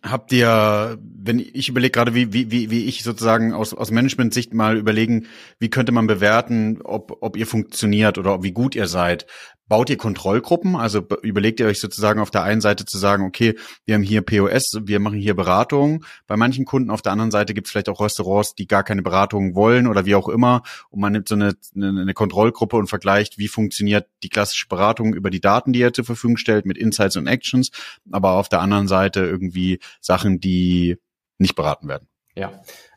habt 0.04 0.32
ihr, 0.32 0.98
wenn 1.02 1.40
ich 1.40 1.70
überlege 1.70 1.92
gerade, 1.92 2.14
wie, 2.14 2.34
wie, 2.34 2.52
wie, 2.52 2.86
ich 2.86 3.04
sozusagen 3.04 3.54
aus, 3.54 3.74
aus 3.74 3.92
Management-Sicht 3.92 4.54
mal 4.54 4.78
überlegen, 4.78 5.28
wie 5.60 5.70
könnte 5.70 5.92
man 5.92 6.08
bewerten, 6.08 6.82
ob, 6.84 7.18
ob 7.22 7.38
ihr 7.38 7.48
funktioniert 7.48 8.18
oder 8.18 8.44
wie 8.44 8.52
gut 8.52 8.76
ihr 8.76 8.88
seid. 8.88 9.26
Baut 9.68 9.90
ihr 9.90 9.98
Kontrollgruppen? 9.98 10.76
Also 10.76 11.06
überlegt 11.22 11.60
ihr 11.60 11.66
euch 11.66 11.80
sozusagen 11.80 12.20
auf 12.20 12.32
der 12.32 12.44
einen 12.44 12.62
Seite 12.62 12.86
zu 12.86 12.98
sagen, 12.98 13.26
okay, 13.26 13.56
wir 13.86 13.96
haben 13.96 14.04
hier 14.04 14.22
POS, 14.22 14.80
wir 14.84 15.00
machen 15.00 15.20
hier 15.20 15.36
Beratung 15.36 16.06
bei 16.26 16.38
manchen 16.38 16.66
Kunden. 16.66 16.90
Auf 16.90 17.02
der 17.02 17.12
anderen 17.12 17.32
Seite 17.32 17.54
gibt 17.54 17.68
es 17.68 17.72
vielleicht 17.72 17.90
auch 17.90 18.00
Restaurants, 18.00 18.56
die 18.56 18.68
gar 18.68 18.84
keine 18.84 19.02
Beratung 19.02 19.56
wollen 19.56 19.88
oder 19.88 20.06
wie 20.06 20.16
auch 20.16 20.30
immer. 20.30 20.64
Und 20.90 21.02
man 21.02 21.12
nimmt 21.12 21.28
so 21.28 21.36
eine, 21.36 21.56
eine, 21.76 22.14
Kontrollgruppe 22.14 22.78
und 22.78 22.88
vergleicht, 22.88 23.38
wie 23.38 23.48
funktioniert 23.48 24.08
die 24.24 24.30
klassische 24.30 24.68
Beratung 24.68 25.14
über 25.14 25.30
die 25.30 25.42
Daten, 25.42 25.74
die 25.74 25.80
ihr 25.80 25.94
zur 25.94 26.06
Verfügung 26.06 26.38
stellt, 26.38 26.66
mit 26.66 26.78
Insights 26.78 27.18
und 27.18 27.28
Actions. 27.28 27.72
Aber 28.12 28.34
auf 28.34 28.50
der 28.50 28.62
anderen 28.62 28.88
Seite 28.88 29.22
irgendwie 29.22 29.80
Sachen, 30.00 30.40
die 30.40 30.98
nicht 31.38 31.56
beraten 31.56 31.88
werden. 31.88 32.08
Ja. 32.36 32.52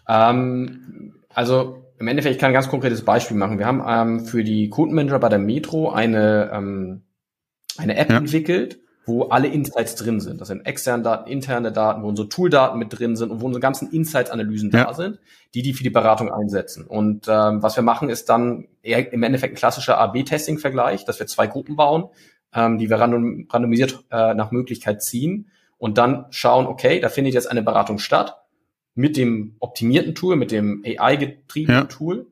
Ähm, 0.09 1.15
also 1.35 1.90
im 2.01 2.09
Endeffekt, 2.09 2.37
ich 2.37 2.41
kann 2.41 2.51
ein 2.51 2.55
ganz 2.55 2.69
konkretes 2.69 3.05
Beispiel 3.05 3.37
machen. 3.37 3.59
Wir 3.59 3.67
haben 3.67 3.85
ähm, 3.87 4.25
für 4.25 4.43
die 4.43 4.71
Kundenmanager 4.71 5.19
bei 5.19 5.29
der 5.29 5.39
Metro 5.39 5.91
eine, 5.91 6.51
ähm, 6.51 7.03
eine 7.77 7.95
App 7.97 8.09
ja. 8.09 8.17
entwickelt, 8.17 8.81
wo 9.05 9.25
alle 9.25 9.49
Insights 9.49 9.97
drin 9.97 10.19
sind. 10.19 10.41
Das 10.41 10.49
sind 10.49 10.65
externe 10.65 11.03
Daten, 11.03 11.31
interne 11.31 11.73
Daten, 11.73 12.03
wo 12.03 12.09
unsere 12.09 12.31
Tooldaten 12.31 12.79
mit 12.79 12.99
drin 12.99 13.17
sind 13.17 13.31
und 13.31 13.43
wo 13.43 13.47
unsere 13.47 13.61
ganzen 13.61 13.91
Insights-Analysen 13.91 14.71
ja. 14.71 14.85
da 14.85 14.95
sind, 14.95 15.19
die 15.53 15.61
die 15.61 15.75
für 15.75 15.83
die 15.83 15.91
Beratung 15.91 16.33
einsetzen. 16.33 16.87
Und 16.87 17.27
ähm, 17.29 17.63
was 17.63 17.77
wir 17.77 17.83
machen, 17.83 18.09
ist 18.09 18.31
dann 18.31 18.69
eher 18.83 19.13
im 19.13 19.23
Endeffekt 19.23 19.53
ein 19.53 19.59
klassischer 19.59 19.99
A-B-Testing-Vergleich, 19.99 21.05
dass 21.05 21.19
wir 21.19 21.27
zwei 21.27 21.49
Gruppen 21.49 21.77
bauen, 21.77 22.05
ähm, 22.55 22.79
die 22.79 22.89
wir 22.89 22.99
random, 22.99 23.47
randomisiert 23.51 24.05
äh, 24.11 24.33
nach 24.33 24.53
Möglichkeit 24.53 25.03
ziehen 25.03 25.51
und 25.77 25.99
dann 25.99 26.25
schauen, 26.31 26.67
okay, 26.67 26.99
da 26.99 27.11
findet 27.11 27.35
jetzt 27.35 27.51
eine 27.51 27.63
Beratung 27.63 27.99
statt 27.99 28.40
mit 29.01 29.17
dem 29.17 29.57
optimierten 29.59 30.15
Tool, 30.15 30.37
mit 30.37 30.53
dem 30.53 30.85
AI-getriebenen 30.87 31.83
ja. 31.83 31.85
Tool 31.87 32.27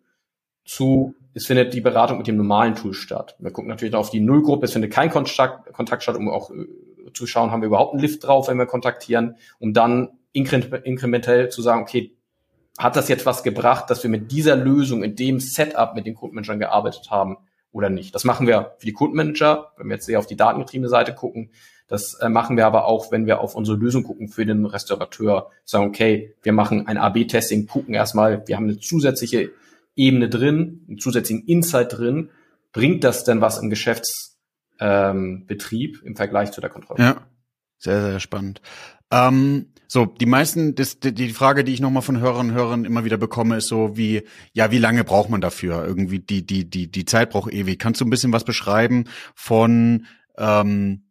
zu, 0.64 1.14
es 1.34 1.46
findet 1.46 1.72
die 1.72 1.80
Beratung 1.80 2.18
mit 2.18 2.26
dem 2.26 2.36
normalen 2.36 2.74
Tool 2.74 2.92
statt. 2.92 3.36
Wir 3.38 3.50
gucken 3.50 3.70
natürlich 3.70 3.94
auf 3.94 4.10
die 4.10 4.20
Nullgruppe, 4.20 4.66
es 4.66 4.72
findet 4.72 4.92
kein 4.92 5.10
Kontakt, 5.10 5.72
Kontakt 5.72 6.02
statt, 6.02 6.16
um 6.16 6.28
auch 6.28 6.50
äh, 6.50 6.66
zu 7.14 7.26
schauen, 7.26 7.50
haben 7.50 7.62
wir 7.62 7.68
überhaupt 7.68 7.94
einen 7.94 8.02
Lift 8.02 8.24
drauf, 8.24 8.48
wenn 8.48 8.58
wir 8.58 8.66
kontaktieren, 8.66 9.36
um 9.58 9.72
dann 9.72 10.10
inkrementell 10.32 11.48
zu 11.48 11.62
sagen, 11.62 11.82
okay, 11.82 12.12
hat 12.78 12.96
das 12.96 13.08
jetzt 13.08 13.26
was 13.26 13.42
gebracht, 13.42 13.88
dass 13.88 14.02
wir 14.02 14.10
mit 14.10 14.30
dieser 14.30 14.54
Lösung, 14.54 15.02
in 15.02 15.16
dem 15.16 15.40
Setup 15.40 15.94
mit 15.94 16.06
den 16.06 16.14
Kundenmanagern 16.14 16.60
gearbeitet 16.60 17.10
haben 17.10 17.38
oder 17.72 17.88
nicht. 17.88 18.14
Das 18.14 18.24
machen 18.24 18.46
wir 18.46 18.74
für 18.78 18.86
die 18.86 18.92
Kundenmanager, 18.92 19.72
wenn 19.78 19.88
wir 19.88 19.94
jetzt 19.94 20.08
eher 20.08 20.18
auf 20.18 20.26
die 20.26 20.36
datengetriebene 20.36 20.88
Seite 20.88 21.14
gucken, 21.14 21.50
das 21.88 22.14
äh, 22.14 22.28
machen 22.28 22.56
wir 22.56 22.66
aber 22.66 22.84
auch, 22.84 23.10
wenn 23.10 23.26
wir 23.26 23.40
auf 23.40 23.54
unsere 23.54 23.76
Lösung 23.76 24.04
gucken 24.04 24.28
für 24.28 24.44
den 24.44 24.66
Restaurateur. 24.66 25.50
Sagen, 25.64 25.86
okay, 25.86 26.34
wir 26.42 26.52
machen 26.52 26.86
ein 26.86 26.98
AB-Testing, 26.98 27.66
gucken 27.66 27.94
erstmal, 27.94 28.46
wir 28.46 28.56
haben 28.56 28.64
eine 28.64 28.78
zusätzliche 28.78 29.50
Ebene 29.96 30.28
drin, 30.28 30.84
einen 30.86 30.98
zusätzlichen 30.98 31.46
Insight 31.46 31.98
drin. 31.98 32.28
Bringt 32.72 33.04
das 33.04 33.24
denn 33.24 33.40
was 33.40 33.58
im 33.58 33.70
Geschäftsprozess 33.70 34.36
ähm, 34.80 35.46
im 36.04 36.14
Vergleich 36.14 36.52
zu 36.52 36.60
der 36.60 36.70
Kontrolle. 36.70 37.02
Ja, 37.02 37.26
sehr, 37.78 38.02
sehr 38.02 38.20
spannend. 38.20 38.60
Ähm, 39.10 39.72
so, 39.86 40.04
die 40.04 40.26
meisten, 40.26 40.74
das, 40.74 41.00
die 41.00 41.30
Frage, 41.30 41.64
die 41.64 41.72
ich 41.72 41.80
nochmal 41.80 42.02
von 42.02 42.20
Hörern 42.20 42.50
und 42.50 42.54
Hörern 42.54 42.84
immer 42.84 43.06
wieder 43.06 43.16
bekomme, 43.16 43.56
ist 43.56 43.68
so 43.68 43.96
wie, 43.96 44.22
ja, 44.52 44.70
wie 44.70 44.78
lange 44.78 45.02
braucht 45.02 45.30
man 45.30 45.40
dafür? 45.40 45.86
Irgendwie 45.86 46.18
die, 46.18 46.44
die, 46.44 46.68
die, 46.68 46.90
die 46.92 47.04
Zeit 47.06 47.30
braucht 47.30 47.50
ewig. 47.50 47.78
Kannst 47.78 48.02
du 48.02 48.04
ein 48.04 48.10
bisschen 48.10 48.32
was 48.32 48.44
beschreiben 48.44 49.04
von 49.34 50.04
ähm, 50.36 51.07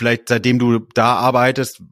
vielleicht 0.00 0.30
seitdem 0.30 0.58
du 0.58 0.78
da 0.94 1.16
arbeitest, 1.16 1.82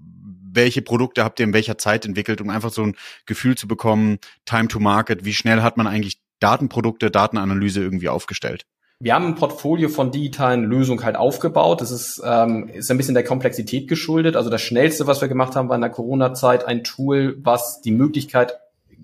welche 0.50 0.80
Produkte 0.80 1.22
habt 1.22 1.40
ihr 1.40 1.44
in 1.44 1.52
welcher 1.52 1.76
Zeit 1.76 2.06
entwickelt, 2.06 2.40
um 2.40 2.48
einfach 2.48 2.70
so 2.70 2.82
ein 2.82 2.96
Gefühl 3.26 3.54
zu 3.54 3.68
bekommen, 3.68 4.18
Time 4.46 4.68
to 4.68 4.80
Market, 4.80 5.26
wie 5.26 5.34
schnell 5.34 5.60
hat 5.60 5.76
man 5.76 5.86
eigentlich 5.86 6.22
Datenprodukte, 6.40 7.10
Datenanalyse 7.10 7.82
irgendwie 7.82 8.08
aufgestellt? 8.08 8.64
Wir 8.98 9.14
haben 9.14 9.26
ein 9.26 9.34
Portfolio 9.34 9.90
von 9.90 10.10
digitalen 10.10 10.64
Lösungen 10.64 11.04
halt 11.04 11.16
aufgebaut. 11.16 11.82
Das 11.82 11.90
ist, 11.90 12.22
ähm, 12.24 12.70
ist 12.72 12.90
ein 12.90 12.96
bisschen 12.96 13.12
der 13.12 13.24
Komplexität 13.24 13.88
geschuldet. 13.88 14.36
Also 14.36 14.48
das 14.48 14.62
Schnellste, 14.62 15.06
was 15.06 15.20
wir 15.20 15.28
gemacht 15.28 15.54
haben, 15.54 15.68
war 15.68 15.76
in 15.76 15.82
der 15.82 15.90
Corona-Zeit 15.90 16.64
ein 16.64 16.82
Tool, 16.82 17.36
was 17.42 17.82
die 17.82 17.92
Möglichkeit 17.92 18.58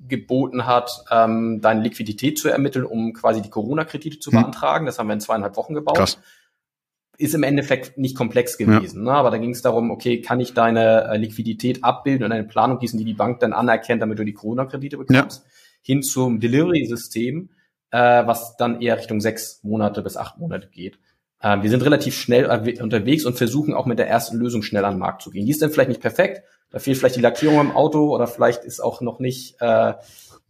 geboten 0.08 0.66
hat, 0.66 1.04
ähm, 1.10 1.60
deine 1.60 1.82
Liquidität 1.82 2.38
zu 2.38 2.48
ermitteln, 2.48 2.86
um 2.86 3.12
quasi 3.12 3.42
die 3.42 3.50
Corona-Kredite 3.50 4.18
zu 4.18 4.32
hm. 4.32 4.40
beantragen. 4.40 4.86
Das 4.86 4.98
haben 4.98 5.08
wir 5.08 5.14
in 5.14 5.20
zweieinhalb 5.20 5.56
Wochen 5.56 5.74
gebaut. 5.74 5.98
Krass. 5.98 6.18
Ist 7.16 7.34
im 7.34 7.42
Endeffekt 7.42 7.96
nicht 7.96 8.16
komplex 8.16 8.58
gewesen, 8.58 9.06
ja. 9.06 9.12
ne? 9.12 9.18
aber 9.18 9.30
da 9.30 9.38
ging 9.38 9.50
es 9.50 9.62
darum, 9.62 9.90
okay, 9.90 10.20
kann 10.20 10.40
ich 10.40 10.52
deine 10.52 11.04
äh, 11.04 11.16
Liquidität 11.16 11.84
abbilden 11.84 12.24
und 12.24 12.32
eine 12.32 12.44
Planung 12.44 12.78
gießen, 12.78 12.98
die 12.98 13.04
die 13.04 13.14
Bank 13.14 13.40
dann 13.40 13.52
anerkennt, 13.52 14.02
damit 14.02 14.18
du 14.18 14.24
die 14.24 14.32
Corona-Kredite 14.32 14.96
bekommst, 14.96 15.44
ja. 15.44 15.50
hin 15.82 16.02
zum 16.02 16.40
Delivery-System, 16.40 17.50
äh, 17.90 18.26
was 18.26 18.56
dann 18.56 18.80
eher 18.80 18.98
Richtung 18.98 19.20
sechs 19.20 19.60
Monate 19.62 20.02
bis 20.02 20.16
acht 20.16 20.38
Monate 20.38 20.68
geht. 20.68 20.98
Äh, 21.40 21.62
wir 21.62 21.70
sind 21.70 21.84
relativ 21.84 22.16
schnell 22.16 22.46
unterwegs 22.80 23.24
und 23.24 23.36
versuchen 23.36 23.74
auch 23.74 23.86
mit 23.86 23.98
der 23.98 24.08
ersten 24.08 24.36
Lösung 24.36 24.62
schnell 24.62 24.84
an 24.84 24.94
den 24.94 25.00
Markt 25.00 25.22
zu 25.22 25.30
gehen. 25.30 25.46
Die 25.46 25.52
ist 25.52 25.62
dann 25.62 25.70
vielleicht 25.70 25.90
nicht 25.90 26.00
perfekt, 26.00 26.42
da 26.70 26.80
fehlt 26.80 26.98
vielleicht 26.98 27.14
die 27.14 27.20
Lackierung 27.20 27.60
im 27.60 27.70
Auto 27.70 28.12
oder 28.12 28.26
vielleicht 28.26 28.64
ist 28.64 28.80
auch 28.80 29.00
noch 29.00 29.20
nicht 29.20 29.60
äh, 29.60 29.94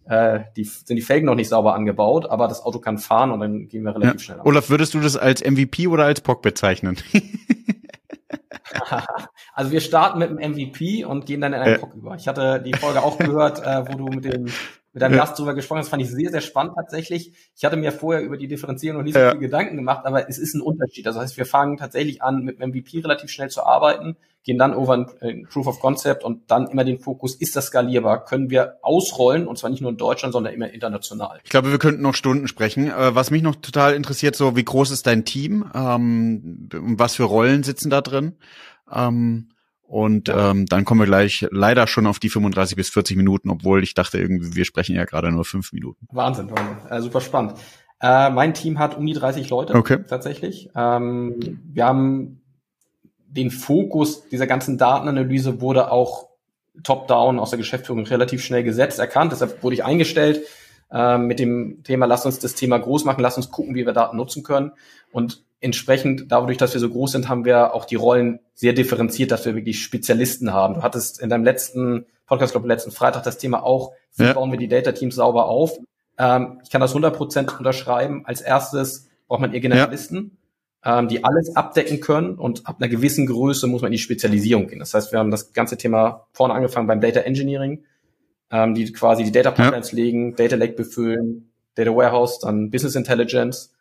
äh, 0.07 0.41
die, 0.57 0.65
sind 0.65 0.97
die 0.97 1.03
Felgen 1.03 1.27
noch 1.27 1.35
nicht 1.35 1.49
sauber 1.49 1.75
angebaut, 1.75 2.27
aber 2.27 2.49
das 2.49 2.63
Auto 2.63 2.79
kann 2.79 2.99
fahren 2.99 3.31
und 3.31 3.41
dann 3.41 3.69
gehen 3.69 3.85
wir 3.85 3.95
relativ 3.95 4.15
ja. 4.15 4.19
schnell. 4.19 4.41
An. 4.41 4.47
Olaf, 4.47 4.71
würdest 4.71 4.95
du 4.95 5.01
das 5.01 5.17
als 5.17 5.43
MVP 5.43 5.87
oder 5.87 6.05
als 6.05 6.21
POC 6.21 6.43
bezeichnen? 6.43 6.97
also 9.55 9.71
wir 9.71 9.81
starten 9.81 10.19
mit 10.19 10.31
dem 10.31 10.39
MVP 10.39 11.05
und 11.05 11.27
gehen 11.27 11.41
dann 11.41 11.53
in 11.53 11.61
einen 11.61 11.75
äh. 11.77 11.79
POC 11.79 11.95
über. 11.95 12.15
Ich 12.17 12.29
hatte 12.29 12.63
die 12.63 12.75
Folge 12.75 13.03
auch 13.03 13.19
gehört, 13.19 13.61
äh, 13.65 13.85
wo 13.89 13.97
du 13.97 14.05
mit 14.07 14.25
dem 14.25 14.47
mit 14.95 15.03
deinem 15.03 15.17
Gast 15.17 15.39
drüber 15.39 15.55
gesprochen 15.55 15.81
hast, 15.81 15.89
fand 15.89 16.03
ich 16.03 16.11
sehr, 16.11 16.31
sehr 16.31 16.41
spannend 16.41 16.75
tatsächlich. 16.77 17.33
Ich 17.57 17.65
hatte 17.65 17.77
mir 17.77 17.91
vorher 17.91 18.23
über 18.23 18.37
die 18.37 18.47
Differenzierung 18.47 18.99
noch 18.99 19.05
nicht 19.05 19.15
so 19.15 19.21
ja. 19.21 19.33
viel 19.33 19.41
Gedanken 19.41 19.77
gemacht, 19.77 20.07
aber 20.07 20.29
es 20.29 20.39
ist 20.39 20.55
ein 20.55 20.61
Unterschied. 20.61 21.07
Also 21.07 21.19
das 21.19 21.31
heißt, 21.31 21.37
wir 21.37 21.47
fangen 21.47 21.77
tatsächlich 21.77 22.23
an, 22.23 22.45
mit 22.45 22.61
dem 22.61 22.71
MVP 22.71 23.01
relativ 23.01 23.31
schnell 23.31 23.51
zu 23.51 23.65
arbeiten, 23.65 24.17
gehen 24.45 24.57
dann 24.57 24.73
over 24.73 25.07
in 25.21 25.49
Proof 25.49 25.67
of 25.67 25.81
Concept 25.81 26.23
und 26.23 26.49
dann 26.49 26.69
immer 26.69 26.85
den 26.85 27.01
Fokus, 27.01 27.35
ist 27.35 27.57
das 27.57 27.67
skalierbar? 27.67 28.25
Können 28.25 28.51
wir 28.51 28.77
ausrollen? 28.83 29.49
Und 29.49 29.59
zwar 29.59 29.71
nicht 29.71 29.81
nur 29.81 29.91
in 29.91 29.97
Deutschland, 29.97 30.33
sondern 30.33 30.55
immer 30.55 30.71
international. 30.71 31.41
Ich 31.43 31.51
glaube, 31.51 31.73
wir 31.73 31.79
könnten 31.79 32.03
noch 32.03 32.15
Stunden 32.15 32.47
sprechen. 32.47 32.89
Äh, 32.89 33.15
was 33.17 33.33
mich 33.33 33.43
noch 33.43 33.57
total 33.57 33.95
interessiert, 33.95 34.37
so 34.37 34.55
wie 34.55 34.65
groß 34.65 34.93
ist 34.93 35.09
dein 35.09 35.25
Team? 35.25 35.65
Ähm, 35.75 36.69
was 36.71 37.17
für 37.17 37.25
Rollen 37.25 37.65
sitzen 37.65 37.91
da 37.91 38.01
drin? 38.01 38.37
Ähm, 38.93 39.49
und 39.87 40.29
ähm, 40.29 40.67
dann 40.67 40.85
kommen 40.85 41.01
wir 41.01 41.07
gleich 41.07 41.47
leider 41.51 41.87
schon 41.87 42.07
auf 42.07 42.19
die 42.19 42.31
35 42.31 42.77
bis 42.77 42.91
40 42.91 43.17
Minuten, 43.17 43.51
obwohl 43.51 43.83
ich 43.83 43.95
dachte 43.95 44.19
irgendwie, 44.19 44.55
wir 44.55 44.65
sprechen 44.65 44.97
ja 44.97 45.05
gerade 45.05 45.31
nur 45.31 45.45
fünf 45.45 45.73
Minuten. 45.73 46.07
Wahnsinn, 46.11 46.51
Wahnsinn. 46.51 46.91
Äh, 46.91 47.01
super 47.03 47.21
spannend. 47.21 47.55
Äh, 48.01 48.31
mein 48.31 48.55
Team 48.55 48.79
hat 48.79 48.97
um 48.97 49.07
die 49.07 49.13
30 49.13 49.51
Leute 49.51 49.75
okay. 49.75 49.99
tatsächlich. 50.09 50.71
Ähm, 50.75 51.61
wir 51.73 51.85
haben 51.85 52.41
den 53.29 53.51
Fokus 53.51 54.29
dieser 54.29 54.47
ganzen 54.47 54.79
Datenanalyse 54.79 55.61
wurde 55.61 55.91
auch 55.91 56.29
top-down 56.83 57.39
aus 57.39 57.51
der 57.51 57.59
Geschäftsführung 57.59 58.05
relativ 58.07 58.43
schnell 58.43 58.65
gesetzt, 58.65 58.99
erkannt. 58.99 59.33
Deshalb 59.33 59.63
wurde 59.63 59.75
ich 59.75 59.85
eingestellt 59.85 60.43
äh, 60.91 61.19
mit 61.19 61.39
dem 61.39 61.83
Thema, 61.85 62.07
lass 62.07 62.27
uns 62.27 62.39
das 62.39 62.55
Thema 62.55 62.79
groß 62.79 63.05
machen, 63.05 63.21
lass 63.21 63.37
uns 63.37 63.51
gucken, 63.51 63.75
wie 63.75 63.87
wir 63.87 63.93
Daten 63.93 64.17
nutzen 64.17 64.43
können. 64.43 64.73
Und 65.13 65.45
entsprechend, 65.65 66.31
dadurch, 66.31 66.59
dass 66.59 66.75
wir 66.75 66.81
so 66.81 66.91
groß 66.91 67.13
sind, 67.13 67.29
haben 67.29 67.45
wir 67.45 67.75
auch 67.75 67.87
die 67.87 67.97
Rollen 67.97 68.41
sehr 68.55 68.75
differenziert, 68.75 69.31
dass 69.31 69.47
wir 69.47 69.55
wirklich 69.55 69.83
Spezialisten 69.83 70.53
haben. 70.53 70.75
Du 70.75 70.83
hattest 70.83 71.21
in 71.21 71.31
deinem 71.31 71.45
letzten 71.45 72.07
Podcast, 72.27 72.53
glaube 72.53 72.69
letzten 72.69 72.91
Freitag 72.91 73.23
das 73.23 73.39
Thema 73.39 73.63
auch, 73.63 73.93
wie 74.17 74.25
ja. 74.25 74.33
bauen 74.35 74.51
wir 74.51 74.59
die 74.59 74.69
Data 74.69 74.93
Teams 74.93 75.17
sauber 75.17 75.47
auf. 75.47 75.79
Ähm, 76.19 76.61
ich 76.63 76.71
kann 76.71 76.81
das 76.81 76.95
100% 76.95 77.59
unterschreiben. 77.59 78.25
Als 78.27 78.41
erstes 78.41 79.09
braucht 79.27 79.41
man 79.41 79.53
eher 79.53 79.61
Generalisten, 79.61 80.39
ja. 80.85 81.01
ähm, 81.01 81.09
die 81.09 81.25
alles 81.25 81.57
abdecken 81.57 82.01
können 82.01 82.35
und 82.37 82.67
ab 82.67 82.77
einer 82.79 82.89
gewissen 82.89 83.27
Größe 83.27 83.67
muss 83.67 83.83
man 83.83 83.89
in 83.89 83.97
die 83.97 83.99
Spezialisierung 83.99 84.69
gehen. 84.69 84.79
Das 84.79 84.95
heißt, 84.95 85.13
wir 85.13 85.19
haben 85.19 85.31
das 85.31 85.53
ganze 85.53 85.77
Thema 85.77 86.27
vorne 86.33 86.55
angefangen 86.55 86.87
beim 86.87 87.01
Data 87.01 87.21
Engineering, 87.21 87.85
ähm, 88.51 88.75
die 88.75 88.93
quasi 88.93 89.25
die 89.25 89.33
Data 89.33 89.51
Pipelines 89.51 89.91
ja. 89.91 89.97
legen, 89.97 90.37
Data 90.37 90.57
Lake 90.57 90.75
befüllen, 90.75 91.51
Data 91.75 91.91
Warehouse, 91.91 92.39
dann 92.39 92.71
Business 92.71 92.95
Intelligence, 92.95 93.74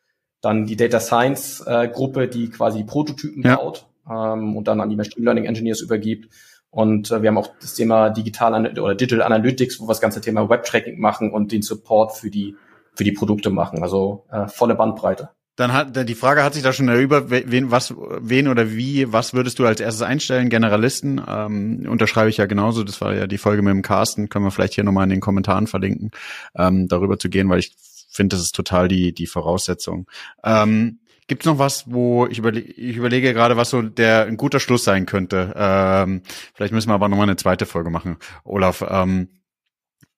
dann 0.43 0.65
die 0.65 0.75
Data 0.75 0.99
Science 0.99 1.63
äh, 1.65 1.87
Gruppe, 1.87 2.27
die 2.27 2.49
quasi 2.49 2.83
Prototypen 2.83 3.43
ja. 3.43 3.55
baut 3.55 3.87
ähm, 4.07 4.55
und 4.57 4.67
dann 4.67 4.81
an 4.81 4.89
die 4.89 4.97
Machine 4.97 5.23
Learning 5.23 5.45
Engineers 5.45 5.81
übergibt. 5.81 6.29
Und 6.69 7.11
äh, 7.11 7.21
wir 7.21 7.29
haben 7.29 7.37
auch 7.37 7.49
das 7.61 7.75
Thema 7.75 8.09
Digital 8.09 8.77
oder 8.77 8.93
Digital 8.93 9.23
Analytics, 9.23 9.79
wo 9.79 9.85
wir 9.85 9.89
das 9.89 10.01
ganze 10.01 10.19
Thema 10.19 10.49
Web 10.49 10.65
Tracking 10.65 10.99
machen 10.99 11.31
und 11.31 11.51
den 11.51 11.61
Support 11.61 12.17
für 12.17 12.29
die 12.29 12.55
für 12.93 13.05
die 13.05 13.13
Produkte 13.13 13.49
machen. 13.49 13.81
Also 13.81 14.25
äh, 14.31 14.47
volle 14.47 14.75
Bandbreite. 14.75 15.29
Dann 15.55 15.71
hat 15.71 16.09
die 16.09 16.15
Frage 16.15 16.43
hat 16.43 16.55
sich 16.55 16.63
da 16.63 16.73
schon 16.73 16.89
über 16.89 17.29
wen 17.29 17.69
was 17.69 17.93
wen 17.95 18.47
oder 18.47 18.71
wie 18.71 19.13
was 19.13 19.35
würdest 19.35 19.59
du 19.59 19.67
als 19.67 19.79
erstes 19.79 20.01
einstellen 20.01 20.49
Generalisten 20.49 21.21
ähm, 21.27 21.85
unterschreibe 21.87 22.29
ich 22.31 22.37
ja 22.37 22.47
genauso 22.47 22.83
das 22.83 22.99
war 23.01 23.13
ja 23.13 23.27
die 23.27 23.37
Folge 23.37 23.61
mit 23.61 23.71
dem 23.71 23.83
Carsten 23.83 24.29
können 24.29 24.45
wir 24.45 24.51
vielleicht 24.51 24.73
hier 24.73 24.83
nochmal 24.83 25.03
in 25.03 25.11
den 25.11 25.19
Kommentaren 25.19 25.67
verlinken 25.67 26.09
ähm, 26.55 26.87
darüber 26.87 27.19
zu 27.19 27.29
gehen 27.29 27.49
weil 27.49 27.59
ich 27.59 27.75
finde, 28.15 28.35
das 28.35 28.45
ist 28.45 28.55
total 28.55 28.87
die, 28.87 29.13
die 29.13 29.27
Voraussetzung. 29.27 30.07
Ähm, 30.43 30.99
Gibt 31.27 31.43
es 31.43 31.45
noch 31.45 31.57
was, 31.57 31.85
wo 31.89 32.27
ich, 32.27 32.37
überle 32.37 32.59
ich 32.59 32.97
überlege 32.97 33.33
gerade, 33.33 33.55
was 33.55 33.69
so 33.69 33.81
der 33.81 34.25
ein 34.25 34.37
guter 34.37 34.59
Schluss 34.59 34.83
sein 34.83 35.05
könnte? 35.05 35.53
Ähm, 35.55 36.21
vielleicht 36.53 36.73
müssen 36.73 36.89
wir 36.89 36.95
aber 36.95 37.07
nochmal 37.07 37.27
eine 37.27 37.37
zweite 37.37 37.65
Folge 37.65 37.89
machen, 37.89 38.17
Olaf. 38.43 38.83
Ähm, 38.87 39.29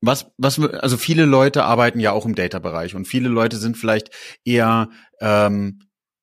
was, 0.02 0.32
was, 0.38 0.60
also 0.60 0.98
viele 0.98 1.26
Leute 1.26 1.64
arbeiten 1.64 2.00
ja 2.00 2.12
auch 2.12 2.26
im 2.26 2.36
Data-Bereich 2.36 2.96
und 2.96 3.08
viele 3.08 3.30
Leute 3.30 3.58
sind 3.58 3.78
vielleicht 3.78 4.10
eher 4.44 4.90
ähm, 5.20 5.80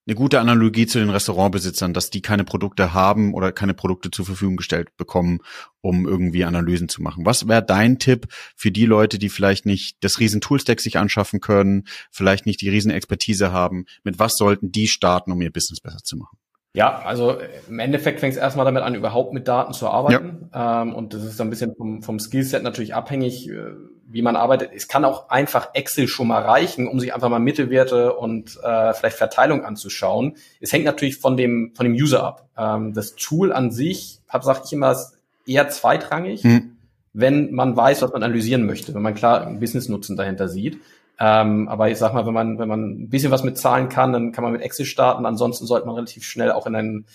eine 0.06 0.16
gute 0.16 0.40
Analogie 0.40 0.86
zu 0.86 0.98
den 0.98 1.10
Restaurantbesitzern, 1.10 1.94
dass 1.94 2.10
die 2.10 2.22
keine 2.22 2.44
Produkte 2.44 2.92
haben 2.92 3.34
oder 3.34 3.52
keine 3.52 3.74
Produkte 3.74 4.10
zur 4.10 4.26
Verfügung 4.26 4.56
gestellt 4.56 4.96
bekommen, 4.96 5.38
um 5.80 6.06
irgendwie 6.06 6.44
Analysen 6.44 6.88
zu 6.88 7.02
machen. 7.02 7.24
Was 7.24 7.46
wäre 7.46 7.64
dein 7.64 7.98
Tipp 7.98 8.26
für 8.56 8.72
die 8.72 8.86
Leute, 8.86 9.18
die 9.18 9.28
vielleicht 9.28 9.64
nicht 9.64 9.98
das 10.00 10.18
riesen 10.18 10.40
Toolstack 10.40 10.80
sich 10.80 10.98
anschaffen 10.98 11.40
können, 11.40 11.84
vielleicht 12.10 12.46
nicht 12.46 12.60
die 12.60 12.68
riesen 12.68 12.90
Expertise 12.90 13.52
haben? 13.52 13.84
Mit 14.02 14.18
was 14.18 14.36
sollten 14.36 14.72
die 14.72 14.88
starten, 14.88 15.30
um 15.30 15.40
ihr 15.40 15.52
Business 15.52 15.80
besser 15.80 16.02
zu 16.02 16.16
machen? 16.16 16.36
Ja, 16.74 17.02
also 17.04 17.36
im 17.68 17.78
Endeffekt 17.78 18.20
fängt 18.20 18.32
es 18.32 18.38
erstmal 18.38 18.64
damit 18.64 18.82
an, 18.82 18.94
überhaupt 18.94 19.34
mit 19.34 19.46
Daten 19.46 19.74
zu 19.74 19.88
arbeiten. 19.88 20.48
Ja. 20.54 20.82
Ähm, 20.82 20.94
und 20.94 21.12
das 21.12 21.22
ist 21.22 21.36
so 21.36 21.42
ein 21.42 21.50
bisschen 21.50 21.74
vom, 21.76 22.02
vom 22.02 22.18
Skillset 22.18 22.62
natürlich 22.62 22.94
abhängig, 22.94 23.50
äh, 23.50 23.72
wie 24.08 24.22
man 24.22 24.36
arbeitet. 24.36 24.70
Es 24.74 24.88
kann 24.88 25.04
auch 25.04 25.28
einfach 25.28 25.70
Excel 25.74 26.08
schon 26.08 26.28
mal 26.28 26.40
reichen, 26.40 26.88
um 26.88 26.98
sich 26.98 27.14
einfach 27.14 27.28
mal 27.28 27.40
Mittelwerte 27.40 28.14
und 28.14 28.58
äh, 28.62 28.94
vielleicht 28.94 29.16
Verteilung 29.16 29.66
anzuschauen. 29.66 30.36
Es 30.60 30.72
hängt 30.72 30.86
natürlich 30.86 31.18
von 31.18 31.36
dem, 31.36 31.72
von 31.74 31.84
dem 31.84 31.92
User 31.92 32.24
ab. 32.24 32.48
Ähm, 32.56 32.94
das 32.94 33.16
Tool 33.16 33.52
an 33.52 33.70
sich, 33.70 34.20
hab, 34.28 34.42
sag 34.42 34.62
ich 34.64 34.72
immer, 34.72 34.92
ist 34.92 35.18
eher 35.46 35.68
zweitrangig, 35.68 36.42
hm. 36.42 36.76
wenn 37.12 37.52
man 37.52 37.76
weiß, 37.76 38.00
was 38.00 38.12
man 38.12 38.22
analysieren 38.22 38.64
möchte, 38.64 38.94
wenn 38.94 39.02
man 39.02 39.14
klar 39.14 39.46
einen 39.46 39.60
Business-Nutzen 39.60 40.16
dahinter 40.16 40.48
sieht. 40.48 40.78
Ähm, 41.18 41.68
aber 41.68 41.90
ich 41.90 41.98
sag 41.98 42.14
mal, 42.14 42.26
wenn 42.26 42.34
man, 42.34 42.58
wenn 42.58 42.68
man 42.68 43.02
ein 43.02 43.08
bisschen 43.08 43.30
was 43.30 43.44
mit 43.44 43.58
Zahlen 43.58 43.88
kann, 43.88 44.12
dann 44.12 44.32
kann 44.32 44.42
man 44.42 44.52
mit 44.52 44.62
Excel 44.62 44.86
starten. 44.86 45.26
Ansonsten 45.26 45.66
sollte 45.66 45.86
man 45.86 45.94
relativ 45.94 46.24
schnell 46.24 46.52
auch 46.52 46.66
in 46.66 46.74
ein 46.74 47.06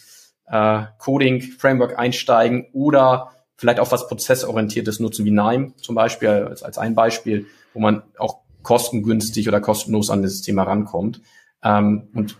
äh, 0.47 0.83
Coding-Framework 0.99 1.97
einsteigen 1.99 2.67
oder 2.73 3.31
vielleicht 3.57 3.79
auch 3.79 3.91
was 3.91 4.07
Prozessorientiertes 4.07 4.99
nutzen, 4.99 5.25
wie 5.25 5.31
NIME 5.31 5.73
zum 5.77 5.95
Beispiel, 5.95 6.29
als, 6.29 6.63
als 6.63 6.77
ein 6.77 6.95
Beispiel, 6.95 7.47
wo 7.73 7.79
man 7.79 8.03
auch 8.17 8.39
kostengünstig 8.63 9.47
oder 9.47 9.61
kostenlos 9.61 10.09
an 10.09 10.21
das 10.21 10.41
Thema 10.41 10.63
rankommt. 10.63 11.21
Ähm, 11.63 12.07
und 12.13 12.37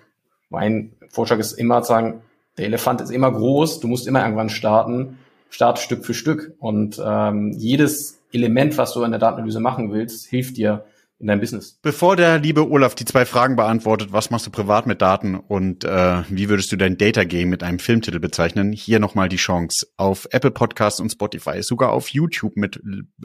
mein 0.50 0.94
Vorschlag 1.10 1.40
ist 1.40 1.54
immer 1.54 1.82
zu 1.82 1.90
sagen, 1.90 2.22
der 2.58 2.66
Elefant 2.66 3.02
ist 3.02 3.12
immer 3.12 3.32
groß, 3.32 3.80
du 3.80 3.88
musst 3.88 4.08
immer 4.08 4.24
irgendwann 4.24 4.50
starten, 4.50 5.20
start 5.50 5.80
Stück 5.80 6.06
für 6.06 6.14
Stück. 6.14 6.56
Und 6.60 7.02
ähm, 7.04 7.52
jedes 7.54 8.20
Element, 8.32 8.78
was 8.78 8.94
du 8.94 9.04
in 9.04 9.12
der 9.12 9.20
Datenanalyse 9.20 9.60
machen 9.60 9.92
willst, 9.92 10.28
hilft 10.28 10.58
dir, 10.58 10.86
in 11.20 11.28
deinem 11.28 11.40
Business. 11.40 11.80
Bevor 11.82 12.16
der 12.16 12.40
liebe 12.40 12.70
Olaf 12.70 12.94
die 12.94 13.06
zwei 13.06 13.26
Fragen 13.26 13.56
beantwortet, 13.56 14.12
was 14.12 14.30
machst 14.30 14.46
du 14.46 14.52
privat 14.52 14.86
mit 14.86 15.02
Daten 15.02 15.36
und 15.36 15.84
äh, 15.84 16.24
wie 16.30 16.50
würdest 16.50 16.72
du 16.72 16.76
dein 16.76 16.98
Data 16.98 17.24
Game 17.24 17.50
mit 17.50 17.64
einem 17.64 17.80
Filmtitel 17.80 18.20
bezeichnen? 18.20 18.72
Hier 18.72 19.00
nochmal 19.00 19.30
die 19.30 19.38
Chance. 19.38 19.88
Auf 19.98 20.28
Apple 20.32 20.52
Podcasts 20.52 21.00
und 21.00 21.12
Spotify, 21.12 21.64
sogar 21.64 21.92
auf 21.92 22.10
YouTube 22.10 22.56
mit 22.56 22.80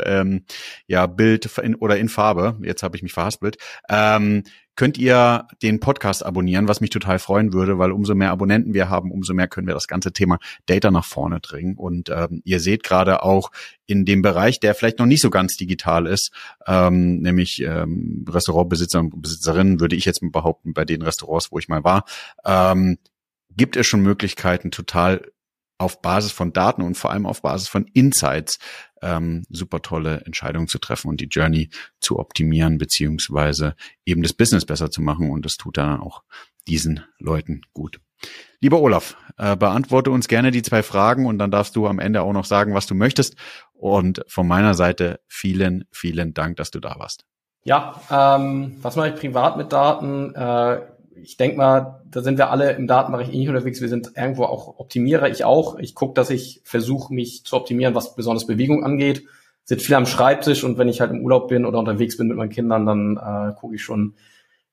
ähm, 0.04 0.44
ja 0.86 1.06
Bild 1.06 1.58
in, 1.58 1.74
oder 1.74 1.98
in 1.98 2.08
Farbe, 2.08 2.58
jetzt 2.62 2.82
habe 2.82 2.96
ich 2.96 3.02
mich 3.02 3.12
verhaspelt, 3.12 3.56
ähm, 3.90 4.44
könnt 4.76 4.98
ihr 4.98 5.46
den 5.62 5.80
Podcast 5.80 6.24
abonnieren, 6.24 6.68
was 6.68 6.80
mich 6.80 6.90
total 6.90 7.18
freuen 7.18 7.52
würde, 7.52 7.78
weil 7.78 7.92
umso 7.92 8.14
mehr 8.14 8.30
Abonnenten 8.30 8.74
wir 8.74 8.88
haben, 8.88 9.10
umso 9.10 9.34
mehr 9.34 9.48
können 9.48 9.66
wir 9.66 9.74
das 9.74 9.86
ganze 9.86 10.12
Thema 10.12 10.38
Data 10.66 10.90
nach 10.90 11.04
vorne 11.04 11.40
bringen. 11.40 11.76
Und 11.76 12.08
ähm, 12.08 12.42
ihr 12.44 12.60
seht 12.60 12.82
gerade 12.82 13.22
auch 13.22 13.50
in 13.86 14.04
dem 14.04 14.22
Bereich, 14.22 14.60
der 14.60 14.74
vielleicht 14.74 14.98
noch 14.98 15.06
nicht 15.06 15.20
so 15.20 15.30
ganz 15.30 15.56
digital 15.56 16.06
ist, 16.06 16.32
ähm, 16.66 17.20
nämlich 17.20 17.62
ähm, 17.62 18.24
Restaurantbesitzer 18.28 19.00
und 19.00 19.20
Besitzerinnen, 19.20 19.80
würde 19.80 19.96
ich 19.96 20.04
jetzt 20.04 20.20
behaupten, 20.22 20.72
bei 20.72 20.84
den 20.84 21.02
Restaurants, 21.02 21.52
wo 21.52 21.58
ich 21.58 21.68
mal 21.68 21.84
war, 21.84 22.04
ähm, 22.44 22.98
gibt 23.54 23.76
es 23.76 23.86
schon 23.86 24.00
Möglichkeiten, 24.00 24.70
total 24.70 25.20
auf 25.82 26.00
Basis 26.00 26.32
von 26.32 26.52
Daten 26.52 26.82
und 26.82 26.96
vor 26.96 27.10
allem 27.10 27.26
auf 27.26 27.42
Basis 27.42 27.68
von 27.68 27.86
Insights 27.92 28.58
ähm, 29.02 29.44
super 29.50 29.82
tolle 29.82 30.22
Entscheidungen 30.24 30.68
zu 30.68 30.78
treffen 30.78 31.08
und 31.08 31.20
die 31.20 31.26
Journey 31.26 31.70
zu 32.00 32.18
optimieren, 32.18 32.78
beziehungsweise 32.78 33.74
eben 34.06 34.22
das 34.22 34.32
Business 34.32 34.64
besser 34.64 34.90
zu 34.90 35.02
machen. 35.02 35.30
Und 35.30 35.44
das 35.44 35.56
tut 35.56 35.76
dann 35.76 36.00
auch 36.00 36.22
diesen 36.68 37.04
Leuten 37.18 37.62
gut. 37.72 38.00
Lieber 38.60 38.80
Olaf, 38.80 39.16
äh, 39.36 39.56
beantworte 39.56 40.12
uns 40.12 40.28
gerne 40.28 40.52
die 40.52 40.62
zwei 40.62 40.84
Fragen 40.84 41.26
und 41.26 41.38
dann 41.38 41.50
darfst 41.50 41.74
du 41.74 41.88
am 41.88 41.98
Ende 41.98 42.22
auch 42.22 42.32
noch 42.32 42.44
sagen, 42.44 42.74
was 42.74 42.86
du 42.86 42.94
möchtest. 42.94 43.34
Und 43.72 44.22
von 44.28 44.46
meiner 44.46 44.74
Seite 44.74 45.20
vielen, 45.26 45.84
vielen 45.90 46.32
Dank, 46.32 46.56
dass 46.56 46.70
du 46.70 46.78
da 46.78 46.94
warst. 46.98 47.24
Ja, 47.64 48.00
ähm, 48.10 48.76
was 48.82 48.96
mache 48.96 49.08
ich 49.10 49.14
privat 49.16 49.56
mit 49.56 49.72
Daten? 49.72 50.34
Äh, 50.34 50.80
ich 51.22 51.36
denke 51.36 51.56
mal, 51.56 52.02
da 52.10 52.20
sind 52.22 52.38
wir 52.38 52.50
alle 52.50 52.72
im 52.72 52.86
Datenbereich 52.86 53.28
ähnlich 53.28 53.48
unterwegs. 53.48 53.80
Wir 53.80 53.88
sind 53.88 54.12
irgendwo 54.16 54.44
auch 54.44 54.78
Optimierer. 54.78 55.28
Ich 55.28 55.44
auch. 55.44 55.78
Ich 55.78 55.94
gucke, 55.94 56.14
dass 56.14 56.30
ich 56.30 56.60
versuche, 56.64 57.12
mich 57.14 57.44
zu 57.44 57.56
optimieren, 57.56 57.94
was 57.94 58.14
besonders 58.14 58.46
Bewegung 58.46 58.84
angeht. 58.84 59.24
Sitze 59.64 59.84
viel 59.84 59.94
am 59.94 60.06
Schreibtisch 60.06 60.64
und 60.64 60.76
wenn 60.78 60.88
ich 60.88 61.00
halt 61.00 61.12
im 61.12 61.22
Urlaub 61.22 61.48
bin 61.48 61.64
oder 61.64 61.78
unterwegs 61.78 62.16
bin 62.16 62.28
mit 62.28 62.36
meinen 62.36 62.50
Kindern, 62.50 62.84
dann 62.84 63.16
äh, 63.16 63.54
gucke 63.54 63.76
ich 63.76 63.82
schon, 63.82 64.14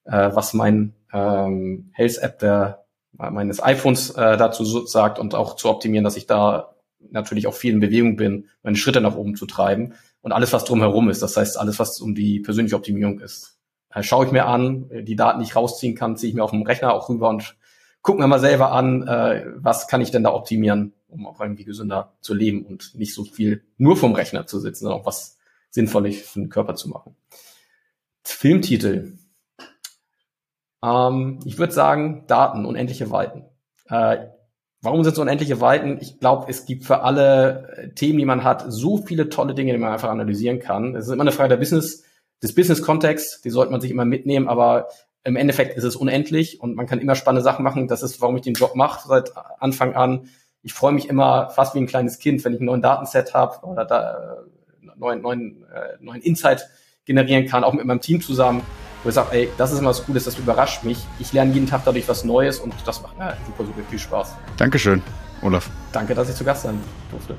äh, 0.05 0.29
was 0.33 0.53
mein 0.53 0.93
ähm, 1.13 1.91
Health-App 1.93 2.39
der 2.39 2.85
meines 3.11 3.61
iPhones 3.61 4.11
äh, 4.11 4.37
dazu 4.37 4.63
sagt 4.85 5.19
und 5.19 5.35
auch 5.35 5.55
zu 5.55 5.69
optimieren, 5.69 6.03
dass 6.03 6.15
ich 6.15 6.25
da 6.25 6.75
natürlich 7.11 7.47
auch 7.47 7.53
viel 7.53 7.73
in 7.73 7.79
Bewegung 7.79 8.15
bin, 8.15 8.47
meine 8.63 8.77
Schritte 8.77 9.01
nach 9.01 9.15
oben 9.15 9.35
zu 9.35 9.45
treiben 9.45 9.93
und 10.21 10.31
alles, 10.31 10.53
was 10.53 10.63
drumherum 10.63 11.09
ist. 11.09 11.21
Das 11.21 11.35
heißt, 11.35 11.59
alles, 11.59 11.79
was 11.79 11.99
um 12.01 12.15
die 12.15 12.39
persönliche 12.39 12.75
Optimierung 12.75 13.19
ist, 13.19 13.57
äh, 13.57 13.58
schaue 14.01 14.25
ich 14.25 14.31
mir 14.31 14.45
an, 14.45 14.89
die 15.03 15.15
Daten, 15.15 15.39
die 15.39 15.45
ich 15.45 15.55
rausziehen 15.55 15.95
kann, 15.95 16.15
ziehe 16.15 16.29
ich 16.29 16.35
mir 16.35 16.43
auf 16.43 16.51
dem 16.51 16.61
Rechner 16.61 16.93
auch 16.93 17.09
rüber 17.09 17.29
und 17.29 17.55
gucke 18.01 18.19
mir 18.19 18.27
mal 18.27 18.39
selber 18.39 18.71
an, 18.71 19.07
äh, 19.07 19.45
was 19.55 19.87
kann 19.87 20.01
ich 20.01 20.11
denn 20.11 20.23
da 20.23 20.33
optimieren, 20.33 20.93
um 21.07 21.27
auch 21.27 21.41
irgendwie 21.41 21.65
gesünder 21.65 22.13
zu 22.21 22.33
leben 22.33 22.65
und 22.65 22.95
nicht 22.95 23.13
so 23.13 23.23
viel 23.23 23.63
nur 23.77 23.97
vom 23.97 24.13
Rechner 24.13 24.47
zu 24.47 24.59
sitzen, 24.59 24.83
sondern 24.83 25.01
auch 25.01 25.05
was 25.05 25.37
Sinnvolles 25.69 26.21
für 26.21 26.39
den 26.39 26.49
Körper 26.49 26.75
zu 26.75 26.89
machen. 26.89 27.15
Filmtitel. 28.23 29.17
Ähm, 30.83 31.39
ich 31.45 31.57
würde 31.57 31.73
sagen, 31.73 32.25
Daten, 32.27 32.65
unendliche 32.65 33.11
Weiten. 33.11 33.45
Äh, 33.89 34.27
warum 34.81 35.03
sind 35.03 35.13
es 35.13 35.19
unendliche 35.19 35.59
Weiten? 35.61 35.97
Ich 35.99 36.19
glaube, 36.19 36.45
es 36.47 36.65
gibt 36.65 36.85
für 36.85 37.01
alle 37.01 37.75
äh, 37.75 37.89
Themen, 37.89 38.19
die 38.19 38.25
man 38.25 38.43
hat, 38.43 38.65
so 38.67 38.97
viele 38.97 39.29
tolle 39.29 39.55
Dinge, 39.55 39.73
die 39.73 39.79
man 39.79 39.91
einfach 39.91 40.09
analysieren 40.09 40.59
kann. 40.59 40.95
Es 40.95 41.07
ist 41.07 41.11
immer 41.11 41.23
eine 41.23 41.31
Frage 41.31 41.49
der 41.49 41.57
Business- 41.57 42.03
des 42.41 42.55
Business-Kontext, 42.55 43.43
die 43.43 43.49
sollte 43.49 43.71
man 43.71 43.81
sich 43.81 43.91
immer 43.91 44.05
mitnehmen, 44.05 44.47
aber 44.47 44.89
im 45.23 45.35
Endeffekt 45.35 45.77
ist 45.77 45.83
es 45.83 45.95
unendlich 45.95 46.61
und 46.61 46.75
man 46.75 46.87
kann 46.87 46.99
immer 46.99 47.15
spannende 47.15 47.43
Sachen 47.43 47.63
machen. 47.63 47.87
Das 47.87 48.03
ist, 48.03 48.21
warum 48.21 48.37
ich 48.37 48.41
den 48.41 48.53
Job 48.53 48.75
mache 48.75 49.07
seit 49.07 49.33
Anfang 49.59 49.95
an. 49.95 50.29
Ich 50.61 50.73
freue 50.73 50.93
mich 50.93 51.09
immer 51.09 51.49
fast 51.49 51.75
wie 51.75 51.79
ein 51.79 51.87
kleines 51.87 52.19
Kind, 52.19 52.43
wenn 52.43 52.53
ich 52.53 52.59
einen 52.59 52.67
neuen 52.67 52.81
Datenset 52.81 53.33
habe 53.33 53.65
oder 53.65 53.85
da 53.85 54.37
äh, 54.83 54.87
neuen, 54.95 55.21
neuen, 55.21 55.63
äh, 55.73 56.01
neuen 56.01 56.21
Insight 56.21 56.67
generieren 57.05 57.47
kann, 57.47 57.63
auch 57.63 57.73
mit 57.73 57.85
meinem 57.85 58.01
Team 58.01 58.21
zusammen, 58.21 58.61
wo 59.03 59.09
ich 59.09 59.15
sage, 59.15 59.29
ey, 59.31 59.49
das 59.57 59.71
ist 59.71 59.79
immer 59.79 59.89
was 59.89 60.05
Cooles, 60.05 60.25
das 60.25 60.37
überrascht 60.37 60.83
mich. 60.83 60.99
Ich 61.19 61.33
lerne 61.33 61.53
jeden 61.53 61.67
Tag 61.67 61.81
dadurch 61.85 62.07
was 62.07 62.23
Neues 62.23 62.59
und 62.59 62.73
das 62.85 63.01
macht 63.01 63.17
ja, 63.17 63.35
super, 63.45 63.65
super 63.65 63.81
viel 63.89 63.99
Spaß. 63.99 64.35
Dankeschön, 64.57 65.01
Olaf. 65.41 65.69
Danke, 65.91 66.13
dass 66.13 66.29
ich 66.29 66.35
zu 66.35 66.43
Gast 66.43 66.63
sein 66.63 66.79
durfte. 67.09 67.35